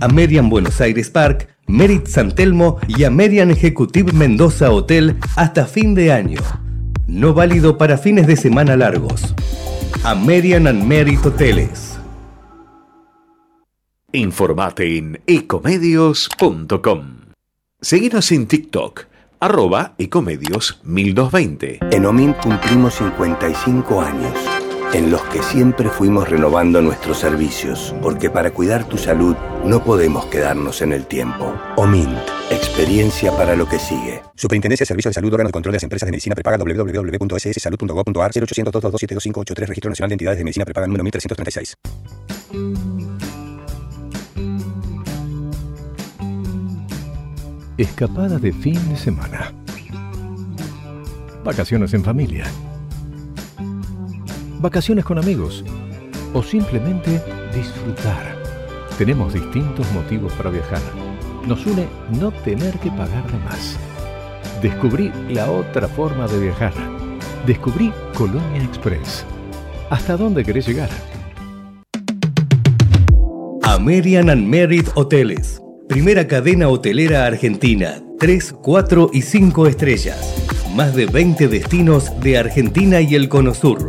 American 0.00 0.48
Buenos 0.48 0.80
Aires 0.80 1.10
Park, 1.10 1.48
Merit 1.66 2.06
San 2.06 2.34
Telmo 2.34 2.78
y 2.88 3.04
American 3.04 3.50
Executive 3.50 4.12
Mendoza 4.12 4.70
Hotel 4.70 5.16
hasta 5.36 5.66
fin 5.66 5.94
de 5.94 6.12
año. 6.12 6.40
No 7.06 7.34
válido 7.34 7.78
para 7.78 7.98
fines 7.98 8.26
de 8.26 8.36
semana 8.36 8.76
largos. 8.76 9.34
American 10.04 10.66
and 10.66 10.84
Merit 10.84 11.24
Hoteles. 11.24 11.98
Informate 14.12 14.96
en 14.98 15.20
ecomedios.com. 15.26 17.20
Seguinos 17.80 18.32
en 18.32 18.46
TikTok, 18.46 19.04
arroba 19.38 19.94
ecomedios 19.98 20.80
1220. 20.84 21.78
En 21.92 22.06
OMINT 22.06 22.36
cumplimos 22.38 22.94
55 22.94 24.00
años, 24.00 24.32
en 24.92 25.10
los 25.10 25.22
que 25.24 25.42
siempre 25.42 25.88
fuimos 25.88 26.28
renovando 26.28 26.82
nuestros 26.82 27.18
servicios, 27.18 27.94
porque 28.02 28.28
para 28.28 28.50
cuidar 28.50 28.88
tu 28.88 28.98
salud 28.98 29.36
no 29.64 29.84
podemos 29.84 30.26
quedarnos 30.26 30.82
en 30.82 30.92
el 30.92 31.06
tiempo. 31.06 31.54
OMINT, 31.76 32.18
experiencia 32.50 33.30
para 33.32 33.54
lo 33.54 33.68
que 33.68 33.78
sigue. 33.78 34.22
Superintendencia 34.34 34.84
de 34.84 34.88
Servicios 34.88 35.10
de 35.10 35.14
Salud, 35.14 35.32
órgano 35.32 35.48
de 35.48 35.52
control 35.52 35.72
de 35.72 35.76
las 35.76 35.84
empresas 35.84 36.06
de 36.06 36.10
medicina 36.10 36.34
prepaga 36.34 36.58
www.sssalud.gov.ar 36.58 38.30
0800 38.34 38.72
227 38.72 39.66
Registro 39.66 39.90
Nacional 39.90 40.08
de 40.08 40.14
Entidades 40.14 40.38
de 40.38 40.44
Medicina 40.44 40.64
Prepaga 40.64 40.86
número 40.86 41.04
1336. 41.04 41.76
Escapada 47.78 48.38
de 48.38 48.52
fin 48.52 48.88
de 48.90 48.96
semana. 48.96 49.52
Vacaciones 51.44 51.94
en 51.94 52.04
familia. 52.04 52.44
Vacaciones 54.60 55.06
con 55.06 55.16
amigos. 55.16 55.64
O 56.34 56.42
simplemente 56.42 57.22
disfrutar. 57.54 58.36
Tenemos 58.98 59.32
distintos 59.32 59.90
motivos 59.92 60.34
para 60.34 60.50
viajar. 60.50 60.82
Nos 61.46 61.64
une 61.64 61.86
no 62.20 62.30
tener 62.30 62.78
que 62.78 62.90
pagar 62.90 63.26
de 63.32 63.38
más. 63.38 63.78
Descubrí 64.60 65.10
la 65.30 65.50
otra 65.50 65.88
forma 65.88 66.28
de 66.28 66.40
viajar. 66.40 66.74
Descubrí 67.46 67.90
Colonia 68.12 68.62
Express. 68.62 69.24
¿Hasta 69.88 70.18
dónde 70.18 70.44
querés 70.44 70.68
llegar? 70.68 70.90
American 73.62 74.28
and 74.28 74.46
Merit 74.46 74.88
Hoteles. 74.94 75.62
Primera 75.88 76.26
cadena 76.26 76.68
hotelera 76.68 77.24
argentina. 77.24 77.94
3, 78.18 78.56
4 78.60 79.10
y 79.14 79.22
5 79.22 79.66
estrellas. 79.68 80.68
Más 80.76 80.94
de 80.94 81.06
20 81.06 81.48
destinos 81.48 82.12
de 82.20 82.36
Argentina 82.36 83.00
y 83.00 83.14
el 83.14 83.30
Cono 83.30 83.54
Sur. 83.54 83.88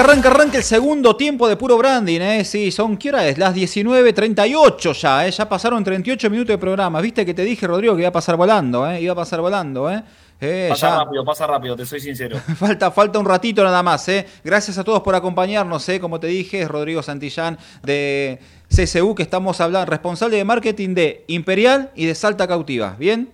Arranca 0.00 0.28
Arranca, 0.30 0.58
el 0.58 0.62
segundo 0.64 1.16
tiempo 1.16 1.48
de 1.48 1.56
puro 1.56 1.76
branding, 1.76 2.20
¿eh? 2.20 2.44
Sí, 2.44 2.70
son, 2.70 2.96
¿qué 2.96 3.08
hora 3.08 3.26
es? 3.26 3.36
Las 3.38 3.54
19.38 3.54 4.92
ya, 4.92 5.26
¿eh? 5.26 5.30
Ya 5.30 5.48
pasaron 5.48 5.82
38 5.82 6.30
minutos 6.30 6.48
de 6.54 6.58
programa. 6.58 7.00
Viste 7.00 7.26
que 7.26 7.34
te 7.34 7.42
dije, 7.42 7.66
Rodrigo, 7.66 7.94
que 7.94 8.02
iba 8.02 8.08
a 8.08 8.12
pasar 8.12 8.36
volando, 8.36 8.88
¿eh? 8.90 9.00
Iba 9.00 9.12
a 9.12 9.16
pasar 9.16 9.40
volando, 9.40 9.90
¿eh? 9.90 10.02
Eh, 10.40 10.66
Pasa 10.70 10.90
ya- 10.90 10.98
rápido, 10.98 11.24
pasa 11.24 11.46
rápido, 11.48 11.74
te 11.76 11.84
soy 11.84 12.00
sincero. 12.00 12.38
Falta, 12.58 12.92
falta 12.92 13.18
un 13.18 13.24
ratito 13.26 13.64
nada 13.64 13.82
más, 13.82 14.08
¿eh? 14.08 14.24
Gracias 14.44 14.78
a 14.78 14.84
todos 14.84 15.02
por 15.02 15.16
acompañarnos, 15.16 15.88
¿eh? 15.88 15.98
Como 15.98 16.20
te 16.20 16.28
dije, 16.28 16.62
es 16.62 16.68
Rodrigo 16.68 17.02
Santillán 17.02 17.58
de 17.82 18.38
CSU, 18.68 19.16
que 19.16 19.24
estamos 19.24 19.60
hablando, 19.60 19.90
responsable 19.90 20.36
de 20.36 20.44
marketing 20.44 20.94
de 20.94 21.24
Imperial 21.26 21.90
y 21.96 22.06
de 22.06 22.14
Salta 22.14 22.46
Cautiva, 22.46 22.94
¿bien? 22.98 23.30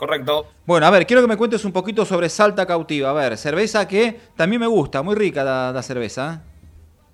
Correcto. 0.00 0.46
Bueno, 0.64 0.86
a 0.86 0.90
ver, 0.90 1.06
quiero 1.06 1.20
que 1.20 1.28
me 1.28 1.36
cuentes 1.36 1.62
un 1.66 1.72
poquito 1.72 2.06
sobre 2.06 2.30
Salta 2.30 2.64
Cautiva. 2.64 3.10
A 3.10 3.12
ver, 3.12 3.36
cerveza 3.36 3.86
que 3.86 4.18
también 4.34 4.58
me 4.60 4.66
gusta, 4.66 5.02
muy 5.02 5.14
rica 5.14 5.44
la, 5.44 5.72
la 5.74 5.82
cerveza. 5.82 6.40
¿eh? 6.42 6.50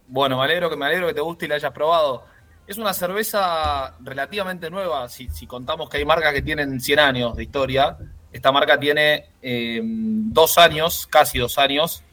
Bueno, 0.07 0.39
me 0.39 0.45
alegro 0.45 0.71
que 0.71 0.77
me 0.77 0.87
alegro 0.87 1.09
que 1.09 1.15
te 1.15 1.21
guste 1.21 1.47
y 1.47 1.49
la 1.49 1.57
hayas 1.57 1.73
probado. 1.73 2.23
Es 2.65 2.79
una 2.79 2.95
cerveza 2.95 3.93
relativamente 3.99 4.71
nueva, 4.71 5.09
si, 5.09 5.29
si 5.31 5.49
contamos 5.49 5.91
que 5.91 5.97
hay 5.97 6.05
marcas 6.05 6.33
que 6.33 6.43
tienen 6.43 6.81
100 6.81 6.99
años 7.01 7.35
de 7.37 7.43
historia. 7.43 7.97
Esta 8.33 8.53
marca 8.53 8.79
tiene 8.79 9.31
eh, 9.43 9.81
dos 9.83 10.57
años, 10.57 11.09
casi 11.09 11.41
dos 11.41 11.59
años. 11.59 12.05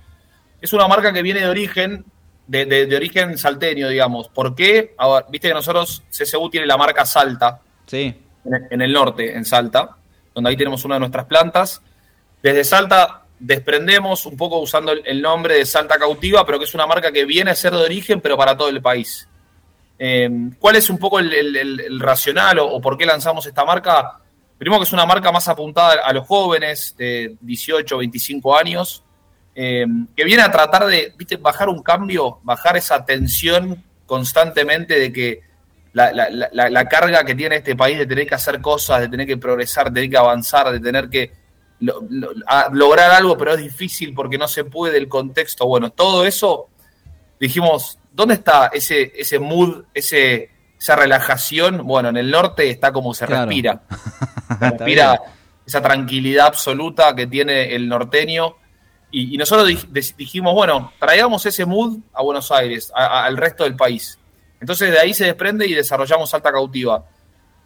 Es 0.60 0.74
una 0.74 0.88
marca 0.88 1.14
que 1.14 1.22
viene 1.22 1.42
de 1.42 1.50
origen, 1.50 2.04
de, 2.48 2.66
de- 2.66 2.88
de 2.88 2.96
origen 2.96 3.38
salteño, 3.38 3.90
digamos. 3.90 4.28
¿Por 4.28 4.56
qué? 4.56 4.96
Ahora, 4.98 5.28
viste 5.30 5.50
que 5.50 5.54
nosotros, 5.54 6.02
CSU 6.10 6.50
tiene 6.50 6.66
la 6.66 6.78
marca 6.78 7.06
Salta, 7.06 7.60
Sí, 7.86 8.16
en 8.44 8.54
el- 8.56 8.68
en 8.72 8.82
el 8.82 8.92
norte, 8.92 9.36
en 9.38 9.46
Salta, 9.46 9.98
donde 10.34 10.50
ahí 10.50 10.58
tenemos 10.58 10.84
una 10.86 10.96
de 10.96 11.00
nuestras 11.00 11.26
plantas. 11.26 11.82
Desde 12.42 12.64
Salta 12.64 13.24
desprendemos 13.40 14.26
un 14.26 14.38
poco 14.38 14.60
usando 14.60 14.92
el, 14.92 15.22
nombre 15.22 15.56
de 15.56 15.66
Salta 15.66 15.98
Cautiva, 15.98 16.46
pero 16.46 16.58
que 16.60 16.66
es 16.66 16.74
una 16.74 16.88
marca 16.88 17.12
que 17.12 17.26
viene 17.26 17.52
a 17.52 17.56
ser 17.56 17.74
de 17.74 17.84
origen, 17.84 18.22
pero 18.22 18.38
para 18.38 18.56
todo 18.56 18.70
el 18.70 18.82
país. 18.82 19.28
Eh, 20.00 20.30
¿Cuál 20.60 20.78
es 20.78 20.90
un 20.90 20.98
poco 20.98 21.20
el, 21.20 22.00
racional 22.00 22.60
o, 22.60 22.80
por 22.80 22.98
qué 22.98 23.06
lanzamos 23.06 23.46
esta 23.46 23.66
marca? 23.66 24.20
Primero 24.58 24.80
que 24.80 24.86
es 24.86 24.94
una 24.94 25.06
marca 25.06 25.32
más 25.32 25.48
apuntada 25.48 26.02
a 26.06 26.14
los 26.14 26.26
jóvenes 26.26 26.96
de 26.98 27.36
18, 27.42 27.98
25 27.98 28.58
años, 28.58 29.04
eh, 29.56 29.86
que 30.16 30.24
viene 30.24 30.42
a 30.42 30.52
tratar 30.52 30.86
de 30.86 31.14
¿viste, 31.18 31.38
bajar 31.38 31.70
un 31.70 31.84
cambio, 31.84 32.40
bajar 32.44 32.78
esa 32.78 33.04
tensión 33.06 33.84
constantemente 34.06 35.00
de 35.00 35.12
que 35.12 35.42
la, 35.94 36.12
la- 36.12 36.70
la- 36.70 36.86
carga 36.90 37.24
que 37.24 37.36
tiene 37.36 37.58
este 37.58 37.76
país 37.76 37.98
de 37.98 38.06
tener 38.06 38.28
que 38.28 38.36
hacer 38.36 38.60
cosas, 38.62 39.00
de 39.02 39.10
tener 39.10 39.28
que 39.28 39.38
progresar, 39.38 39.86
de 39.86 39.92
tener 39.94 40.10
que 40.10 40.18
avanzar, 40.18 40.72
de 40.72 40.80
tener 40.80 41.08
que 41.10 41.32
lo- 41.80 42.02
lo- 42.10 42.32
a- 42.48 42.70
lograr 42.72 43.12
algo, 43.12 43.38
pero 43.38 43.54
es 43.54 43.62
difícil 43.62 44.14
porque 44.14 44.38
no 44.38 44.48
se 44.48 44.64
puede 44.66 44.98
el 44.98 45.08
contexto. 45.08 45.66
Bueno, 45.68 45.92
todo 45.92 46.26
eso, 46.26 46.70
dijimos, 47.40 48.00
¿dónde 48.12 48.36
está 48.36 48.68
ese, 48.74 49.12
ese 49.16 49.38
mood, 49.40 49.84
ese, 49.94 50.50
esa 50.80 50.96
relajación? 50.96 51.86
Bueno, 51.86 52.10
en 52.10 52.18
el 52.18 52.32
norte 52.32 52.70
está 52.70 52.92
como 52.92 53.14
se 53.14 53.26
Claro. 53.26 53.46
respira. 53.46 53.82
Se 54.60 54.70
respira 54.70 55.22
esa 55.66 55.82
tranquilidad 55.82 56.48
absoluta 56.48 57.16
que 57.16 57.26
tiene 57.28 57.74
el 57.76 57.88
norteño. 57.88 58.56
Y, 59.12 59.34
y 59.36 59.38
nosotros 59.38 59.68
dij- 59.70 60.16
dijimos, 60.16 60.54
bueno, 60.54 60.92
traigamos 61.00 61.46
ese 61.46 61.66
mood 61.66 61.98
a 62.14 62.22
Buenos 62.24 62.52
Aires, 62.52 62.92
a- 62.96 63.06
a- 63.06 63.26
al 63.26 63.38
resto 63.38 63.64
del 63.64 63.76
país. 63.76 64.18
Entonces 64.64 64.92
de 64.92 64.98
ahí 64.98 65.14
se 65.14 65.26
desprende 65.26 65.68
y 65.68 65.74
desarrollamos 65.74 66.34
Alta 66.34 66.50
Cautiva. 66.50 67.04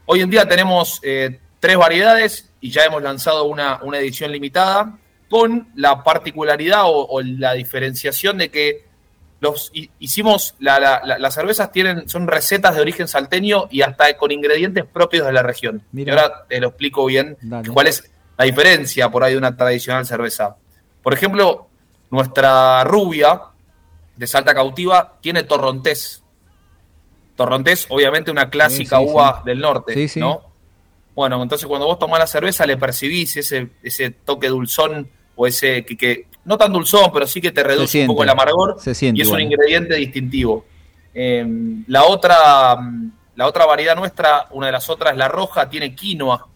Hoy 0.07 0.21
en 0.21 0.31
día 0.31 0.47
tenemos 0.47 0.99
eh, 1.03 1.39
tres 1.59 1.77
variedades 1.77 2.49
y 2.59 2.71
ya 2.71 2.85
hemos 2.85 3.03
lanzado 3.03 3.43
una, 3.43 3.79
una 3.83 3.99
edición 3.99 4.31
limitada 4.31 4.97
con 5.29 5.67
la 5.75 6.03
particularidad 6.03 6.85
o, 6.85 7.05
o 7.05 7.21
la 7.21 7.53
diferenciación 7.53 8.39
de 8.39 8.49
que 8.49 8.87
los 9.41 9.69
hi- 9.75 9.91
hicimos, 9.99 10.55
la- 10.57 10.79
la- 10.79 11.01
la- 11.05 11.19
las 11.19 11.35
cervezas 11.35 11.71
tienen, 11.71 12.09
son 12.09 12.25
recetas 12.27 12.73
de 12.73 12.81
origen 12.81 13.07
salteño 13.07 13.67
y 13.69 13.83
hasta 13.83 14.17
con 14.17 14.31
ingredientes 14.31 14.83
propios 14.83 15.27
de 15.27 15.33
la 15.33 15.43
región. 15.43 15.83
Mira. 15.91 16.15
Y 16.15 16.17
ahora 16.17 16.45
te 16.49 16.59
lo 16.59 16.69
explico 16.69 17.05
bien 17.05 17.37
Dale. 17.41 17.69
cuál 17.69 17.85
es 17.85 18.09
la 18.39 18.45
diferencia 18.45 19.11
por 19.11 19.23
ahí 19.23 19.33
de 19.33 19.37
una 19.37 19.55
tradicional 19.55 20.03
cerveza. 20.07 20.55
Por 21.03 21.13
ejemplo, 21.13 21.67
nuestra 22.09 22.83
rubia 22.85 23.39
de 24.15 24.25
Salta 24.25 24.55
Cautiva 24.55 25.17
tiene 25.21 25.43
torrontés. 25.43 26.23
Torrontés, 27.37 27.85
obviamente, 27.89 28.29
una 28.31 28.49
clásica 28.49 28.97
Sí, 28.99 29.05
sí, 29.05 29.11
uva 29.13 29.37
sí. 29.37 29.41
del 29.45 29.59
norte, 29.59 29.93
Sí, 29.93 30.07
sí. 30.09 30.19
¿no? 30.19 30.41
Bueno, 31.15 31.41
entonces 31.41 31.65
cuando 31.67 31.87
vos 31.87 31.97
tomás 31.97 32.19
la 32.19 32.27
cerveza 32.27 32.65
le 32.65 32.75
percibís 32.77 33.37
ese, 33.37 33.69
ese 33.81 34.09
toque 34.11 34.49
dulzón 34.49 35.09
o 35.37 35.47
ese 35.47 35.85
que, 35.85 35.95
que- 35.95 36.27
no 36.43 36.57
tan 36.57 36.73
dulzón, 36.73 37.09
pero 37.13 37.25
sí 37.27 37.39
que 37.39 37.51
te 37.51 37.63
reduce 37.63 37.87
siente. 37.87 38.09
un 38.09 38.15
poco 38.15 38.23
el 38.23 38.29
amargor 38.29 38.77
Se 38.79 38.93
siente 38.93 39.19
y 39.19 39.21
es 39.21 39.27
un 39.29 39.39
ingrediente 39.39 39.95
distintivo. 39.95 40.65
Eh, 41.13 41.45
la 41.87 42.03
otra 42.03 42.75
la 43.35 43.45
otra 43.47 43.65
variedad 43.67 43.95
nuestra, 43.95 44.47
una 44.51 44.65
de 44.67 44.71
las 44.71 44.89
otras, 44.89 45.15
la 45.15 45.27
roja, 45.27 45.69
tiene 45.69 45.93
quinoa, 45.93 46.47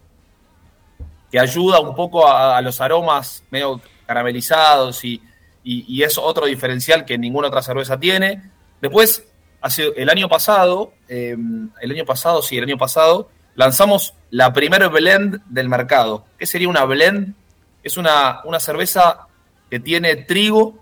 que 1.32 1.40
ayuda 1.40 1.80
un 1.80 1.96
poco 1.96 2.28
a, 2.28 2.58
a 2.58 2.62
los 2.62 2.82
aromas 2.82 3.44
medio 3.52 3.80
caramelizados 4.08 5.04
y, 5.06 5.22
y- 5.64 5.86
y 5.88 6.02
es 6.04 6.18
otro 6.18 6.46
diferencial 6.48 7.06
que 7.06 7.18
ninguna 7.20 7.48
otra 7.50 7.62
cerveza 7.62 8.00
tiene. 8.00 8.42
Después, 8.82 9.24
hace 9.62 9.94
el 9.96 10.10
año 10.10 10.28
pasado, 10.28 10.94
eh, 11.08 11.38
el 11.82 11.92
año 11.92 12.06
pasado, 12.06 12.42
sí, 12.42 12.58
el 12.58 12.64
año 12.64 12.78
pasado, 12.78 13.30
lanzamos 13.56 14.16
la 14.30 14.52
primera 14.54 14.88
blend 14.90 15.42
del 15.48 15.70
mercado. 15.70 16.26
¿Qué 16.38 16.46
sería 16.46 16.68
una 16.68 16.86
blend? 16.86 17.34
Es 17.84 17.98
una, 17.98 18.42
una 18.44 18.60
cerveza 18.60 19.28
que 19.70 19.80
tiene 19.80 20.16
trigo 20.16 20.78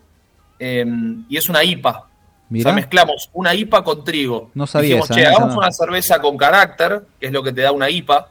eh, 0.58 0.86
y 1.30 1.38
es 1.38 1.50
una 1.50 1.64
IPA. 1.64 2.06
O 2.52 2.62
sea, 2.62 2.74
mezclamos 2.74 3.30
una 3.34 3.54
IPA 3.54 3.84
con 3.84 4.04
trigo. 4.04 4.50
No 4.56 4.66
sabía 4.66 4.96
Dijimos, 4.96 5.12
esa, 5.12 5.20
che, 5.20 5.28
hagamos 5.28 5.54
no. 5.54 5.60
una 5.60 5.72
cerveza 5.72 6.20
con 6.20 6.36
carácter, 6.36 7.04
que 7.20 7.28
es 7.28 7.32
lo 7.32 7.44
que 7.44 7.54
te 7.54 7.62
da 7.62 7.72
una 7.72 7.90
IPA, 7.90 8.28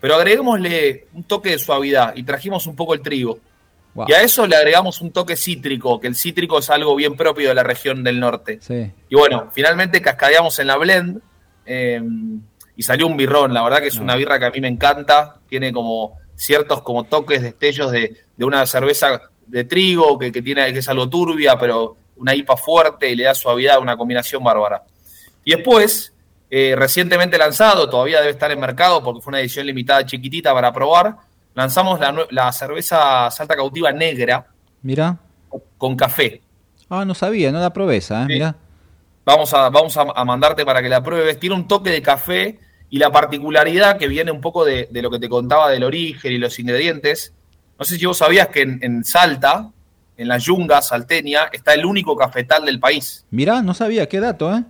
pero 0.00 0.14
agreguémosle 0.16 1.06
un 1.12 1.24
toque 1.24 1.50
de 1.50 1.58
suavidad 1.58 2.16
y 2.16 2.22
trajimos 2.22 2.66
un 2.66 2.74
poco 2.76 2.94
el 2.94 3.02
trigo. 3.02 3.38
Wow. 3.94 4.06
Y 4.08 4.12
a 4.12 4.22
eso 4.22 4.46
le 4.46 4.56
agregamos 4.56 5.00
un 5.00 5.12
toque 5.12 5.36
cítrico, 5.36 6.00
que 6.00 6.08
el 6.08 6.16
cítrico 6.16 6.58
es 6.58 6.68
algo 6.70 6.96
bien 6.96 7.16
propio 7.16 7.48
de 7.48 7.54
la 7.54 7.62
región 7.62 8.02
del 8.02 8.18
norte. 8.18 8.58
Sí. 8.60 8.90
Y 9.08 9.14
bueno, 9.14 9.50
finalmente 9.52 10.02
cascadeamos 10.02 10.58
en 10.58 10.66
la 10.66 10.76
blend 10.76 11.20
eh, 11.64 12.02
y 12.76 12.82
salió 12.82 13.06
un 13.06 13.16
birrón. 13.16 13.54
La 13.54 13.62
verdad 13.62 13.80
que 13.80 13.88
es 13.88 13.96
una 13.96 14.16
birra 14.16 14.38
que 14.38 14.46
a 14.46 14.50
mí 14.50 14.60
me 14.60 14.68
encanta. 14.68 15.36
Tiene 15.48 15.72
como 15.72 16.18
ciertos 16.34 16.82
como 16.82 17.04
toques, 17.04 17.42
destellos 17.42 17.92
de, 17.92 18.16
de 18.36 18.44
una 18.44 18.66
cerveza 18.66 19.20
de 19.46 19.64
trigo 19.64 20.18
que, 20.18 20.32
que 20.32 20.42
tiene, 20.42 20.72
que 20.72 20.80
es 20.80 20.88
algo 20.88 21.08
turbia, 21.08 21.58
pero 21.58 21.96
una 22.16 22.34
IPA 22.34 22.56
fuerte 22.56 23.10
y 23.10 23.16
le 23.16 23.24
da 23.24 23.34
suavidad, 23.34 23.78
una 23.80 23.96
combinación 23.96 24.42
bárbara. 24.42 24.82
Y 25.44 25.54
después, 25.54 26.12
eh, 26.50 26.74
recientemente 26.76 27.38
lanzado, 27.38 27.88
todavía 27.88 28.20
debe 28.20 28.32
estar 28.32 28.50
en 28.50 28.60
mercado 28.60 29.02
porque 29.02 29.20
fue 29.20 29.32
una 29.32 29.40
edición 29.40 29.66
limitada 29.66 30.06
chiquitita 30.06 30.52
para 30.54 30.72
probar, 30.72 31.16
lanzamos 31.54 32.00
la, 32.00 32.26
la 32.30 32.52
cerveza 32.52 33.30
Salta 33.30 33.56
Cautiva 33.56 33.92
negra 33.92 34.46
Mira. 34.82 35.18
con 35.78 35.96
café. 35.96 36.40
Ah, 36.88 37.04
no 37.04 37.14
sabía, 37.14 37.50
no 37.50 37.60
la 37.60 37.72
probé 37.72 37.96
esa, 37.96 38.22
¿eh? 38.22 38.26
Sí. 38.26 38.32
Mira. 38.34 38.56
Vamos 39.24 39.54
a, 39.54 39.70
vamos 39.70 39.96
a, 39.96 40.02
a 40.14 40.24
mandarte 40.24 40.64
para 40.66 40.82
que 40.82 40.88
la 40.88 41.02
pruebes. 41.02 41.40
Tiene 41.40 41.54
un 41.56 41.66
toque 41.66 41.90
de 41.90 42.02
café 42.02 42.58
y 42.90 42.98
la 42.98 43.10
particularidad 43.10 43.96
que 43.96 44.06
viene 44.06 44.30
un 44.30 44.40
poco 44.40 44.64
de, 44.64 44.88
de 44.90 45.02
lo 45.02 45.10
que 45.10 45.18
te 45.18 45.28
contaba 45.28 45.70
del 45.70 45.82
origen 45.82 46.32
y 46.32 46.38
los 46.38 46.58
ingredientes. 46.58 47.32
No 47.78 47.84
sé 47.84 47.96
si 47.98 48.04
vos 48.04 48.18
sabías 48.18 48.48
que 48.48 48.62
en, 48.62 48.78
en 48.82 49.02
Salta, 49.02 49.70
en 50.16 50.28
la 50.28 50.38
yunga 50.38 50.82
salteña, 50.82 51.44
está 51.52 51.74
el 51.74 51.86
único 51.86 52.16
cafetal 52.16 52.66
del 52.66 52.78
país. 52.78 53.24
Mira, 53.30 53.62
no 53.62 53.72
sabía, 53.74 54.08
qué 54.08 54.20
dato, 54.20 54.54
¿eh? 54.54 54.62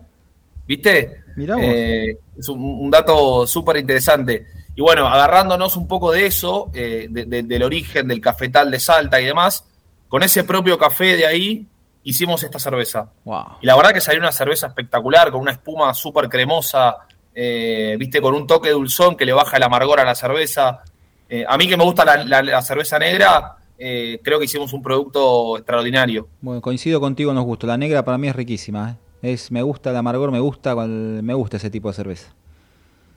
¿Viste? 0.66 1.22
Mirá 1.36 1.56
vos. 1.56 1.64
Eh, 1.66 2.16
es 2.38 2.48
un, 2.48 2.62
un 2.62 2.90
dato 2.90 3.46
súper 3.46 3.76
interesante. 3.78 4.46
Y 4.76 4.80
bueno, 4.82 5.06
agarrándonos 5.06 5.76
un 5.76 5.86
poco 5.86 6.10
de 6.12 6.26
eso, 6.26 6.70
eh, 6.74 7.06
de- 7.10 7.24
de- 7.26 7.42
del 7.44 7.62
origen 7.62 8.08
del 8.08 8.20
cafetal 8.20 8.70
de 8.70 8.80
Salta 8.80 9.20
y 9.20 9.24
demás, 9.24 9.64
con 10.08 10.22
ese 10.22 10.44
propio 10.44 10.78
café 10.78 11.16
de 11.16 11.26
ahí 11.26 11.66
hicimos 12.02 12.42
esta 12.42 12.58
cerveza. 12.58 13.08
Wow. 13.24 13.44
Y 13.62 13.66
la 13.66 13.76
verdad 13.76 13.92
que 13.92 14.00
salió 14.00 14.20
una 14.20 14.32
cerveza 14.32 14.66
espectacular, 14.66 15.30
con 15.30 15.40
una 15.40 15.52
espuma 15.52 15.94
súper 15.94 16.28
cremosa, 16.28 16.96
eh, 17.34 17.96
viste, 17.98 18.20
con 18.20 18.34
un 18.34 18.46
toque 18.46 18.70
dulzón 18.70 19.16
que 19.16 19.24
le 19.24 19.32
baja 19.32 19.56
el 19.56 19.62
amargor 19.62 20.00
a 20.00 20.04
la 20.04 20.14
cerveza. 20.14 20.80
Eh, 21.28 21.44
a 21.48 21.56
mí 21.56 21.66
que 21.68 21.76
me 21.76 21.84
gusta 21.84 22.04
la, 22.04 22.22
la- 22.24 22.42
la 22.42 22.62
cerveza 22.62 22.98
negra, 22.98 23.56
eh, 23.78 24.20
creo 24.22 24.38
que 24.38 24.44
hicimos 24.44 24.72
un 24.72 24.82
producto 24.82 25.56
extraordinario. 25.56 26.28
Bueno, 26.40 26.60
coincido 26.60 27.00
contigo 27.00 27.30
en 27.30 27.36
los 27.36 27.44
gustos. 27.44 27.66
La 27.68 27.76
negra 27.76 28.04
para 28.04 28.18
mí 28.18 28.28
es 28.28 28.36
riquísima. 28.36 28.98
Es, 29.22 29.50
me 29.50 29.62
gusta 29.62 29.90
el 29.90 29.96
amargor, 29.96 30.30
me 30.30 30.38
gusta, 30.40 30.74
me 30.76 31.32
gusta 31.34 31.56
ese 31.56 31.70
tipo 31.70 31.88
de 31.88 31.94
cerveza. 31.94 32.34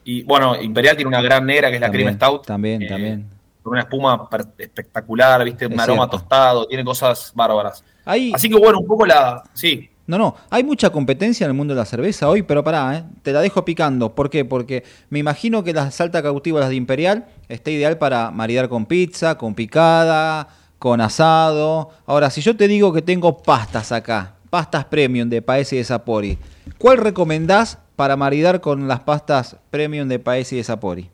Y 0.10 0.24
bueno, 0.24 0.56
Imperial 0.56 0.96
tiene 0.96 1.10
una 1.10 1.22
gran 1.22 1.46
negra 1.46 1.68
que 1.70 1.76
es 1.76 1.82
la 1.82 1.88
También, 1.88 2.06
Cream 2.06 2.16
Stout. 2.16 2.46
También, 2.46 2.82
eh, 2.82 2.88
también. 2.88 3.30
Con 3.62 3.74
una 3.74 3.82
espuma 3.82 4.30
espectacular, 4.58 5.44
viste, 5.44 5.68
un 5.68 5.74
Es 5.74 5.80
aroma 5.80 6.04
cierto. 6.04 6.18
tostado, 6.20 6.66
tiene 6.66 6.86
cosas 6.86 7.34
bárbaras. 7.36 7.84
Ahí, 8.06 8.32
Así 8.34 8.48
que 8.48 8.56
bueno, 8.58 8.80
un 8.80 8.88
poco 8.88 9.06
la. 9.06 9.44
Sí, 9.52 9.90
No, 10.06 10.18
no, 10.18 10.38
hay 10.50 10.64
mucha 10.64 10.92
competencia 10.92 11.44
en 11.44 11.52
el 11.52 11.58
mundo 11.58 11.74
de 11.74 11.82
la 11.82 11.86
cerveza 11.86 12.30
hoy, 12.30 12.42
pero 12.42 12.64
pará, 12.64 12.96
¿eh? 12.96 13.04
te 13.22 13.34
la 13.34 13.42
dejo 13.42 13.66
picando. 13.66 14.16
¿Por 14.16 14.30
qué? 14.30 14.46
Porque 14.46 14.86
me 15.10 15.20
imagino 15.20 15.66
que 15.66 15.74
la 15.74 15.92
salta 15.92 16.24
cautiva, 16.24 16.62
las 16.62 16.70
de 16.70 16.76
Imperial, 16.76 17.26
está 17.50 17.70
ideal 17.70 17.98
para 17.98 18.32
maridar 18.32 18.70
con 18.70 18.86
pizza, 18.86 19.38
con 19.38 19.56
picada, 19.56 20.48
con 20.80 21.02
asado. 21.02 21.90
Ahora, 22.06 22.30
si 22.30 22.40
yo 22.40 22.56
te 22.56 22.70
digo 22.70 22.94
que 22.94 23.02
tengo 23.02 23.40
pastas 23.40 23.92
acá, 23.92 24.36
pastas 24.50 24.86
premium 24.86 25.28
de 25.28 25.42
Paesi 25.42 25.76
y 25.76 25.80
de 25.80 25.84
Sapori, 25.84 26.38
¿cuál 26.78 26.98
recomendás 27.00 27.80
para 27.98 28.16
maridar 28.16 28.62
con 28.62 28.88
las 28.88 29.02
pastas 29.02 29.58
premium 29.72 30.08
de 30.08 30.20
Paesi 30.20 30.56
y 30.56 30.60
de 30.60 30.64
Sapori? 30.64 31.10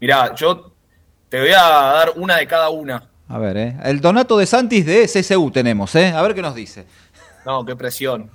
Mirá, 0.00 0.34
yo 0.34 0.72
te 1.28 1.40
voy 1.40 1.52
a 1.52 1.62
dar 1.62 2.12
una 2.16 2.36
de 2.36 2.46
cada 2.46 2.68
una. 2.68 3.08
A 3.28 3.38
ver, 3.38 3.56
¿eh? 3.56 3.76
El 3.84 4.00
Donato 4.00 4.36
de 4.36 4.44
Santis 4.44 4.84
de 4.84 5.06
CCU 5.08 5.50
tenemos, 5.50 5.94
¿eh? 5.94 6.08
A 6.08 6.20
ver 6.20 6.34
qué 6.34 6.42
nos 6.42 6.54
dice. 6.54 6.84
No, 7.46 7.64
qué 7.64 7.74
presión. 7.76 8.30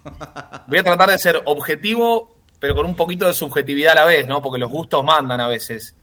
Voy 0.67 0.77
a 0.79 0.83
tratar 0.83 1.09
de 1.09 1.17
ser 1.19 1.41
objetivo, 1.45 2.35
pero 2.59 2.73
con 2.73 2.85
un 2.85 2.95
poquito 2.95 3.27
de 3.27 3.33
subjetividad 3.33 3.91
a 3.91 3.95
la 3.95 4.05
vez, 4.05 4.25
¿no? 4.27 4.41
Porque 4.41 4.57
los 4.57 4.71
gustos 4.71 5.03
mandan 5.03 5.39
a 5.41 5.47
veces. 5.47 5.95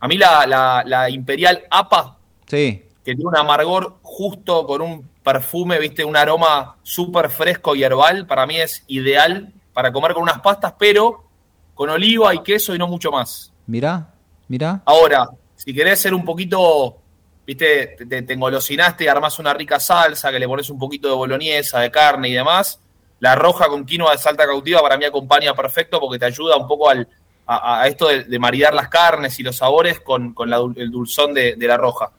A 0.00 0.08
mí 0.08 0.16
la, 0.16 0.46
la, 0.46 0.82
la 0.86 1.10
Imperial 1.10 1.62
APA, 1.70 2.16
Sí. 2.46 2.82
que 3.04 3.14
tiene 3.14 3.28
un 3.28 3.36
amargor 3.36 3.98
justo 4.02 4.66
con 4.66 4.80
un 4.80 5.08
perfume, 5.22 5.78
viste, 5.78 6.04
un 6.04 6.16
aroma 6.16 6.76
súper 6.82 7.28
fresco 7.28 7.76
y 7.76 7.84
herbal, 7.84 8.26
para 8.26 8.46
mí 8.46 8.56
es 8.56 8.82
ideal 8.88 9.52
para 9.80 9.92
comer 9.92 10.12
con 10.12 10.24
unas 10.24 10.40
pastas, 10.40 10.74
pero 10.78 11.24
con 11.74 11.88
oliva 11.88 12.34
y 12.34 12.42
queso 12.42 12.74
y 12.74 12.78
no 12.78 12.86
mucho 12.86 13.10
más. 13.10 13.50
Mirá, 13.66 14.12
mirá. 14.46 14.82
Ahora, 14.84 15.26
si 15.56 15.72
querés 15.72 15.98
ser 15.98 16.12
un 16.12 16.22
poquito, 16.22 16.98
viste, 17.46 17.94
te, 17.96 18.04
te, 18.04 18.20
te 18.20 18.32
engolosinaste 18.34 19.04
y 19.04 19.06
armás 19.06 19.38
una 19.38 19.54
rica 19.54 19.80
salsa, 19.80 20.30
que 20.30 20.38
le 20.38 20.46
pones 20.46 20.68
un 20.68 20.78
poquito 20.78 21.08
de 21.08 21.14
boloñesa, 21.14 21.80
de 21.80 21.90
carne 21.90 22.28
y 22.28 22.32
demás, 22.32 22.78
la 23.20 23.34
roja 23.34 23.68
con 23.68 23.86
quinoa 23.86 24.12
de 24.12 24.18
salta 24.18 24.44
cautiva 24.44 24.82
para 24.82 24.98
mí 24.98 25.06
acompaña 25.06 25.54
perfecto 25.54 25.98
porque 25.98 26.18
te 26.18 26.26
ayuda 26.26 26.58
un 26.58 26.68
poco 26.68 26.90
al, 26.90 27.08
a, 27.46 27.80
a 27.80 27.88
esto 27.88 28.08
de, 28.08 28.24
de 28.24 28.38
maridar 28.38 28.74
las 28.74 28.90
carnes 28.90 29.40
y 29.40 29.42
los 29.42 29.56
sabores 29.56 30.00
con, 30.00 30.34
con 30.34 30.50
la 30.50 30.58
el 30.76 30.90
dulzón 30.90 31.32
de, 31.32 31.56
de 31.56 31.66
la 31.66 31.78
roja. 31.78 32.10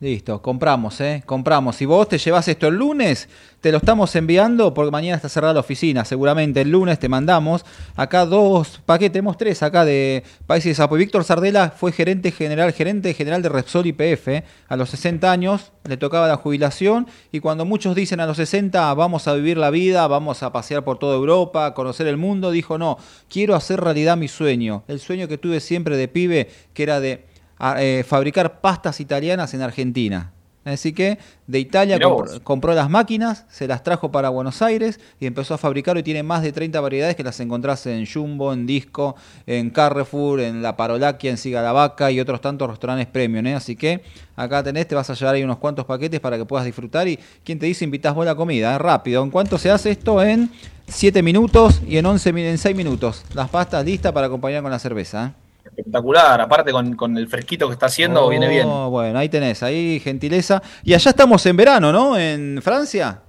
Listo, 0.00 0.40
compramos, 0.40 1.00
¿eh? 1.00 1.24
Compramos. 1.26 1.74
Si 1.74 1.84
vos 1.84 2.08
te 2.08 2.18
llevas 2.18 2.46
esto 2.46 2.68
el 2.68 2.76
lunes, 2.76 3.28
te 3.60 3.72
lo 3.72 3.78
estamos 3.78 4.14
enviando 4.14 4.72
porque 4.72 4.92
mañana 4.92 5.16
está 5.16 5.28
cerrada 5.28 5.54
la 5.54 5.58
oficina. 5.58 6.04
Seguramente 6.04 6.60
el 6.60 6.70
lunes 6.70 7.00
te 7.00 7.08
mandamos 7.08 7.64
acá 7.96 8.24
dos 8.24 8.80
paquetes, 8.86 9.14
tenemos 9.14 9.36
tres 9.36 9.60
acá 9.64 9.84
de 9.84 10.22
Países 10.46 10.70
de 10.70 10.74
Sapo. 10.76 10.94
Víctor 10.94 11.24
Sardela 11.24 11.72
fue 11.76 11.90
gerente 11.90 12.30
general, 12.30 12.72
gerente 12.72 13.12
general 13.12 13.42
de 13.42 13.48
Repsol 13.48 13.88
IPF. 13.88 14.28
¿eh? 14.28 14.44
A 14.68 14.76
los 14.76 14.90
60 14.90 15.32
años 15.32 15.72
le 15.82 15.96
tocaba 15.96 16.28
la 16.28 16.36
jubilación 16.36 17.08
y 17.32 17.40
cuando 17.40 17.64
muchos 17.64 17.96
dicen 17.96 18.20
a 18.20 18.26
los 18.26 18.36
60 18.36 18.94
vamos 18.94 19.26
a 19.26 19.34
vivir 19.34 19.56
la 19.56 19.70
vida, 19.70 20.06
vamos 20.06 20.44
a 20.44 20.52
pasear 20.52 20.84
por 20.84 21.00
toda 21.00 21.16
Europa, 21.16 21.66
a 21.66 21.74
conocer 21.74 22.06
el 22.06 22.18
mundo, 22.18 22.52
dijo 22.52 22.78
no, 22.78 22.98
quiero 23.28 23.56
hacer 23.56 23.80
realidad 23.80 24.16
mi 24.16 24.28
sueño. 24.28 24.84
El 24.86 25.00
sueño 25.00 25.26
que 25.26 25.38
tuve 25.38 25.58
siempre 25.58 25.96
de 25.96 26.06
pibe, 26.06 26.50
que 26.72 26.84
era 26.84 27.00
de 27.00 27.26
a, 27.58 27.82
eh, 27.82 28.04
fabricar 28.06 28.60
pastas 28.60 29.00
italianas 29.00 29.54
en 29.54 29.62
Argentina. 29.62 30.32
Así 30.64 30.92
que 30.92 31.18
de 31.46 31.60
Italia 31.60 31.98
compró, 32.44 32.74
las 32.74 32.90
máquinas, 32.90 33.46
se 33.48 33.66
las 33.66 33.82
trajo 33.82 34.12
para 34.12 34.28
Buenos 34.28 34.60
Aires 34.60 35.00
y 35.18 35.24
empezó 35.24 35.54
a 35.54 35.58
fabricar. 35.58 35.96
Hoy 35.96 36.02
tiene 36.02 36.22
más 36.22 36.42
de 36.42 36.52
30 36.52 36.78
variedades 36.82 37.16
que 37.16 37.22
las 37.24 37.40
encontrás 37.40 37.86
en 37.86 38.04
Jumbo, 38.06 38.52
en 38.52 38.66
Disco, 38.66 39.16
en 39.46 39.70
Carrefour, 39.70 40.40
en 40.40 40.60
La 40.60 40.76
Parolaquia, 40.76 41.30
en 41.30 41.38
Siga 41.38 41.62
la 41.62 41.72
Vaca 41.72 42.10
y 42.10 42.20
otros 42.20 42.42
tantos 42.42 42.68
restaurantes 42.68 43.06
premium. 43.06 43.46
¿eh? 43.46 43.54
Así 43.54 43.76
que 43.76 44.02
acá 44.36 44.62
tenés, 44.62 44.86
te 44.86 44.94
vas 44.94 45.08
a 45.08 45.14
llevar 45.14 45.36
ahí 45.36 45.42
unos 45.42 45.56
cuantos 45.56 45.86
paquetes 45.86 46.20
para 46.20 46.36
que 46.36 46.44
puedas 46.44 46.66
disfrutar. 46.66 47.08
Y 47.08 47.18
quien 47.44 47.58
te 47.58 47.64
dice, 47.64 47.84
invitás 47.86 48.14
vos 48.14 48.26
la 48.26 48.34
comida, 48.34 48.74
¿eh? 48.74 48.78
rápido. 48.78 49.22
¿En 49.22 49.30
cuánto 49.30 49.56
se 49.56 49.70
hace 49.70 49.92
esto? 49.92 50.22
En 50.22 50.50
7 50.86 51.22
minutos 51.22 51.80
y 51.88 51.96
en 51.96 52.04
11 52.04 52.30
mi- 52.30 52.42
en 52.44 52.58
6 52.58 52.76
minutos. 52.76 53.24
Las 53.32 53.48
pastas 53.48 53.86
listas 53.86 54.12
para 54.12 54.26
acompañar 54.26 54.60
con 54.62 54.70
la 54.70 54.78
cerveza. 54.78 55.28
¿eh? 55.34 55.47
Espectacular, 55.68 56.40
aparte 56.40 56.72
con, 56.72 56.94
con 56.96 57.16
el 57.16 57.28
fresquito 57.28 57.66
que 57.68 57.74
está 57.74 57.86
haciendo, 57.86 58.24
Oh, 58.24 58.28
viene 58.28 58.48
bien. 58.48 58.66
Bueno, 58.68 59.18
ahí 59.18 59.28
tenés, 59.28 59.62
ahí 59.62 60.00
gentileza. 60.00 60.62
Y 60.82 60.94
allá 60.94 61.10
estamos 61.10 61.44
en 61.46 61.56
verano, 61.56 61.92
¿no? 61.92 62.18
En 62.18 62.60
Francia. 62.62 63.20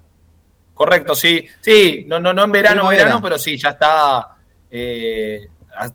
Correcto, 0.74 1.14
sí. 1.16 1.46
Sí, 1.60 2.06
no, 2.08 2.20
no, 2.20 2.34
no 2.34 2.44
en 2.46 2.52
verano, 2.52 2.76
Primavera. 2.82 3.04
verano, 3.04 3.22
pero 3.22 3.38
sí, 3.38 3.58
ya 3.58 3.70
está. 3.70 4.36
eh, 4.72 5.42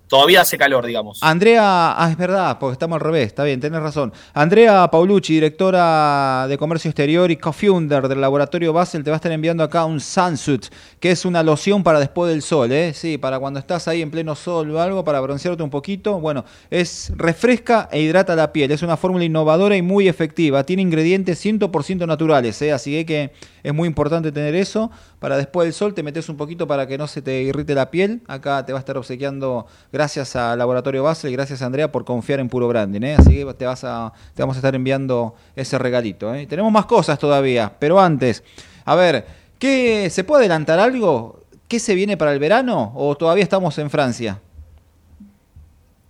todavía 0.07 0.41
hace 0.41 0.57
calor, 0.57 0.87
digamos. 0.87 1.19
Andrea, 1.23 1.95
ah, 1.97 2.09
es 2.11 2.17
verdad, 2.17 2.59
porque 2.59 2.75
estamos 2.75 2.97
al 2.97 3.01
revés, 3.01 3.27
está 3.27 3.45
bien, 3.45 3.61
tenés 3.61 3.81
razón. 3.81 4.13
Andrea 4.33 4.89
Paulucci, 4.91 5.35
directora 5.35 6.47
de 6.49 6.57
Comercio 6.59 6.89
Exterior 6.89 7.31
y 7.31 7.37
co-founder 7.37 8.09
del 8.09 8.21
laboratorio 8.21 8.73
Basel, 8.73 9.05
te 9.05 9.11
va 9.11 9.17
a 9.17 9.19
estar 9.19 9.33
enviando 9.33 9.63
acá 9.63 9.85
un 9.85 10.01
Sunsuit, 10.01 10.67
que 11.01 11.11
es 11.11 11.25
una 11.25 11.43
loción 11.43 11.83
para 11.83 12.01
después 12.01 12.31
del 12.33 12.43
sol, 12.43 12.73
¿eh? 12.73 12.93
Sí, 12.95 13.19
para 13.19 13.39
cuando 13.39 13.59
estás 13.59 13.89
ahí 13.89 14.03
en 14.03 14.11
pleno 14.11 14.35
sol 14.35 14.71
o 14.71 14.81
algo, 14.81 15.05
para 15.05 15.21
broncearte 15.21 15.63
un 15.63 15.71
poquito. 15.71 16.21
Bueno, 16.21 16.45
es 16.71 17.13
refresca 17.17 17.89
e 17.93 18.01
hidrata 18.01 18.35
la 18.35 18.53
piel, 18.53 18.71
es 18.71 18.83
una 18.83 18.97
fórmula 18.97 19.25
innovadora 19.25 19.77
y 19.77 19.83
muy 19.83 20.09
efectiva. 20.09 20.65
Tiene 20.65 20.83
ingredientes 20.83 21.45
100% 21.45 22.07
naturales, 22.07 22.61
¿eh? 22.63 22.73
Así 22.73 23.05
que 23.05 23.33
es 23.63 23.75
muy 23.75 23.89
importante 23.89 24.31
tener 24.33 24.55
eso. 24.55 24.91
Para 25.25 25.39
después 25.39 25.65
del 25.65 25.73
sol 25.73 25.95
te 25.95 26.03
metes 26.03 26.29
un 26.29 26.37
poquito 26.37 26.67
para 26.67 26.87
que 26.87 26.99
no 26.99 27.07
se 27.07 27.23
te 27.23 27.41
irrite 27.41 27.75
la 27.75 27.91
piel. 27.91 28.21
Acá 28.29 28.67
te 28.67 28.75
va 28.75 28.79
a 28.79 28.81
estar 28.81 28.99
obsequiando, 28.99 29.67
gracias 29.91 30.37
al 30.37 30.59
Laboratorio 30.59 31.03
Basel 31.03 31.31
y 31.31 31.33
gracias 31.33 31.63
Andrea 31.63 31.91
por 31.91 32.05
confiar 32.05 32.41
en 32.41 32.51
Puro 32.51 32.69
Branding. 32.69 33.01
¿eh? 33.01 33.17
Así 33.19 33.31
que 33.43 33.55
te, 33.55 33.65
a, 33.65 34.13
vamos 34.37 34.57
a 34.57 34.59
estar 34.59 34.75
enviando 34.75 35.35
ese 35.57 35.79
regalito. 35.79 36.35
¿eh? 36.35 36.47
Tenemos 36.47 36.71
más 36.71 36.85
cosas 36.85 37.19
todavía, 37.19 37.73
pero 37.79 37.99
antes, 37.99 38.45
a 38.85 38.95
ver, 38.97 39.25
¿qué, 39.59 40.11
¿se 40.11 40.25
puede 40.25 40.43
adelantar 40.43 40.79
algo? 40.79 41.45
¿Qué 41.69 41.81
se 41.81 41.95
viene 41.95 42.19
para 42.19 42.35
el 42.35 42.39
verano 42.39 42.93
o 42.95 43.17
todavía 43.17 43.45
estamos 43.45 43.79
en 43.79 43.89
Francia? 43.89 44.43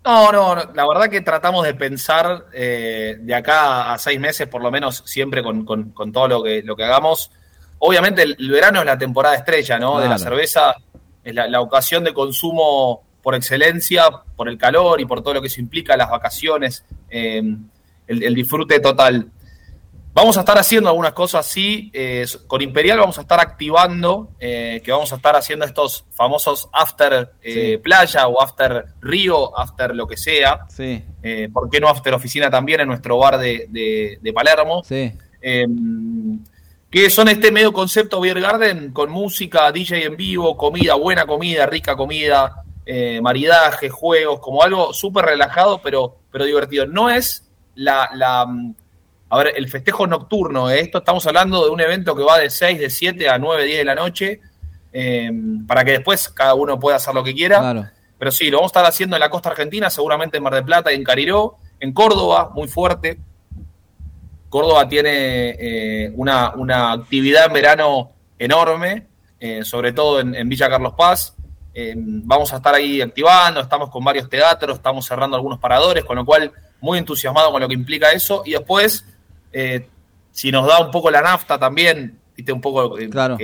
No, 0.04 0.32
no, 0.32 0.56
la 0.74 0.88
verdad 0.88 1.08
que 1.08 1.20
tratamos 1.20 1.64
de 1.64 1.74
pensar 1.74 2.46
eh, 2.52 3.16
de 3.20 3.32
acá 3.32 3.92
a 3.92 3.98
seis 3.98 4.18
meses, 4.18 4.48
por 4.48 4.60
lo 4.60 4.72
menos, 4.72 5.04
siempre 5.06 5.40
con, 5.44 5.64
todo 6.12 6.26
lo 6.26 6.42
que 6.42 6.84
hagamos. 6.84 7.30
Obviamente 7.78 8.22
el, 8.22 8.36
el 8.38 8.50
verano 8.50 8.80
es 8.80 8.86
la 8.86 8.96
temporada 8.98 9.34
estrella, 9.36 9.78
¿no? 9.78 9.98
De 10.00 10.08
la 10.08 10.16
cerveza, 10.18 10.74
es 11.22 11.34
la, 11.34 11.46
la 11.48 11.60
ocasión 11.60 12.02
de 12.04 12.12
consumo 12.14 13.02
por 13.22 13.34
excelencia, 13.34 14.04
por 14.36 14.48
el 14.48 14.58
calor 14.58 15.00
y 15.00 15.06
por 15.06 15.22
todo 15.22 15.34
lo 15.34 15.40
que 15.40 15.48
eso 15.48 15.60
implica, 15.60 15.96
las 15.96 16.10
vacaciones, 16.10 16.84
eh, 17.10 17.42
el, 18.06 18.22
el 18.22 18.34
disfrute 18.34 18.80
total. 18.80 19.30
Vamos 20.12 20.36
a 20.36 20.40
estar 20.40 20.56
haciendo 20.58 20.90
algunas 20.90 21.12
cosas 21.12 21.44
así. 21.44 21.90
eh, 21.92 22.24
con 22.46 22.62
Imperial 22.62 23.00
vamos 23.00 23.18
a 23.18 23.22
estar 23.22 23.40
activando, 23.40 24.28
eh, 24.38 24.80
que 24.84 24.92
vamos 24.92 25.12
a 25.12 25.16
estar 25.16 25.34
haciendo 25.34 25.64
estos 25.64 26.04
famosos 26.12 26.68
after 26.72 27.32
eh, 27.42 27.72
Sí. 27.72 27.78
playa 27.78 28.28
o 28.28 28.40
after 28.40 28.84
río, 29.00 29.58
after 29.58 29.92
lo 29.96 30.06
que 30.06 30.16
sea. 30.16 30.60
Sí, 30.68 31.02
¿Por 31.52 31.68
qué 31.68 31.80
no 31.80 31.88
after 31.88 32.14
oficina 32.14 32.48
también 32.48 32.80
en 32.82 32.88
nuestro 32.88 33.18
bar 33.18 33.38
de, 33.38 33.66
de- 33.70 34.18
de 34.22 34.32
Palermo? 34.32 34.82
sí. 34.84 35.12
Que 36.94 37.10
son 37.10 37.26
este 37.26 37.50
medio 37.50 37.72
concepto 37.72 38.20
Beer 38.20 38.40
Garden 38.40 38.92
con 38.92 39.10
música, 39.10 39.72
DJ 39.72 40.04
en 40.04 40.16
vivo, 40.16 40.56
comida, 40.56 40.94
buena 40.94 41.26
comida, 41.26 41.66
rica 41.66 41.96
comida, 41.96 42.62
eh, 42.86 43.20
maridaje, 43.20 43.88
juegos, 43.88 44.38
como 44.38 44.62
algo 44.62 44.94
súper 44.94 45.24
relajado, 45.24 45.80
pero, 45.82 46.18
pero 46.30 46.44
divertido. 46.44 46.86
No 46.86 47.10
es 47.10 47.50
la, 47.74 48.10
la, 48.14 48.46
mm, 48.46 48.76
a 49.28 49.38
ver, 49.38 49.54
el 49.56 49.68
festejo 49.68 50.06
nocturno, 50.06 50.70
¿eh? 50.70 50.82
esto 50.82 50.98
estamos 50.98 51.26
hablando 51.26 51.64
de 51.64 51.70
un 51.72 51.80
evento 51.80 52.14
que 52.14 52.22
va 52.22 52.38
de 52.38 52.48
6, 52.48 52.78
de 52.78 52.88
7 52.88 53.28
a 53.28 53.38
9, 53.38 53.64
10 53.64 53.78
de 53.78 53.84
la 53.84 53.96
noche, 53.96 54.40
eh, 54.92 55.32
para 55.66 55.84
que 55.84 55.90
después 55.90 56.28
cada 56.28 56.54
uno 56.54 56.78
pueda 56.78 56.98
hacer 56.98 57.12
lo 57.12 57.24
que 57.24 57.34
quiera. 57.34 57.58
Claro. 57.58 57.88
Pero 58.20 58.30
sí, 58.30 58.50
lo 58.50 58.58
vamos 58.58 58.70
a 58.70 58.78
estar 58.78 58.86
haciendo 58.86 59.16
en 59.16 59.20
la 59.20 59.30
costa 59.30 59.48
argentina, 59.48 59.90
seguramente 59.90 60.36
en 60.36 60.44
Mar 60.44 60.54
del 60.54 60.64
Plata 60.64 60.92
y 60.92 60.94
en 60.94 61.02
Cariró, 61.02 61.56
en 61.80 61.92
Córdoba, 61.92 62.52
muy 62.54 62.68
fuerte. 62.68 63.18
Córdoba 64.54 64.88
tiene 64.88 65.10
eh, 65.58 66.12
una, 66.14 66.52
una 66.54 66.92
actividad 66.92 67.46
en 67.46 67.52
verano 67.54 68.12
enorme, 68.38 69.04
eh, 69.40 69.64
sobre 69.64 69.92
todo 69.92 70.20
en, 70.20 70.32
en 70.32 70.48
Villa 70.48 70.68
Carlos 70.68 70.92
Paz. 70.96 71.34
Eh, 71.74 71.94
vamos 71.96 72.52
a 72.52 72.58
estar 72.58 72.72
ahí 72.72 73.00
activando, 73.00 73.60
estamos 73.60 73.90
con 73.90 74.04
varios 74.04 74.28
teatros, 74.30 74.76
estamos 74.76 75.04
cerrando 75.06 75.34
algunos 75.36 75.58
paradores, 75.58 76.04
con 76.04 76.14
lo 76.14 76.24
cual 76.24 76.52
muy 76.80 76.98
entusiasmado 76.98 77.50
con 77.50 77.62
lo 77.62 77.66
que 77.66 77.74
implica 77.74 78.12
eso. 78.12 78.44
Y 78.46 78.52
después, 78.52 79.04
eh, 79.52 79.88
si 80.30 80.52
nos 80.52 80.68
da 80.68 80.78
un 80.78 80.92
poco 80.92 81.10
la 81.10 81.20
nafta 81.20 81.58
también, 81.58 82.20
viste, 82.36 82.52
un 82.52 82.60
poco 82.60 82.94
Claro. 83.10 83.36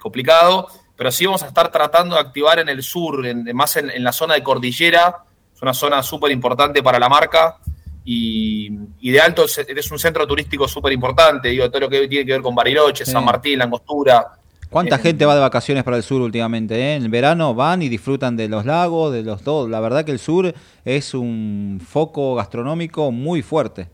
complicado, 0.00 0.66
pero 0.96 1.12
sí 1.12 1.26
vamos 1.26 1.42
a 1.42 1.48
estar 1.48 1.70
tratando 1.70 2.14
de 2.14 2.22
activar 2.22 2.58
en 2.58 2.70
el 2.70 2.82
sur, 2.82 3.26
en- 3.26 3.54
más 3.54 3.76
en, 3.76 3.90
en 3.90 4.02
la 4.02 4.12
zona 4.12 4.32
de 4.32 4.42
Cordillera, 4.42 5.24
es 5.54 5.60
una 5.60 5.74
zona 5.74 6.02
súper 6.02 6.30
importante 6.32 6.82
para 6.82 6.98
la 6.98 7.10
marca 7.10 7.58
y, 8.04 8.70
y 9.00 9.10
de 9.10 9.20
Alto 9.20 9.44
es, 9.44 9.90
un 9.90 9.98
centro 9.98 10.26
turístico 10.26 10.66
súper 10.68 10.92
importante, 10.92 11.48
digo, 11.48 11.68
todo 11.70 11.80
lo 11.82 11.88
que 11.88 12.08
tiene 12.08 12.24
que 12.26 12.32
ver 12.32 12.42
con 12.42 12.54
Bariloche, 12.54 13.04
Sí. 13.04 13.12
San 13.12 13.24
Martín, 13.24 13.58
La 13.58 13.64
Angostura. 13.64 14.26
¿Cuánta 14.70 14.96
Eh, 14.96 14.98
gente 15.00 15.26
va 15.26 15.34
de 15.34 15.40
vacaciones 15.40 15.84
para 15.84 15.98
el 15.98 16.02
sur 16.02 16.22
últimamente? 16.22 16.74
eh? 16.76 16.94
En 16.96 17.02
el 17.04 17.08
verano 17.10 17.54
van 17.54 17.82
y 17.82 17.88
disfrutan 17.88 18.36
de 18.36 18.48
los 18.48 18.64
lagos, 18.64 19.12
de 19.12 19.22
los 19.22 19.42
todo. 19.42 19.68
La 19.68 19.80
verdad 19.80 20.04
que 20.04 20.12
el 20.12 20.18
sur 20.18 20.54
es 20.84 21.12
un 21.14 21.80
foco 21.86 22.34
gastronómico 22.34 23.10
muy 23.12 23.42
fuerte. 23.42 23.88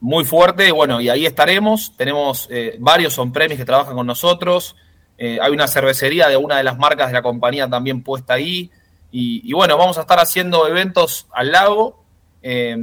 muy 0.00 0.24
fuerte, 0.24 0.70
bueno, 0.70 1.00
y 1.00 1.08
ahí 1.08 1.24
estaremos. 1.26 1.96
Tenemos 1.96 2.46
eh, 2.50 2.76
varios 2.78 3.18
on 3.18 3.32
premise 3.32 3.56
que 3.58 3.64
trabajan 3.64 3.94
con 3.96 4.06
nosotros. 4.06 4.76
Hay 5.18 5.50
una 5.52 5.66
cervecería 5.68 6.28
de 6.28 6.36
una 6.36 6.58
de 6.58 6.64
las 6.64 6.76
marcas 6.76 7.06
de 7.06 7.14
la 7.14 7.22
compañía 7.22 7.68
también 7.68 8.02
puesta 8.02 8.34
ahí. 8.34 8.70
Y, 9.10 9.48
y 9.48 9.52
bueno, 9.54 9.78
vamos 9.78 9.96
a 9.96 10.02
estar 10.02 10.18
haciendo 10.18 10.66
eventos 10.68 11.26
al 11.32 11.52
lago, 11.52 12.03
eh, 12.46 12.76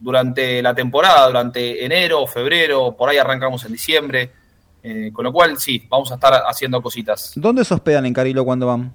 durante 0.00 0.62
la 0.62 0.74
temporada, 0.74 1.26
durante 1.26 1.84
enero, 1.84 2.26
febrero, 2.26 2.96
por 2.96 3.10
ahí 3.10 3.18
arrancamos 3.18 3.62
en 3.66 3.72
diciembre. 3.72 4.30
Eh, 4.82 5.10
con 5.12 5.24
lo 5.24 5.32
cual, 5.32 5.58
sí, 5.58 5.84
vamos 5.90 6.10
a 6.10 6.14
estar 6.14 6.32
haciendo 6.48 6.80
cositas. 6.80 7.32
¿Dónde 7.36 7.64
se 7.64 7.74
hospedan 7.74 8.06
en 8.06 8.14
Carilo 8.14 8.44
cuando 8.44 8.66
van? 8.68 8.94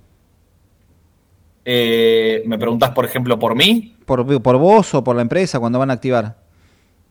Eh, 1.65 2.43
¿Me 2.45 2.57
preguntás, 2.57 2.91
por 2.91 3.05
ejemplo, 3.05 3.37
por 3.39 3.55
mí? 3.55 3.95
¿Por, 4.05 4.41
por 4.41 4.57
vos 4.57 4.93
o 4.95 5.03
por 5.03 5.15
la 5.15 5.21
empresa 5.21 5.59
cuando 5.59 5.79
van 5.79 5.91
a 5.91 5.93
activar? 5.93 6.37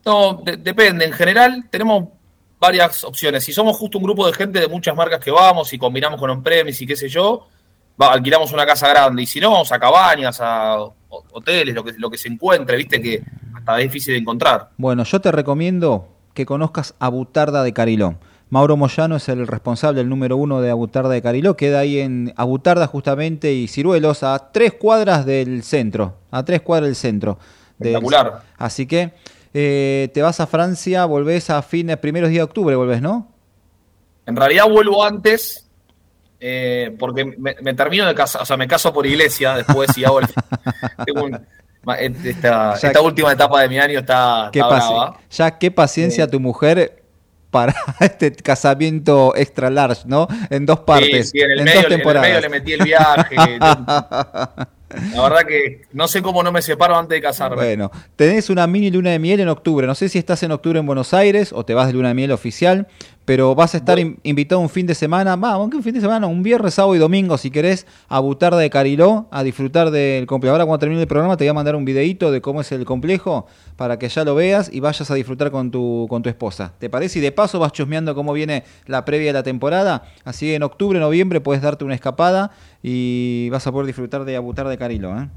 No, 0.04 0.42
de- 0.44 0.56
depende. 0.56 1.04
En 1.04 1.12
general, 1.12 1.68
tenemos 1.70 2.08
varias 2.58 3.04
opciones. 3.04 3.44
Si 3.44 3.52
somos 3.52 3.76
justo 3.76 3.98
un 3.98 4.04
grupo 4.04 4.26
de 4.26 4.32
gente 4.32 4.60
de 4.60 4.68
muchas 4.68 4.94
marcas 4.96 5.20
que 5.20 5.30
vamos 5.30 5.72
y 5.72 5.78
combinamos 5.78 6.18
con 6.18 6.30
on-premise 6.30 6.84
y 6.84 6.86
qué 6.86 6.96
sé 6.96 7.08
yo, 7.08 7.48
va, 8.00 8.12
alquilamos 8.12 8.52
una 8.52 8.66
casa 8.66 8.88
grande. 8.88 9.22
Y 9.22 9.26
si 9.26 9.40
no, 9.40 9.50
vamos 9.52 9.72
a 9.72 9.78
cabañas, 9.78 10.40
a 10.40 10.78
ho- 10.80 10.94
hoteles, 11.32 11.74
lo 11.74 11.84
que, 11.84 11.92
lo 11.98 12.10
que 12.10 12.18
se 12.18 12.28
encuentre, 12.28 12.76
viste 12.76 13.00
que 13.00 13.22
hasta 13.54 13.78
es 13.80 13.84
difícil 13.84 14.14
de 14.14 14.20
encontrar. 14.20 14.70
Bueno, 14.76 15.04
yo 15.04 15.20
te 15.20 15.30
recomiendo 15.32 16.08
que 16.34 16.46
conozcas 16.46 16.94
a 16.98 17.08
Butarda 17.08 17.62
de 17.62 17.72
Cariló. 17.72 18.16
Mauro 18.50 18.76
Moyano 18.76 19.16
es 19.16 19.28
el 19.30 19.46
responsable, 19.46 20.02
el 20.02 20.08
número 20.10 20.36
uno 20.36 20.60
de 20.60 20.70
Abutarda 20.70 21.08
de 21.08 21.22
Cariló. 21.22 21.56
Queda 21.56 21.78
ahí 21.80 21.98
en 22.00 22.34
Abutarda 22.36 22.86
justamente 22.86 23.52
y 23.54 23.66
Ciruelos, 23.68 24.22
a 24.22 24.50
tres 24.52 24.74
cuadras 24.74 25.24
del 25.24 25.62
centro. 25.62 26.16
A 26.30 26.44
tres 26.44 26.60
cuadras 26.60 26.88
del 26.88 26.96
centro. 26.96 27.38
del- 27.78 27.94
Espectacular. 27.94 28.42
así 28.58 28.86
que 28.86 29.12
eh, 29.54 30.10
te 30.14 30.20
vas 30.22 30.38
a 30.40 30.46
Francia, 30.46 31.04
volvés 31.06 31.50
a 31.50 31.60
fines, 31.62 31.96
primeros 31.98 32.28
días 32.30 32.40
de 32.40 32.44
octubre, 32.44 32.76
volvés, 32.76 33.00
¿no? 33.02 33.26
En 34.26 34.36
realidad 34.36 34.66
vuelvo 34.70 35.04
antes 35.04 35.61
eh, 36.44 36.94
porque 36.98 37.24
me, 37.24 37.54
me 37.62 37.72
termino 37.74 38.04
de 38.06 38.14
casar, 38.16 38.42
o 38.42 38.44
sea, 38.44 38.56
me 38.56 38.66
caso 38.66 38.92
por 38.92 39.06
iglesia 39.06 39.54
después 39.54 39.96
y 39.96 40.04
hago 40.04 40.18
el... 40.20 40.26
un- 41.22 41.40
esta, 42.24 42.74
Ya- 42.78 42.88
esta 42.88 43.00
última 43.00 43.32
etapa 43.32 43.60
de 43.62 43.68
mi 43.68 43.78
año 43.78 44.00
está, 44.00 44.50
Qué 44.52 44.58
está 44.60 44.74
brava. 44.76 45.18
ya 45.30 45.58
qué 45.58 45.70
paciencia 45.70 46.24
Sí. 46.26 46.30
tu 46.30 46.38
mujer 46.40 47.02
para 47.50 47.74
este 48.00 48.32
casamiento 48.32 49.34
extra 49.36 49.68
large, 49.70 50.02
¿no? 50.06 50.26
En 50.50 50.64
dos 50.66 50.80
partes, 50.80 51.30
Sí, 51.30 51.38
sí, 51.38 51.44
en 51.44 51.50
el, 51.52 51.58
en 51.60 51.64
medio, 51.64 51.76
dos 51.80 51.86
en 51.86 51.92
el 51.92 51.98
temporadas. 51.98 52.28
medio 52.28 52.40
le 52.40 52.48
metí 52.48 52.72
el 52.72 52.82
viaje. 52.84 53.36
La 55.14 55.22
verdad 55.22 55.40
que 55.48 55.82
no 55.94 56.06
sé 56.06 56.20
cómo 56.20 56.42
no 56.42 56.52
me 56.52 56.60
separo 56.60 56.94
antes 56.96 57.16
de 57.16 57.22
casarme. 57.22 57.56
Bueno, 57.56 57.90
tenés 58.14 58.50
una 58.50 58.66
mini 58.66 58.90
luna 58.90 59.08
de 59.10 59.18
miel 59.18 59.40
en 59.40 59.48
octubre. 59.48 59.86
No 59.86 59.94
sé 59.94 60.10
si 60.10 60.18
estás 60.18 60.42
en 60.42 60.52
octubre 60.52 60.78
en 60.78 60.84
Buenos 60.86 61.14
Aires 61.14 61.50
o 61.54 61.64
te 61.64 61.72
vas 61.72 61.86
de 61.86 61.94
luna 61.94 62.08
de 62.08 62.14
miel 62.14 62.30
oficial, 62.30 62.86
pero 63.24 63.54
vas 63.54 63.74
a 63.74 63.78
estar 63.78 63.98
in- 63.98 64.18
invitado 64.24 64.60
un 64.60 64.68
fin 64.68 64.86
de 64.86 64.94
semana, 64.94 65.36
va, 65.36 65.50
aunque 65.52 65.76
un 65.76 65.82
fin 65.82 65.94
de 65.94 66.00
semana, 66.00 66.26
un 66.26 66.42
viernes, 66.42 66.74
sábado 66.74 66.94
y 66.96 66.98
domingo, 66.98 67.38
si 67.38 67.50
querés, 67.50 67.86
a 68.08 68.18
Butarda 68.18 68.58
de 68.58 68.68
Cariló, 68.68 69.26
a 69.30 69.42
disfrutar 69.42 69.90
del 69.90 70.26
complejo. 70.26 70.52
Ahora 70.54 70.64
cuando 70.64 70.80
termine 70.80 71.00
el 71.02 71.06
programa 71.06 71.36
te 71.36 71.44
voy 71.44 71.50
a 71.50 71.54
mandar 71.54 71.76
un 71.76 71.84
videito 71.84 72.30
de 72.32 72.40
cómo 72.40 72.60
es 72.60 72.72
el 72.72 72.84
complejo 72.84 73.46
para 73.76 73.98
que 73.98 74.08
ya 74.08 74.24
lo 74.24 74.34
veas 74.34 74.70
y 74.72 74.80
vayas 74.80 75.10
a 75.10 75.14
disfrutar 75.14 75.50
con 75.50 75.70
tu, 75.70 76.06
con 76.08 76.22
tu 76.22 76.28
esposa. 76.28 76.72
¿Te 76.78 76.90
parece? 76.90 77.20
Y 77.20 77.22
de 77.22 77.32
paso 77.32 77.58
vas 77.58 77.72
chusmeando 77.72 78.14
cómo 78.14 78.32
viene 78.32 78.64
la 78.86 79.04
previa 79.04 79.28
de 79.28 79.32
la 79.34 79.42
temporada. 79.42 80.02
Así 80.24 80.46
que 80.46 80.54
en 80.56 80.62
octubre, 80.62 80.98
noviembre 80.98 81.40
puedes 81.40 81.62
darte 81.62 81.84
una 81.84 81.94
escapada 81.94 82.50
y 82.82 83.48
vas 83.50 83.66
a 83.66 83.72
poder 83.72 83.86
disfrutar 83.86 84.24
de 84.24 84.36
Abutar 84.36 84.66
de 84.68 84.76
Cariló. 84.78 85.16
¿eh? 85.20 85.28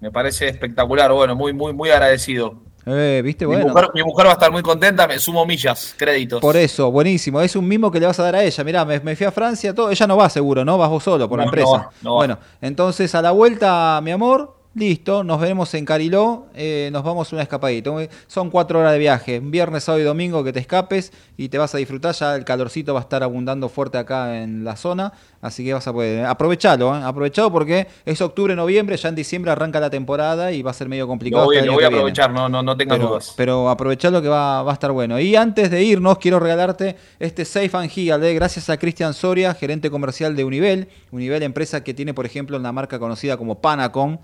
Me 0.00 0.12
parece 0.12 0.48
espectacular. 0.48 1.12
Bueno, 1.12 1.34
muy, 1.34 1.52
muy, 1.52 1.72
muy 1.72 1.90
agradecido. 1.90 2.54
Eh, 2.90 3.20
¿Viste? 3.24 3.46
Mi, 3.46 3.54
Bueno. 3.54 3.68
mujer, 3.68 3.88
mi 3.94 4.02
mujer 4.02 4.26
va 4.26 4.30
a 4.30 4.32
estar 4.34 4.50
muy 4.50 4.62
contenta. 4.62 5.06
Me 5.06 5.18
sumo 5.18 5.44
millas, 5.46 5.94
créditos. 5.96 6.40
Por 6.40 6.56
eso, 6.56 6.90
buenísimo. 6.90 7.40
Es 7.40 7.56
un 7.56 7.66
mimo 7.66 7.90
que 7.90 8.00
le 8.00 8.06
vas 8.06 8.18
a 8.20 8.22
dar 8.22 8.36
a 8.36 8.42
ella. 8.44 8.64
Mirá, 8.64 8.84
me, 8.84 9.00
me 9.00 9.16
fui 9.16 9.26
a 9.26 9.32
Francia, 9.32 9.74
todo. 9.74 9.90
Ella 9.90 10.06
no 10.06 10.16
va 10.16 10.28
seguro, 10.30 10.64
¿no? 10.64 10.78
Vas 10.78 10.90
vos 10.90 11.02
solo 11.04 11.28
por 11.28 11.38
la 11.38 11.44
empresa. 11.44 11.90
no 12.02 12.10
no 12.10 12.14
bueno, 12.14 12.38
entonces 12.60 13.14
a 13.14 13.22
la 13.22 13.30
vuelta, 13.30 14.00
mi 14.02 14.10
amor, 14.10 14.57
listo. 14.78 15.24
Nos 15.24 15.40
veremos 15.40 15.72
en 15.74 15.84
Cariló. 15.84 16.46
eh, 16.54 16.88
nos 16.92 17.02
vamos 17.04 17.32
una 17.32 17.42
escapadita. 17.42 17.90
Son 18.26 18.50
cuatro 18.50 18.78
horas 18.80 18.92
de 18.92 18.98
viaje. 18.98 19.40
Viernes, 19.40 19.84
sábado 19.84 20.00
y 20.02 20.04
domingo 20.04 20.42
que 20.44 20.52
te 20.52 20.60
escapes 20.60 21.12
y 21.36 21.48
te 21.48 21.58
vas 21.58 21.74
a 21.74 21.78
disfrutar. 21.78 22.14
Ya 22.14 22.34
el 22.36 22.44
calorcito 22.44 22.94
va 22.94 23.00
a 23.00 23.02
estar 23.02 23.22
abundando 23.22 23.68
fuerte 23.68 23.98
acá 23.98 24.42
en 24.42 24.64
la 24.64 24.76
zona. 24.76 25.12
Así 25.40 25.64
que 25.64 25.72
vas 25.72 25.86
a 25.86 25.92
poder. 25.92 26.24
Aprovechalo, 26.26 26.96
¿eh? 26.96 27.00
Aprovechalo 27.04 27.52
porque 27.52 27.86
es 28.04 28.20
octubre, 28.20 28.56
noviembre. 28.56 28.96
Ya 28.96 29.08
en 29.08 29.14
diciembre 29.14 29.52
arranca 29.52 29.78
la 29.80 29.90
temporada 29.90 30.50
y 30.52 30.62
va 30.62 30.70
a 30.72 30.74
ser 30.74 30.88
medio 30.88 31.06
complicado. 31.06 31.44
Voy, 31.44 31.56
lo 31.60 31.72
voy 31.74 31.84
a 31.84 31.88
viene. 31.88 31.96
aprovechar, 31.96 32.32
no, 32.32 32.48
no, 32.48 32.62
no 32.62 32.76
tengas 32.76 32.98
Pero, 32.98 33.08
dudas. 33.10 33.34
pero 33.36 33.68
aprovechalo 33.68 34.20
que 34.22 34.28
va, 34.28 34.62
va 34.62 34.70
a 34.72 34.74
estar 34.74 34.90
bueno. 34.92 35.20
Y 35.20 35.36
antes 35.36 35.70
de 35.70 35.82
irnos, 35.84 36.18
quiero 36.18 36.40
regalarte 36.40 36.96
este 37.20 37.44
Safe 37.44 37.70
and 37.74 37.90
Heal, 37.94 38.22
¿eh? 38.24 38.34
gracias 38.34 38.68
a 38.70 38.76
Cristian 38.78 39.14
Soria, 39.14 39.54
gerente 39.54 39.90
comercial 39.90 40.34
de 40.34 40.44
Univel. 40.44 40.88
Univel, 41.12 41.42
empresa 41.44 41.84
que 41.84 41.94
tiene, 41.94 42.14
por 42.14 42.26
ejemplo, 42.26 42.56
una 42.56 42.72
marca 42.72 42.98
conocida 42.98 43.36
como 43.36 43.60
Panacom, 43.60 44.18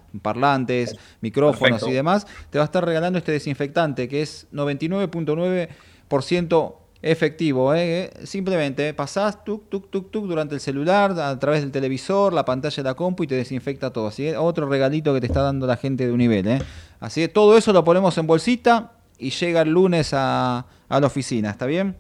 parlantes, 0.45 0.97
micrófonos 1.21 1.81
Perfecto. 1.81 1.91
y 1.91 1.95
demás. 1.95 2.27
Te 2.51 2.59
va 2.59 2.65
a 2.65 2.67
estar 2.67 2.85
regalando 2.85 3.19
este 3.19 3.33
desinfectante 3.33 4.07
que 4.09 4.23
es 4.23 4.47
99.9% 4.53 6.75
efectivo. 7.03 7.75
¿eh? 7.75 8.11
Simplemente 8.25 8.95
pasás 8.95 9.45
tuk, 9.45 9.69
tuk, 9.69 9.91
tuk, 9.91 10.11
tuk 10.11 10.27
durante 10.27 10.55
el 10.55 10.61
celular, 10.61 11.19
a 11.19 11.39
través 11.39 11.61
del 11.61 11.71
televisor, 11.71 12.33
la 12.33 12.45
pantalla 12.45 12.77
de 12.77 12.83
la 12.83 12.95
compu 12.95 13.25
y 13.25 13.27
te 13.27 13.35
desinfecta 13.35 13.91
todo. 13.91 14.07
Así 14.09 14.25
que 14.25 14.37
otro 14.37 14.69
regalito 14.69 15.13
que 15.15 15.21
te 15.21 15.27
está 15.27 15.43
dando 15.43 15.67
la 15.67 15.77
gente 15.77 16.07
de 16.07 16.13
Univel. 16.13 16.47
¿eh? 16.47 16.63
Así 17.01 17.23
que 17.23 17.29
todo 17.29 17.57
eso 17.57 17.73
lo 17.73 17.85
ponemos 17.85 18.17
en 18.19 18.27
bolsita 18.27 18.93
y 19.19 19.31
llega 19.31 19.63
el 19.63 19.71
lunes 19.71 20.13
a, 20.13 20.67
a 20.89 21.01
la 21.01 21.07
oficina. 21.07 21.51
¿Está 21.51 21.67
bien? 21.67 21.97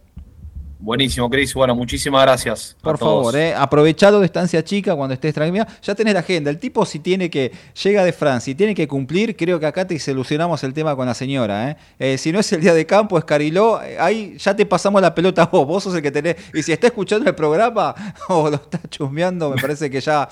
Buenísimo, 0.84 1.30
Cris. 1.30 1.54
Bueno, 1.54 1.74
muchísimas 1.74 2.20
gracias. 2.20 2.76
a 2.78 2.82
Por 2.82 2.98
todos. 2.98 3.24
favor, 3.24 3.36
¿eh? 3.36 3.54
aprovechalo 3.54 4.20
de 4.20 4.26
estancia 4.26 4.62
chica 4.62 4.94
cuando 4.94 5.14
estés 5.14 5.32
tranquila. 5.32 5.66
Ya 5.82 5.94
tenés 5.94 6.12
la 6.12 6.20
agenda. 6.20 6.50
El 6.50 6.58
tipo 6.58 6.84
si 6.84 6.98
tiene 6.98 7.30
que, 7.30 7.52
llega 7.82 8.04
de 8.04 8.12
Francia 8.12 8.50
y 8.50 8.54
tiene 8.54 8.74
que 8.74 8.86
cumplir, 8.86 9.34
creo 9.34 9.58
que 9.58 9.64
acá 9.64 9.86
te 9.86 9.98
solucionamos 9.98 10.62
el 10.62 10.74
tema 10.74 10.94
con 10.94 11.06
la 11.06 11.14
señora. 11.14 11.70
¿eh? 11.70 11.76
Eh, 11.98 12.18
si 12.18 12.32
no 12.32 12.38
es 12.38 12.52
el 12.52 12.60
día 12.60 12.74
de 12.74 12.84
campo, 12.84 13.16
es 13.16 13.24
Cariló, 13.24 13.80
ahí 13.98 14.36
ya 14.36 14.54
te 14.54 14.66
pasamos 14.66 15.00
la 15.00 15.14
pelota 15.14 15.44
a 15.44 15.46
vos. 15.46 15.66
Vos 15.66 15.84
sos 15.84 15.94
el 15.94 16.02
que 16.02 16.10
tenés. 16.10 16.36
Y 16.52 16.62
si 16.62 16.72
está 16.72 16.88
escuchando 16.88 17.30
el 17.30 17.34
programa 17.34 17.94
o 18.28 18.50
lo 18.50 18.56
está 18.56 18.78
chusmeando, 18.90 19.48
me 19.48 19.56
parece 19.56 19.88
que 19.88 20.02
ya, 20.02 20.28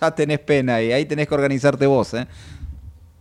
ya 0.00 0.14
tenés 0.14 0.38
pena 0.38 0.80
y 0.80 0.92
ahí 0.92 1.06
tenés 1.06 1.26
que 1.26 1.34
organizarte 1.34 1.86
vos. 1.86 2.14
¿eh? 2.14 2.24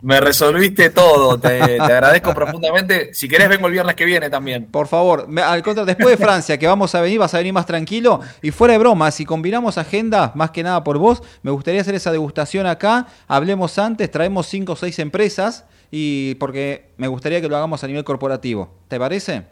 Me 0.08 0.22
resolviste 0.22 0.90
todo. 0.90 1.38
Te, 1.38 1.60
te 1.60 1.82
agradezco 1.82 2.34
profundamente. 2.34 3.14
Si 3.14 3.28
querés, 3.28 3.50
vengo 3.50 3.68
el 3.68 3.74
viernes 3.74 3.94
que 3.96 4.06
viene 4.06 4.30
también. 4.30 4.66
Por 4.68 4.88
favor, 4.88 5.28
me- 5.28 5.42
al 5.42 5.62
contrario, 5.62 5.86
después 5.86 6.18
de 6.18 6.24
Francia, 6.24 6.58
que 6.58 6.66
vamos 6.66 6.96
a 6.96 7.02
venir, 7.02 7.20
vas 7.20 7.34
a 7.34 7.40
venir 7.40 7.52
más 7.52 7.66
tranquilo. 7.66 8.22
Y 8.42 8.52
fuera 8.52 8.72
de 8.72 8.78
broma, 8.78 9.12
si 9.12 9.26
combinamos 9.26 9.78
agenda, 9.78 10.32
más 10.34 10.52
que 10.52 10.64
nada 10.64 10.82
por 10.86 10.98
vos, 10.98 11.22
me 11.44 11.52
gustaría 11.52 11.82
hacer 11.82 11.94
esa 11.94 12.14
degustación 12.14 12.68
acá. 12.68 13.08
Hablemos 13.28 13.78
antes, 13.80 14.10
traemos 14.10 14.48
cinco 14.48 14.72
o 14.72 14.76
seis 14.78 14.98
empresas, 15.00 15.66
y 15.92 16.36
porque 16.36 16.92
me 16.96 17.10
gustaría 17.10 17.42
que 17.42 17.50
lo 17.50 17.58
hagamos 17.58 17.84
a 17.84 17.88
nivel 17.88 18.06
corporativo. 18.06 18.70
¿Te 18.88 18.98
parece? 18.98 19.44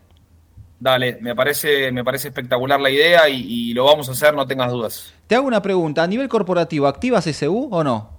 Dale, 0.80 1.18
me 1.20 1.36
parece, 1.36 1.92
me 1.92 2.06
parece 2.06 2.30
espectacular 2.30 2.80
la 2.80 2.90
idea 2.90 3.28
y, 3.28 3.42
y 3.42 3.74
lo 3.74 3.84
vamos 3.84 4.08
a 4.08 4.14
hacer, 4.14 4.34
no 4.34 4.48
tengas 4.48 4.72
dudas. 4.72 5.14
Te 5.28 5.36
hago 5.36 5.48
una 5.48 5.62
pregunta, 5.62 6.02
a 6.04 6.08
nivel 6.08 6.30
corporativo, 6.30 6.88
¿activas 6.88 7.26
SU 7.28 7.68
o 7.72 7.84
no? 7.84 8.15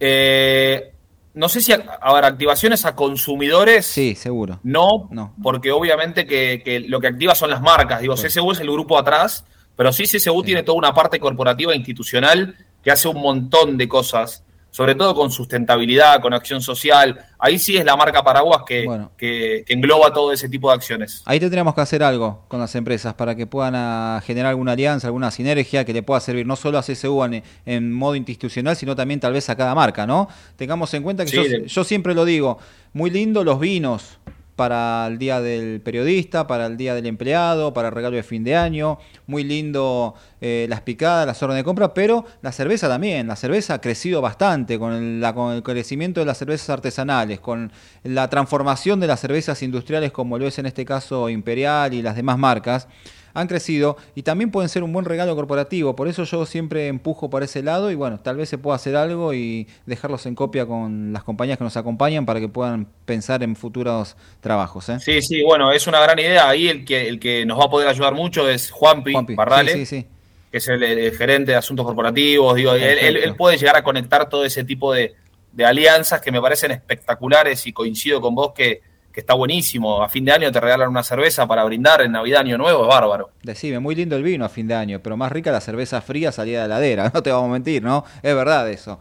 Eh, 0.00 0.92
no 1.34 1.48
sé 1.48 1.60
si, 1.60 1.72
a, 1.72 1.76
a 2.00 2.12
ver, 2.14 2.24
activaciones 2.24 2.84
a 2.84 2.96
consumidores. 2.96 3.86
Sí, 3.86 4.14
seguro. 4.16 4.58
No, 4.64 5.08
No. 5.12 5.34
porque 5.42 5.70
obviamente 5.70 6.26
que, 6.26 6.62
que 6.64 6.80
lo 6.80 7.00
que 7.00 7.06
activa 7.06 7.34
son 7.34 7.50
las 7.50 7.60
marcas. 7.62 8.00
Digo, 8.00 8.14
CSU 8.14 8.50
es 8.52 8.60
el 8.60 8.70
grupo 8.70 8.98
atrás, 8.98 9.44
pero 9.76 9.92
sí 9.92 10.04
CSU 10.04 10.42
tiene 10.42 10.62
toda 10.64 10.78
una 10.78 10.92
parte 10.92 11.20
corporativa 11.20 11.72
e 11.72 11.76
institucional 11.76 12.56
que 12.82 12.90
hace 12.90 13.06
un 13.08 13.20
montón 13.20 13.76
de 13.76 13.86
cosas, 13.88 14.42
sobre 14.70 14.94
todo 14.94 15.14
con 15.14 15.30
sustentabilidad, 15.30 16.20
con 16.20 16.32
acción 16.32 16.60
social. 16.60 17.18
Ahí 17.38 17.58
sí 17.58 17.76
es 17.76 17.84
la 17.84 17.96
marca 17.96 18.22
Paraguas 18.22 18.62
que, 18.66 18.84
Bueno. 18.84 19.10
que, 19.16 19.64
que 19.66 19.72
engloba 19.72 20.12
todo 20.12 20.32
ese 20.32 20.48
tipo 20.48 20.68
de 20.68 20.74
acciones. 20.76 21.22
Ahí 21.24 21.40
tendríamos 21.40 21.74
que 21.74 21.80
hacer 21.80 22.02
algo 22.02 22.44
con 22.48 22.60
las 22.60 22.74
empresas 22.74 23.14
para 23.14 23.34
que 23.34 23.46
puedan 23.46 23.74
ah, 23.76 24.22
generar 24.24 24.50
alguna 24.50 24.72
alianza, 24.72 25.08
alguna 25.08 25.30
sinergia 25.30 25.84
que 25.84 25.92
le 25.92 26.02
pueda 26.02 26.20
servir 26.20 26.46
no 26.46 26.56
solo 26.56 26.78
a 26.78 26.82
CSU 26.82 27.24
en, 27.24 27.42
en 27.66 27.92
modo 27.92 28.14
institucional, 28.14 28.76
sino 28.76 28.94
también 28.94 29.20
tal 29.20 29.32
vez 29.32 29.48
a 29.50 29.56
cada 29.56 29.74
marca, 29.74 30.06
¿no? 30.06 30.28
Tengamos 30.56 30.92
en 30.94 31.02
cuenta 31.02 31.24
que 31.24 31.30
Sí, 31.30 31.36
yo, 31.36 31.42
de- 31.44 31.66
yo 31.66 31.84
siempre 31.84 32.14
lo 32.14 32.24
digo, 32.24 32.58
muy 32.92 33.10
lindo 33.10 33.42
los 33.44 33.58
vinos 33.58 34.18
para 34.60 35.06
el 35.06 35.16
día 35.16 35.40
del 35.40 35.80
periodista, 35.80 36.46
para 36.46 36.66
el 36.66 36.76
día 36.76 36.94
del 36.94 37.06
empleado, 37.06 37.72
para 37.72 37.88
el 37.88 37.94
regalo 37.94 38.16
de 38.16 38.22
fin 38.22 38.44
de 38.44 38.56
año, 38.56 38.98
muy 39.26 39.42
lindo 39.42 40.14
eh, 40.42 40.66
las 40.68 40.82
picadas, 40.82 41.26
las 41.26 41.42
órdenes 41.42 41.60
de 41.60 41.64
compra, 41.64 41.94
pero 41.94 42.26
la 42.42 42.52
cerveza 42.52 42.86
también, 42.86 43.26
la 43.26 43.36
cerveza 43.36 43.72
ha 43.72 43.80
crecido 43.80 44.20
bastante 44.20 44.78
con 44.78 44.92
el, 44.92 45.32
con 45.32 45.54
el 45.54 45.62
crecimiento 45.62 46.20
de 46.20 46.26
las 46.26 46.36
cervezas 46.36 46.68
artesanales, 46.68 47.40
con 47.40 47.72
la 48.04 48.28
transformación 48.28 49.00
de 49.00 49.06
las 49.06 49.20
cervezas 49.20 49.62
industriales 49.62 50.12
como 50.12 50.36
lo 50.36 50.46
es 50.46 50.58
en 50.58 50.66
este 50.66 50.84
caso 50.84 51.30
Imperial 51.30 51.94
y 51.94 52.02
las 52.02 52.14
demás 52.14 52.36
marcas, 52.36 52.86
han 53.34 53.46
crecido 53.48 53.96
y 54.14 54.22
también 54.22 54.50
pueden 54.50 54.68
ser 54.68 54.82
un 54.82 54.92
buen 54.92 55.04
regalo 55.04 55.34
corporativo, 55.36 55.94
por 55.96 56.08
eso 56.08 56.24
yo 56.24 56.46
siempre 56.46 56.88
empujo 56.88 57.30
por 57.30 57.42
ese 57.42 57.62
lado 57.62 57.90
y 57.90 57.94
bueno, 57.94 58.20
tal 58.20 58.36
vez 58.36 58.48
se 58.48 58.58
pueda 58.58 58.76
hacer 58.76 58.96
algo 58.96 59.34
y 59.34 59.68
dejarlos 59.86 60.26
en 60.26 60.34
copia 60.34 60.66
con 60.66 61.12
las 61.12 61.22
compañías 61.24 61.58
que 61.58 61.64
nos 61.64 61.76
acompañan 61.76 62.26
para 62.26 62.40
que 62.40 62.48
puedan 62.48 62.86
pensar 63.04 63.42
en 63.42 63.56
futuros 63.56 64.16
trabajos. 64.40 64.88
¿eh? 64.88 64.98
Sí, 65.00 65.22
sí, 65.22 65.42
bueno, 65.42 65.70
es 65.72 65.86
una 65.86 66.00
gran 66.00 66.18
idea. 66.18 66.48
Ahí 66.48 66.68
el 66.68 66.84
que, 66.84 67.08
el 67.08 67.20
que 67.20 67.44
nos 67.46 67.58
va 67.58 67.64
a 67.64 67.70
poder 67.70 67.88
ayudar 67.88 68.14
mucho 68.14 68.48
es 68.48 68.70
Juanpi, 68.70 69.12
Juanpi, 69.12 69.34
Barrale. 69.34 69.72
sí, 69.72 69.86
sí, 69.86 70.00
sí. 70.00 70.06
que 70.50 70.58
es 70.58 70.68
el, 70.68 70.82
el 70.82 71.16
gerente 71.16 71.52
de 71.52 71.56
asuntos 71.58 71.86
corporativos, 71.86 72.54
digo, 72.56 72.74
él, 72.74 72.82
él- 72.82 73.16
él 73.18 73.36
puede 73.36 73.56
llegar 73.56 73.76
a 73.76 73.84
conectar 73.84 74.28
todo 74.28 74.44
ese 74.44 74.64
tipo 74.64 74.92
de, 74.92 75.14
de 75.52 75.64
alianzas 75.64 76.20
que 76.20 76.32
me 76.32 76.40
parecen 76.40 76.72
espectaculares 76.72 77.66
y 77.66 77.72
coincido 77.72 78.20
con 78.20 78.34
vos 78.34 78.52
que, 78.54 78.82
que 79.20 79.22
está 79.22 79.34
buenísimo. 79.34 80.02
A 80.02 80.08
fin 80.08 80.24
de 80.24 80.32
año 80.32 80.50
te 80.50 80.58
regalan 80.60 80.88
una 80.88 81.02
cerveza 81.02 81.46
para 81.46 81.62
brindar 81.64 82.00
en 82.00 82.12
Navidad, 82.12 82.40
Año 82.40 82.56
Nuevo, 82.56 82.82
es 82.82 82.88
bárbaro. 82.88 83.30
Decime, 83.42 83.78
muy 83.78 83.94
lindo 83.94 84.16
el 84.16 84.22
vino 84.22 84.44
a 84.46 84.48
fin 84.48 84.66
de 84.66 84.74
año, 84.74 85.00
pero 85.02 85.16
más 85.16 85.30
rica 85.30 85.52
la 85.52 85.60
cerveza 85.60 86.00
fría 86.00 86.32
salida 86.32 86.62
de 86.62 86.68
la 86.68 86.76
heladera, 86.76 87.10
no 87.14 87.22
te 87.22 87.30
vamos 87.30 87.50
a 87.50 87.52
mentir, 87.52 87.82
¿no? 87.82 88.04
Es 88.22 88.34
verdad 88.34 88.68
eso. 88.70 88.98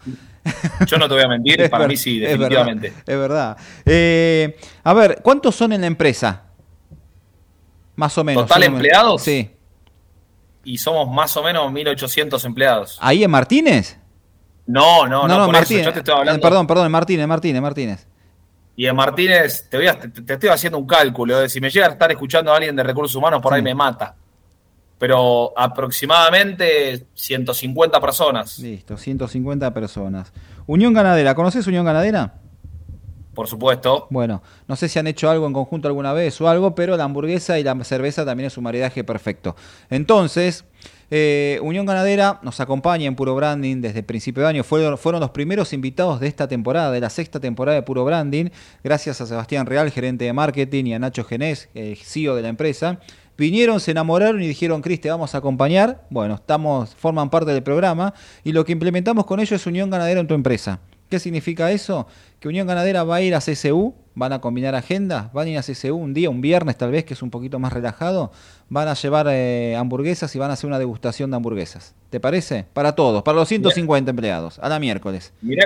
Yo 0.88 0.98
no 0.98 1.08
te 1.08 1.14
voy 1.14 1.24
a 1.24 1.28
mentir, 1.28 1.62
Es 1.62 1.70
para 1.70 1.88
mí 1.88 1.96
sí, 1.96 2.22
es 2.24 2.32
definitivamente. 2.32 2.90
verdad, 2.90 3.04
Es 3.08 3.18
verdad. 3.18 3.58
Eh, 3.86 4.58
a 4.84 4.94
ver, 4.94 5.20
¿cuántos 5.24 5.56
son 5.56 5.72
en 5.74 5.82
la 5.82 5.88
empresa? 5.88 6.44
Más 7.96 8.18
o 8.18 8.24
menos. 8.24 8.44
¿Total 8.46 8.64
empleados? 8.64 9.22
Sí. 9.22 9.52
Y 10.66 10.78
somos 10.78 11.10
más 11.10 11.36
o 11.38 11.44
menos 11.44 11.72
1.800 11.72 12.44
empleados. 12.46 12.98
¿Ahí 13.02 13.24
en 13.24 13.32
Martínez? 13.32 13.98
No, 14.66 15.08
no, 15.08 15.28
no, 15.28 15.46
por 15.46 15.54
Martínez. 15.54 15.82
eso 15.82 15.90
yo 15.90 15.94
te 15.94 16.00
estoy 16.00 16.14
hablando. 16.16 16.40
Eh, 16.40 16.42
Perdón, 16.42 16.68
perdón, 16.68 16.92
Martínez, 16.92 17.28
Martínez, 17.28 17.62
Martínez. 17.62 18.08
Y 18.80 18.86
en 18.86 18.96
Martínez, 18.96 19.68
te, 19.70 19.76
voy 19.76 19.88
a- 19.88 20.00
te, 20.00 20.08
te 20.08 20.34
estoy 20.36 20.48
haciendo 20.48 20.78
un 20.80 20.88
cálculo. 20.88 21.38
de 21.40 21.50
Si 21.50 21.60
me 21.60 21.70
llega 21.70 21.88
a 21.88 21.90
estar 21.90 22.10
escuchando 22.12 22.54
a 22.54 22.56
alguien 22.56 22.74
de 22.78 22.82
recursos 22.84 23.14
humanos, 23.14 23.42
por 23.42 23.54
ahí 23.54 23.62
me 23.62 23.76
mata. 23.76 24.16
Pero 24.98 25.52
aproximadamente 25.58 27.06
150 27.14 28.00
personas, 28.00 28.58
Listo, 28.60 28.96
150 28.96 29.74
personas. 29.74 30.32
Unión 30.66 30.94
Ganadera, 30.94 31.36
¿conoces 31.36 31.68
Unión 31.68 31.86
Ganadera? 31.86 32.36
por 33.34 33.48
supuesto. 33.48 34.08
Bueno, 34.10 34.42
no 34.68 34.76
sé 34.78 34.88
si 34.90 34.98
han 35.00 35.08
hecho 35.08 35.30
algo 35.30 35.46
en 35.48 35.54
conjunto 35.54 35.88
alguna 35.90 36.12
vez 36.14 36.40
o 36.42 36.48
algo, 36.50 36.74
pero 36.76 36.96
la 36.98 37.04
hamburguesa 37.06 37.58
y 37.60 37.64
la 37.64 37.82
cerveza 37.86 38.26
también 38.26 38.48
es 38.48 38.58
un 38.58 38.64
maridaje 38.66 39.04
perfecto. 39.06 39.56
Entonces, 39.90 40.66
eh, 41.12 41.60
Unión 41.62 41.86
Ganadera 41.86 42.40
nos 42.44 42.60
acompaña 42.60 43.06
en 43.06 43.16
Puro 43.16 43.36
Branding 43.36 43.82
desde 43.82 44.00
el 44.00 44.06
principio 44.06 44.44
de 44.44 44.50
año. 44.50 44.64
Fueron, 44.64 45.20
los 45.20 45.30
primeros 45.32 45.74
invitados 45.74 46.20
de 46.20 46.28
esta 46.28 46.48
temporada, 46.48 46.92
de 46.92 47.00
la 47.00 47.10
sexta 47.10 47.40
temporada 47.40 47.76
de 47.76 47.84
Puro 47.84 48.06
Branding, 48.06 48.50
gracias 48.84 49.22
a 49.22 49.26
Sebastián 49.26 49.66
Real, 49.66 49.92
gerente 49.92 50.26
de 50.26 50.34
marketing, 50.34 50.86
y 50.86 50.94
a 50.94 51.00
Nacho 51.00 51.24
Genés, 51.24 51.70
CEO 51.74 52.36
de 52.36 52.42
la 52.42 52.50
empresa. 52.50 53.00
Vinieron, 53.40 53.80
se 53.80 53.92
enamoraron 53.92 54.44
y 54.44 54.48
dijeron, 54.48 54.82
Cris, 54.82 55.00
te 55.00 55.10
vamos 55.10 55.34
a 55.34 55.38
acompañar. 55.38 56.06
Bueno, 56.10 56.36
estamos, 56.36 56.94
forman 56.94 57.30
parte 57.30 57.52
del 57.54 57.64
programa 57.64 58.14
y 58.44 58.52
lo 58.52 58.66
que 58.66 58.74
implementamos 58.74 59.26
con 59.26 59.40
ellos 59.40 59.54
es 59.54 59.66
Unión 59.66 59.90
Ganadera 59.90 60.20
en 60.20 60.28
tu 60.28 60.34
empresa. 60.34 60.82
¿Qué 61.10 61.20
significa 61.20 61.72
eso? 61.72 62.08
Que 62.40 62.48
Unión 62.48 62.68
Ganadera 62.68 63.04
va 63.04 63.16
a 63.16 63.22
ir 63.22 63.34
a 63.34 63.40
CSU, 63.40 63.96
van 64.14 64.32
a 64.32 64.42
combinar 64.42 64.76
agendas, 64.76 65.34
van 65.34 65.48
a 65.48 65.50
ir 65.50 65.58
a 65.58 65.62
CSU 65.62 65.96
un 65.96 66.14
día, 66.14 66.30
un 66.30 66.40
viernes 66.40 66.78
tal 66.78 66.92
vez, 66.92 67.04
que 67.04 67.16
es 67.16 67.24
un 67.24 67.32
poquito 67.32 67.58
más 67.58 67.74
relajado, 67.74 68.32
van 68.70 68.88
a 68.88 68.94
llevar 68.94 69.28
eh, 69.30 69.76
hamburguesas 69.76 70.36
y 70.36 70.40
van 70.40 70.52
a 70.52 70.54
hacer 70.54 70.68
una 70.68 70.78
degustación 70.78 71.32
de 71.32 71.38
hamburguesas. 71.38 71.96
¿Te 72.12 72.20
parece? 72.20 72.66
Para 72.74 72.94
todos, 72.94 73.24
para 73.24 73.38
los 73.38 73.48
150 73.48 74.12
empleados, 74.12 74.60
a 74.60 74.70
la 74.70 74.80
miércoles. 74.80 75.34
Mirá, 75.42 75.66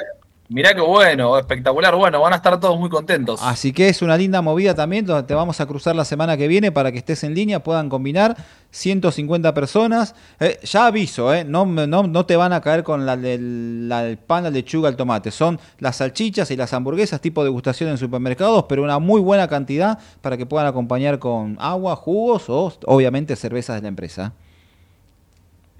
mirá 0.50 0.74
qué 0.76 0.82
bueno, 0.82 1.38
espectacular. 1.38 1.96
Bueno, 1.96 2.22
van 2.22 2.34
a 2.34 2.36
estar 2.38 2.60
todos 2.60 2.80
muy 2.80 2.90
contentos. 2.90 3.40
Así 3.44 3.72
que 3.74 3.90
es 3.90 4.02
una 4.02 4.18
linda 4.18 4.42
movida 4.42 4.76
también, 4.76 5.06
donde 5.06 5.24
te 5.24 5.34
vamos 5.34 5.60
a 5.62 5.66
cruzar 5.66 5.96
la 5.96 6.06
semana 6.06 6.38
que 6.38 6.48
viene 6.48 6.72
para 6.72 6.92
que 6.92 6.98
estés 7.00 7.24
en 7.24 7.34
línea, 7.34 7.64
puedan 7.64 7.90
combinar 7.90 8.36
150 8.72 9.54
personas. 9.54 10.16
Eh, 10.40 10.60
ya 10.64 10.88
aviso, 10.88 11.34
eh, 11.34 11.44
no, 11.44 11.66
no, 11.66 12.04
no 12.04 12.26
te 12.26 12.36
van 12.36 12.54
a 12.54 12.62
caer 12.62 12.84
con 12.84 13.06
la, 13.06 13.16
del- 13.18 14.18
pan, 14.28 14.44
la 14.44 14.50
lechuga, 14.50 14.90
el 14.90 14.96
tomate. 14.96 15.32
Son 15.32 15.60
las 15.80 15.98
salchichas 15.98 16.50
y 16.52 16.56
las 16.56 16.74
hamburguesas 16.74 17.22
tipo 17.22 17.44
degustación 17.44 17.90
en 17.90 17.98
supermercados, 17.98 18.66
pero 18.68 18.84
una 18.84 19.00
muy 19.00 19.22
buena 19.22 19.48
cantidad 19.48 20.00
para 20.22 20.38
que 20.38 20.46
puedan 20.46 20.68
acompañar 20.68 21.20
con 21.20 21.58
agua, 21.60 21.96
jugos 21.96 22.50
o 22.50 22.74
obviamente 22.86 23.36
cervezas 23.36 23.76
de 23.78 23.82
la 23.84 23.88
empresa. 23.88 24.34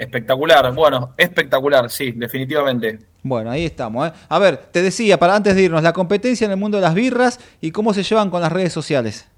Espectacular, 0.04 0.74
bueno, 0.74 1.14
espectacular, 1.18 1.90
sí, 1.90 2.12
definitivamente. 2.12 3.00
Bueno, 3.24 3.52
ahí 3.52 3.66
estamos. 3.66 4.10
¿eh? 4.10 4.12
A 4.28 4.38
ver, 4.38 4.58
te 4.58 4.82
decía, 4.82 5.18
para 5.18 5.36
antes 5.36 5.56
de 5.56 5.62
irnos, 5.64 5.82
la 5.82 5.94
competencia 5.94 6.44
en 6.46 6.52
el 6.52 6.58
mundo 6.58 6.78
de 6.78 6.82
las 6.82 6.94
birras 6.94 7.40
y 7.62 7.72
cómo 7.72 7.94
se 7.94 8.04
llevan 8.04 8.30
con 8.30 8.42
las 8.42 8.52
redes 8.52 8.74
sociales. 8.74 9.30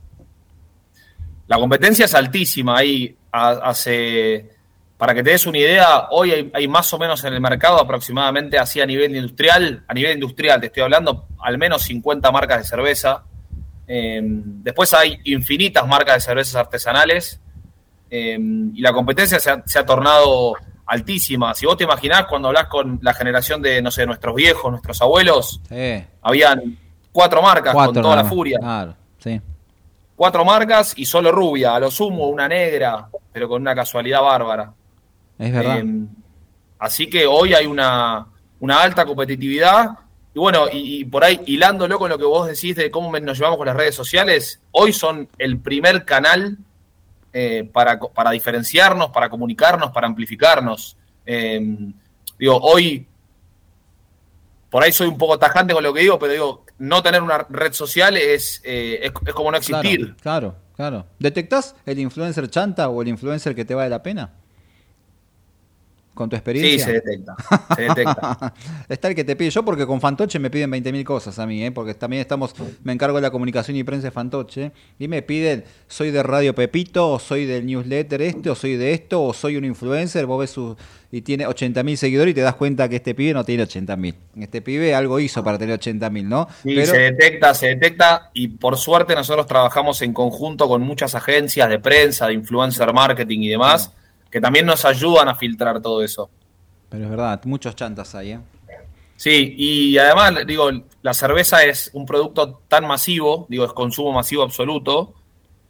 La 1.47 1.57
competencia 1.57 2.05
es 2.05 2.16
altísima. 2.16 2.78
Ahí 2.78 3.16
ha- 3.32 3.51
hace, 3.70 4.49
para 4.97 5.13
que 5.13 5.22
te 5.24 5.30
des 5.30 5.45
una 5.45 5.59
idea, 5.59 6.07
hoy 6.09 6.32
hay, 6.32 6.51
hay 6.53 6.68
más 6.68 6.91
o 6.93 6.97
menos 6.97 7.24
en 7.24 7.34
el 7.34 7.41
mercado 7.41 7.80
aproximadamente 7.80 8.57
así 8.57 8.82
a 8.82 8.86
nivel 8.88 9.16
industrial, 9.16 9.84
a 9.88 9.93
nivel 9.93 10.13
industrial 10.13 10.59
te 10.59 10.68
estoy 10.68 10.82
hablando, 10.82 11.28
al 11.39 11.57
menos 11.59 11.84
50 11.84 12.32
marcas 12.32 12.57
de 12.59 12.63
cerveza. 12.63 13.24
Eh, 13.88 14.20
después 14.24 14.91
hay 14.95 15.20
infinitas 15.26 15.86
marcas 15.88 16.16
de 16.16 16.22
cervezas 16.22 16.55
artesanales 16.55 17.39
eh, 18.10 18.38
y 18.39 18.82
la 18.82 18.93
competencia 18.93 19.39
se 19.39 19.49
ha, 19.49 19.64
se 19.66 19.80
ha 19.80 19.86
tornado 19.86 20.56
altísima. 20.86 21.53
Si 21.56 21.66
vos 21.66 21.78
te 21.78 21.84
imaginás 21.84 22.26
cuando 22.26 22.49
hablas 22.49 22.68
con 22.68 22.99
la 23.01 23.14
generación 23.14 23.62
de, 23.62 23.82
no 23.82 23.91
sé, 23.91 24.06
nuestros 24.06 24.36
viejos, 24.36 24.72
nuestros 24.72 25.01
abuelos, 25.01 25.62
habían 26.22 26.78
cuatro 27.12 27.41
marcas 27.41 27.74
cuatro 27.74 27.93
con 27.93 28.03
toda 28.03 28.16
la 28.18 28.26
furia 28.26 28.60
Claro, 28.60 28.95
sí. 29.18 29.41
cuatro 30.16 30.45
marcas 30.45 30.93
y 30.97 31.06
solo 31.06 31.32
rubia, 31.32 31.76
a 31.76 31.80
lo 31.80 31.89
sumo 31.89 32.28
una 32.28 32.47
negra, 32.47 33.08
pero 33.32 33.47
con 33.47 33.62
una 33.62 33.74
casualidad 33.74 34.22
bárbara. 34.22 34.74
Es 35.39 35.51
verdad. 35.51 35.80
Eh, 35.80 36.06
así 36.80 37.10
que 37.10 37.26
hoy 37.26 37.53
hay 37.53 37.66
una, 37.66 38.28
una 38.60 38.82
alta 38.82 39.06
competitividad. 39.06 39.89
Y 40.34 40.39
bueno, 40.39 40.66
y, 40.72 40.99
y 40.99 41.06
por 41.06 41.24
ahí, 41.24 41.39
hilándolo 41.45 41.97
con 41.97 42.10
lo 42.10 42.18
que 42.18 42.26
vos 42.26 42.47
decís 42.47 42.76
de 42.76 42.91
cómo 42.91 43.18
nos 43.20 43.38
llevamos 43.38 43.58
con 43.58 43.68
las 43.68 43.76
redes 43.76 43.95
sociales, 43.95 44.62
hoy 44.72 44.91
son 44.93 45.30
el 45.38 45.60
primer 45.60 46.03
canal 46.06 46.58
eh, 47.38 47.70
para, 47.70 48.00
para 48.00 48.32
diferenciarnos, 48.32 49.10
para 49.10 49.28
comunicarnos, 49.30 49.92
para 49.92 50.08
amplificarnos. 50.08 50.96
Eh, 51.26 51.60
digo, 52.40 52.58
hoy, 52.62 53.06
por 54.70 54.82
ahí 54.82 54.94
soy 54.94 55.10
un 55.10 55.18
poco 55.18 55.38
tajante 55.38 55.74
con 55.74 55.84
lo 55.84 55.94
que 55.94 56.00
digo, 56.00 56.18
pero 56.18 56.32
digo, 56.32 56.66
no 56.78 57.04
tener 57.04 57.22
una 57.22 57.40
red 57.50 57.74
social 57.74 58.16
es, 58.16 58.62
eh, 58.64 59.02
es, 59.04 59.12
es 59.26 59.34
como 59.34 59.52
no 59.52 59.58
existir. 59.58 60.16
Claro, 60.22 60.56
claro, 60.56 60.56
claro. 60.78 61.06
¿Detectás 61.20 61.76
el 61.86 62.00
influencer 62.00 62.50
chanta 62.50 62.88
o 62.88 63.02
el 63.02 63.10
influencer 63.10 63.54
que 63.54 63.66
te 63.66 63.76
vale 63.76 63.90
la 63.90 64.02
pena? 64.02 64.32
Con 66.16 66.30
tu 66.30 66.36
Sí, 66.36 66.39
experiencia. 66.39 66.86
se 66.88 66.93
detecta. 66.93 67.36
Se 67.76 67.82
detecta. 67.84 68.53
Está 68.89 69.09
el 69.09 69.16
que 69.16 69.24
te 69.24 69.36
pide 69.36 69.51
yo 69.51 69.63
porque 69.63 69.86
con 69.86 70.01
Fantoche 70.01 70.39
me 70.39 70.49
piden 70.49 70.72
20.000 70.72 71.03
cosas 71.03 71.38
a 71.38 71.45
mí, 71.45 71.63
¿eh? 71.63 71.72
porque 71.72 71.93
también 71.93 72.22
estamos, 72.22 72.55
me 72.84 72.93
encargo 72.93 73.18
de 73.18 73.22
la 73.22 73.30
comunicación 73.32 73.78
y 73.78 73.84
prensa 73.84 74.07
de 74.07 74.11
Fantoche 74.11 74.72
y 74.97 75.07
me 75.07 75.22
piden, 75.22 75.63
soy 75.88 76.09
de 76.11 76.24
Radio 76.24 76.55
Pepito 76.55 77.11
o 77.11 77.20
soy 77.20 77.45
del 77.45 77.66
newsletter 77.66 78.22
este 78.24 78.49
o 78.49 78.55
soy 78.55 78.78
de 78.78 78.93
esto 78.93 79.22
o 79.24 79.34
soy 79.34 79.57
un 79.57 79.66
influencer, 79.66 80.26
vos 80.26 80.39
ves 80.39 80.49
su 80.51 80.76
y 81.11 81.22
tiene 81.22 81.45
80.000 81.47 81.95
seguidores 81.95 82.32
y 82.32 82.36
te 82.36 82.41
das 82.41 82.55
cuenta 82.55 82.89
que 82.89 82.97
este 82.97 83.13
pibe 83.16 83.34
no 83.34 83.45
tiene 83.45 83.63
80.000. 83.63 84.16
Este 84.41 84.61
pibe 84.61 84.93
algo 84.95 85.20
hizo 85.20 85.43
para 85.45 85.57
tener 85.57 85.80
80.000, 85.80 86.24
¿no? 86.24 86.47
Sí, 86.63 86.74
Pero- 86.76 86.88
se 86.88 86.97
detecta, 86.97 87.53
se 87.53 87.68
detecta 87.68 88.32
y 88.34 88.47
por 88.49 88.78
suerte 88.78 89.16
nosotros 89.16 89.45
trabajamos 89.47 90.01
en 90.01 90.11
conjunto 90.13 90.68
con 90.68 90.82
muchas 90.82 91.16
agencias 91.16 91.70
de 91.70 91.80
prensa, 91.80 92.28
de 92.28 92.34
influencer 92.34 92.91
marketing 92.93 93.39
y 93.41 93.49
demás, 93.49 93.91
que 94.36 94.42
también 94.42 94.66
nos 94.66 94.84
ayudan 94.84 95.30
a 95.30 95.36
filtrar 95.36 95.82
todo 95.82 96.04
eso. 96.04 96.30
pero 96.90 97.06
es 97.06 97.10
verdad, 97.10 97.40
muchos 97.46 97.74
chantas 97.74 98.14
hay, 98.16 98.32
¿eh? 98.34 98.40
Sí, 99.16 99.56
y 99.58 99.98
además, 99.98 100.46
digo, 100.46 100.70
la 101.02 101.14
cerveza 101.14 101.64
es 101.64 101.90
un 101.94 102.06
producto 102.06 102.60
tan 102.68 102.86
masivo, 102.86 103.46
digo, 103.48 103.64
es 103.64 103.72
consumo 103.72 104.12
masivo 104.12 104.44
absoluto, 104.44 105.14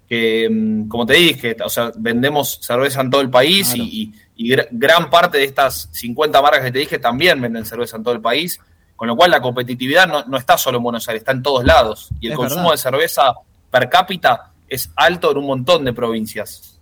que, 0.10 0.50
mm, 0.50 0.88
como 0.88 1.06
te 1.06 1.14
dije, 1.14 1.56
o 1.64 1.70
sea, 1.70 1.92
vendemos 1.96 2.58
cerveza 2.60 3.02
en 3.02 3.12
todo 3.12 3.22
el 3.22 3.30
país 3.30 3.68
Claro. 3.76 3.84
y, 3.84 4.12
y- 4.36 4.46
y 4.48 4.50
gra- 4.56 4.68
gran 4.72 5.12
parte 5.12 5.38
de 5.38 5.44
estas 5.44 5.88
50 5.92 6.42
marcas 6.42 6.64
que 6.64 6.72
te 6.72 6.80
dije 6.80 6.98
también 6.98 7.40
venden 7.40 7.66
cerveza 7.68 7.98
en 7.98 8.04
todo 8.04 8.16
el 8.16 8.22
país, 8.22 8.60
con 8.96 9.08
lo 9.08 9.16
cual 9.16 9.30
la 9.30 9.42
competitividad 9.42 10.08
no, 10.08 10.26
no 10.26 10.38
está 10.38 10.58
solo 10.58 10.78
en 10.80 10.84
Buenos 10.86 11.08
Aires, 11.08 11.22
está 11.22 11.34
en 11.34 11.44
todos 11.44 11.64
lados. 11.64 12.10
Y 12.20 12.26
el 12.26 12.32
Es 12.34 12.38
consumo 12.40 12.62
verdad. 12.64 12.74
de 12.74 12.78
cerveza 12.82 13.34
per 13.70 13.90
cápita 13.90 14.52
es 14.68 14.90
alto 14.96 15.30
en 15.32 15.38
un 15.38 15.46
montón 15.46 15.86
de 15.86 15.94
provincias. 15.94 16.75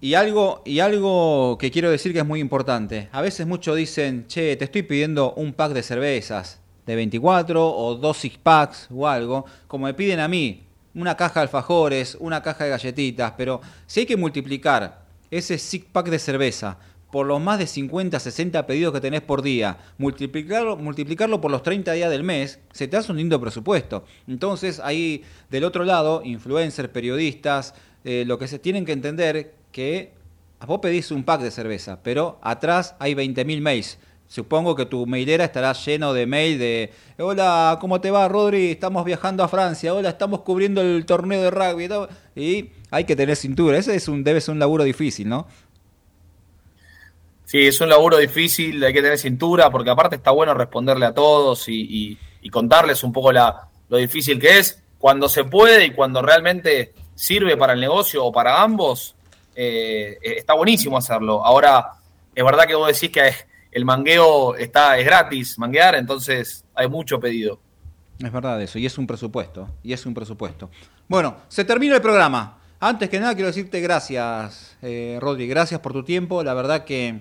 Y 0.00 0.14
algo, 0.14 0.62
y 0.64 0.78
algo 0.78 1.58
que 1.58 1.72
quiero 1.72 1.90
decir 1.90 2.12
que 2.12 2.20
es 2.20 2.26
muy 2.26 2.38
importante. 2.38 3.08
A 3.10 3.20
veces 3.20 3.48
muchos 3.48 3.76
dicen, 3.76 4.26
che, 4.28 4.54
te 4.56 4.64
estoy 4.64 4.82
pidiendo 4.82 5.32
un 5.34 5.52
pack 5.52 5.72
de 5.72 5.82
cervezas 5.82 6.60
de 6.86 6.94
24 6.94 7.76
o 7.76 7.96
dos 7.96 8.16
six 8.16 8.38
packs 8.38 8.86
o 8.94 9.08
algo, 9.08 9.44
como 9.66 9.86
me 9.86 9.94
piden 9.94 10.20
a 10.20 10.28
mí, 10.28 10.62
una 10.94 11.16
caja 11.16 11.40
de 11.40 11.44
alfajores, 11.44 12.16
una 12.20 12.42
caja 12.42 12.64
de 12.64 12.70
galletitas, 12.70 13.34
pero 13.36 13.60
si 13.86 14.00
hay 14.00 14.06
que 14.06 14.16
multiplicar 14.16 15.04
ese 15.32 15.58
six 15.58 15.84
pack 15.90 16.08
de 16.08 16.18
cerveza 16.20 16.78
por 17.10 17.26
los 17.26 17.40
más 17.40 17.58
de 17.58 17.66
50, 17.66 18.20
60 18.20 18.66
pedidos 18.66 18.92
que 18.92 19.00
tenés 19.00 19.22
por 19.22 19.42
día, 19.42 19.78
multiplicarlo, 19.98 20.76
multiplicarlo 20.76 21.40
por 21.40 21.50
los 21.50 21.62
30 21.62 21.92
días 21.92 22.10
del 22.10 22.22
mes, 22.22 22.60
se 22.72 22.86
te 22.86 22.96
hace 22.96 23.10
un 23.10 23.18
lindo 23.18 23.40
presupuesto. 23.40 24.04
Entonces, 24.28 24.78
ahí 24.78 25.24
del 25.50 25.64
otro 25.64 25.84
lado, 25.84 26.22
influencers, 26.24 26.88
periodistas, 26.90 27.74
eh, 28.04 28.24
lo 28.26 28.38
que 28.38 28.46
se 28.46 28.58
tienen 28.58 28.84
que 28.84 28.92
entender 28.92 29.57
que 29.72 30.12
vos 30.66 30.80
pedís 30.80 31.10
un 31.10 31.24
pack 31.24 31.40
de 31.42 31.50
cerveza, 31.50 32.00
pero 32.02 32.38
atrás 32.42 32.94
hay 32.98 33.14
20.000 33.14 33.60
mails. 33.60 33.98
Supongo 34.26 34.74
que 34.76 34.84
tu 34.84 35.06
mailera 35.06 35.44
estará 35.44 35.72
lleno 35.72 36.12
de 36.12 36.26
mail 36.26 36.58
de 36.58 36.92
hola, 37.18 37.78
¿cómo 37.80 38.00
te 38.00 38.10
va, 38.10 38.28
Rodri? 38.28 38.70
Estamos 38.72 39.04
viajando 39.06 39.42
a 39.42 39.48
Francia, 39.48 39.94
hola, 39.94 40.10
estamos 40.10 40.40
cubriendo 40.42 40.82
el 40.82 41.06
torneo 41.06 41.40
de 41.40 41.50
rugby 41.50 41.88
y 42.36 42.70
hay 42.90 43.04
que 43.04 43.16
tener 43.16 43.36
cintura. 43.36 43.78
Ese 43.78 43.94
es 43.96 44.06
un 44.06 44.24
debe 44.24 44.42
ser 44.42 44.52
un 44.52 44.58
laburo 44.58 44.84
difícil, 44.84 45.28
¿no? 45.30 45.46
Sí, 47.44 47.66
es 47.66 47.80
un 47.80 47.88
laburo 47.88 48.18
difícil, 48.18 48.82
hay 48.84 48.92
que 48.92 49.00
tener 49.00 49.16
cintura, 49.18 49.70
porque 49.70 49.88
aparte 49.90 50.16
está 50.16 50.30
bueno 50.32 50.52
responderle 50.52 51.06
a 51.06 51.14
todos 51.14 51.68
y, 51.68 51.80
y- 51.88 52.18
y 52.42 52.50
contarles 52.50 53.02
un 53.02 53.12
poco 53.12 53.32
la, 53.32 53.68
lo 53.88 53.96
difícil 53.96 54.38
que 54.38 54.58
es. 54.58 54.82
Cuando 54.98 55.28
se 55.28 55.44
puede 55.44 55.86
y 55.86 55.90
cuando 55.92 56.20
realmente 56.22 56.92
sirve 57.14 57.56
para 57.56 57.72
el 57.72 57.80
negocio 57.80 58.24
o 58.24 58.32
para 58.32 58.62
ambos, 58.62 59.14
eh, 59.60 60.18
está 60.22 60.54
buenísimo 60.54 60.96
hacerlo. 60.96 61.44
Ahora, 61.44 61.94
es 62.32 62.44
verdad 62.44 62.64
que 62.64 62.76
vos 62.76 62.86
decís 62.86 63.10
que 63.10 63.32
el 63.72 63.84
mangueo 63.84 64.54
está, 64.54 64.96
es 64.96 65.04
gratis, 65.04 65.58
manguear, 65.58 65.96
entonces 65.96 66.64
hay 66.76 66.88
mucho 66.88 67.18
pedido. 67.18 67.58
Es 68.22 68.30
verdad 68.30 68.62
eso, 68.62 68.78
y 68.78 68.86
es 68.86 68.96
un 68.98 69.08
presupuesto, 69.08 69.68
y 69.82 69.92
es 69.92 70.06
un 70.06 70.14
presupuesto. 70.14 70.70
Bueno, 71.08 71.38
se 71.48 71.64
termina 71.64 71.96
el 71.96 72.02
programa. 72.02 72.58
Antes 72.78 73.08
que 73.08 73.18
nada 73.18 73.34
quiero 73.34 73.48
decirte 73.48 73.80
gracias, 73.80 74.76
eh, 74.80 75.18
Rodri, 75.20 75.48
gracias 75.48 75.80
por 75.80 75.92
tu 75.92 76.04
tiempo. 76.04 76.44
La 76.44 76.54
verdad 76.54 76.84
que 76.84 77.20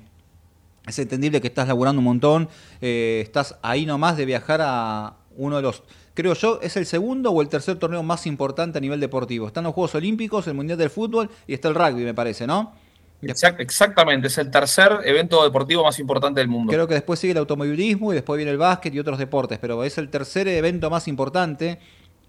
es 0.86 1.00
entendible 1.00 1.42
que 1.42 1.48
estás 1.48 1.68
laburando 1.68 2.00
un 2.00 2.06
montón, 2.06 2.50
eh, 2.82 3.22
estás 3.24 3.58
ahí 3.64 3.88
nomás 3.88 4.16
de 4.16 4.26
viajar 4.26 4.62
a 4.64 5.16
uno 5.36 5.56
de 5.56 5.64
los, 5.64 5.82
creo 6.18 6.34
yo, 6.34 6.60
es 6.64 6.76
el 6.78 6.88
segundo 6.88 7.30
o 7.30 7.44
el 7.44 7.48
tercer 7.48 7.78
torneo 7.78 8.02
más 8.02 8.26
importante 8.26 8.80
a 8.80 8.82
nivel 8.82 9.00
deportivo. 9.00 9.46
Están 9.46 9.66
los 9.66 9.74
Juegos 9.76 9.94
Olímpicos, 9.94 10.48
el 10.48 10.56
Mundial 10.56 10.80
del 10.80 10.90
Fútbol 10.90 11.30
y 11.46 11.54
está 11.54 11.68
el 11.68 11.76
rugby, 11.76 12.04
me 12.04 12.16
parece, 12.16 12.48
¿no? 12.48 12.74
exactamente, 13.22 14.28
es 14.28 14.38
el 14.38 14.50
tercer 14.52 15.00
evento 15.04 15.44
deportivo 15.44 15.84
más 15.84 16.00
importante 16.00 16.40
del 16.40 16.48
mundo. 16.48 16.74
Creo 16.74 16.88
que 16.88 16.96
después 16.96 17.20
sigue 17.20 17.32
el 17.32 17.38
automovilismo 17.38 18.12
y 18.12 18.16
después 18.16 18.38
viene 18.38 18.52
el 18.52 18.58
básquet 18.58 18.94
y 18.94 19.00
otros 19.00 19.20
deportes, 19.20 19.60
pero 19.60 19.84
es 19.84 19.98
el 20.00 20.10
tercer 20.10 20.48
evento 20.48 20.90
más 20.90 21.08
importante, 21.08 21.80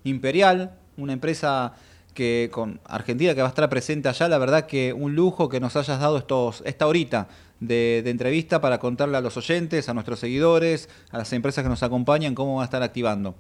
Imperial, 0.05 0.79
una 0.97 1.15
empresa 1.15 1.73
que 2.15 2.51
con 2.53 2.81
Argentina 2.85 3.35
que 3.35 3.41
va 3.41 3.49
a 3.49 3.51
estar 3.51 3.69
presente 3.71 4.09
allá, 4.09 4.29
la 4.29 4.39
verdad 4.39 4.67
que 4.67 4.93
un 4.93 5.15
lujo 5.15 5.49
que 5.49 5.61
nos 5.61 5.77
hayas 5.77 6.01
dado 6.01 6.19
estos, 6.19 6.63
esta 6.67 6.87
horita 6.87 7.29
de, 7.61 8.03
entrevista 8.07 8.61
para 8.61 8.79
contarle 8.79 9.17
a 9.17 9.21
los 9.21 9.37
oyentes, 9.37 9.89
a 9.89 9.95
nuestros 9.95 10.19
seguidores, 10.19 10.89
a 11.11 11.19
las 11.19 11.33
empresas 11.33 11.63
que 11.63 11.69
nos 11.69 11.83
acompañan, 11.83 12.35
cómo 12.35 12.57
va 12.57 12.63
a 12.63 12.65
estar 12.65 12.83
activando. 12.83 13.35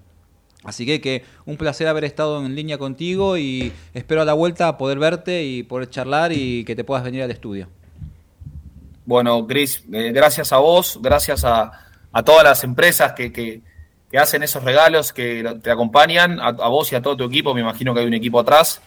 Así 0.64 0.84
que, 0.84 1.00
que 1.00 1.24
un 1.46 1.56
placer 1.56 1.86
haber 1.86 2.04
estado 2.04 2.44
en 2.44 2.54
línea 2.54 2.78
contigo 2.78 3.36
y 3.38 3.72
espero 3.94 4.22
a 4.22 4.24
la 4.24 4.32
vuelta 4.34 4.76
poder 4.76 4.98
verte 4.98 5.44
y 5.44 5.62
poder 5.62 5.88
charlar 5.88 6.32
y 6.32 6.64
que 6.64 6.74
te 6.74 6.84
puedas 6.84 7.04
venir 7.04 7.22
al 7.22 7.30
estudio. 7.30 7.68
Bueno, 9.06 9.46
Cris, 9.46 9.84
eh, 9.92 10.11
gracias 10.12 10.52
a 10.52 10.59
vos, 10.59 10.98
gracias 11.00 11.44
a, 11.44 11.72
todas 12.24 12.44
las 12.44 12.64
empresas 12.64 13.12
que, 13.12 13.62
hacen 14.18 14.42
esos 14.42 14.64
regalos, 14.64 15.12
que 15.12 15.59
te 15.62 15.70
acompañan, 15.70 16.40
a, 16.40 16.50
vos 16.50 16.90
y 16.92 16.96
a 16.96 17.00
todo 17.00 17.16
tu 17.16 17.24
equipo, 17.24 17.54
me 17.54 17.61
imagino 17.61 17.94
que 17.94 18.00
hay 18.00 18.06
un 18.06 18.14
equipo 18.14 18.40
atrás. 18.40 18.82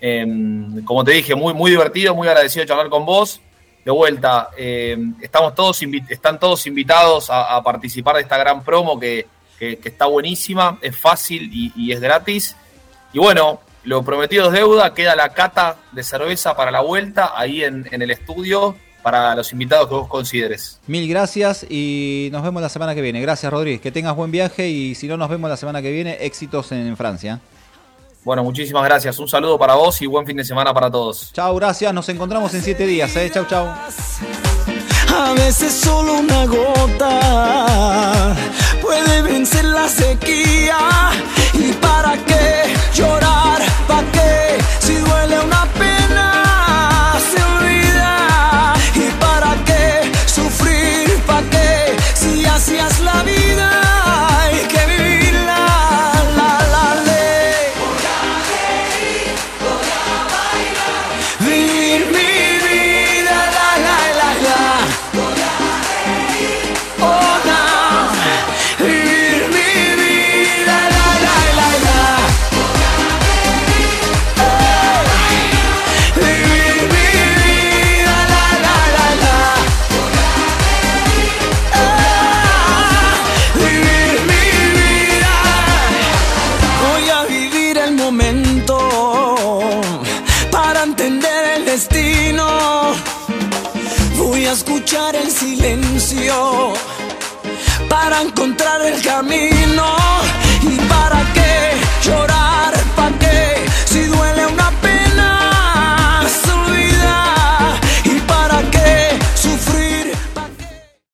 Em, 0.00 0.84
como 0.84 1.02
te 1.04 1.12
dije, 1.12 1.34
muy, 1.34 1.52
muy 1.52 1.70
divertido, 1.70 2.14
muy 2.14 2.28
agradecido 2.28 2.62
de 2.62 2.68
charlar 2.68 2.88
con 2.88 3.04
vos 3.04 3.40
de 3.86 3.92
vuelta, 3.92 4.50
eh, 4.58 4.96
estamos 5.20 5.54
todos 5.54 5.80
están 6.08 6.40
todos 6.40 6.66
invitados 6.66 7.28
a, 7.30 7.62
participar 7.62 8.16
de 8.16 8.22
esta 8.22 8.36
gran 8.36 8.64
promo 8.64 8.98
que, 8.98 9.26
está 9.60 10.06
buenísima, 10.06 10.78
es 10.82 10.96
fácil 10.96 11.50
y, 11.52 11.92
es 11.92 12.00
gratis. 12.00 12.56
Y 13.12 13.18
bueno, 13.18 13.60
lo 13.84 14.02
prometido 14.02 14.46
es 14.46 14.52
deuda, 14.52 14.94
queda 14.94 15.16
la 15.16 15.30
cata 15.30 15.76
de 15.92 16.02
cerveza 16.02 16.56
para 16.56 16.70
la 16.70 16.80
vuelta 16.80 17.32
ahí 17.34 17.62
en, 17.62 17.86
el 17.90 18.10
estudio 18.10 18.76
para 19.02 19.36
los 19.36 19.52
invitados 19.52 19.88
que 19.88 19.94
vos 19.94 20.08
consideres. 20.08 20.80
Mil 20.88 21.08
gracias 21.08 21.64
y 21.68 22.28
nos 22.32 22.42
vemos 22.42 22.60
la 22.60 22.68
semana 22.68 22.94
que 22.94 23.00
viene. 23.02 23.20
Gracias 23.20 23.52
Rodríguez, 23.52 23.80
que 23.80 23.92
tengas 23.92 24.16
buen 24.16 24.32
viaje 24.32 24.68
y 24.68 24.96
si 24.96 25.06
no 25.06 25.16
nos 25.16 25.28
vemos 25.28 25.48
la 25.48 25.56
semana 25.56 25.80
que 25.80 25.92
viene, 25.92 26.18
éxitos 26.20 26.72
en 26.72 26.96
Francia. 26.96 27.40
Bueno, 28.26 28.42
muchísimas 28.42 28.82
gracias. 28.82 29.20
Un 29.20 29.28
saludo 29.28 29.56
para 29.56 29.76
vos 29.76 30.02
y 30.02 30.06
buen 30.06 30.26
fin 30.26 30.36
de 30.36 30.44
semana 30.44 30.74
para 30.74 30.90
todos. 30.90 31.32
Chao, 31.32 31.54
gracias. 31.54 31.94
Nos 31.94 32.08
encontramos 32.08 32.52
en 32.54 32.62
siete 32.62 32.84
días. 32.84 33.14
¿eh? 33.14 33.30
Chau, 33.32 33.46
chau. 33.46 33.68
A 35.16 35.32
veces 35.34 35.72
solo 35.72 36.14
una 36.14 36.44
gota 36.46 38.34
puede 38.82 39.22
vencer 39.22 39.64
la 39.64 39.88
sequía. 39.88 40.78
¿Y 41.54 41.72
para 41.74 42.16
qué 42.24 42.74
llorar? 42.94 43.62
¿Para 43.86 44.10
qué? 44.12 44.58
Si 44.80 44.94
duele 44.94 45.40
una 45.40 45.64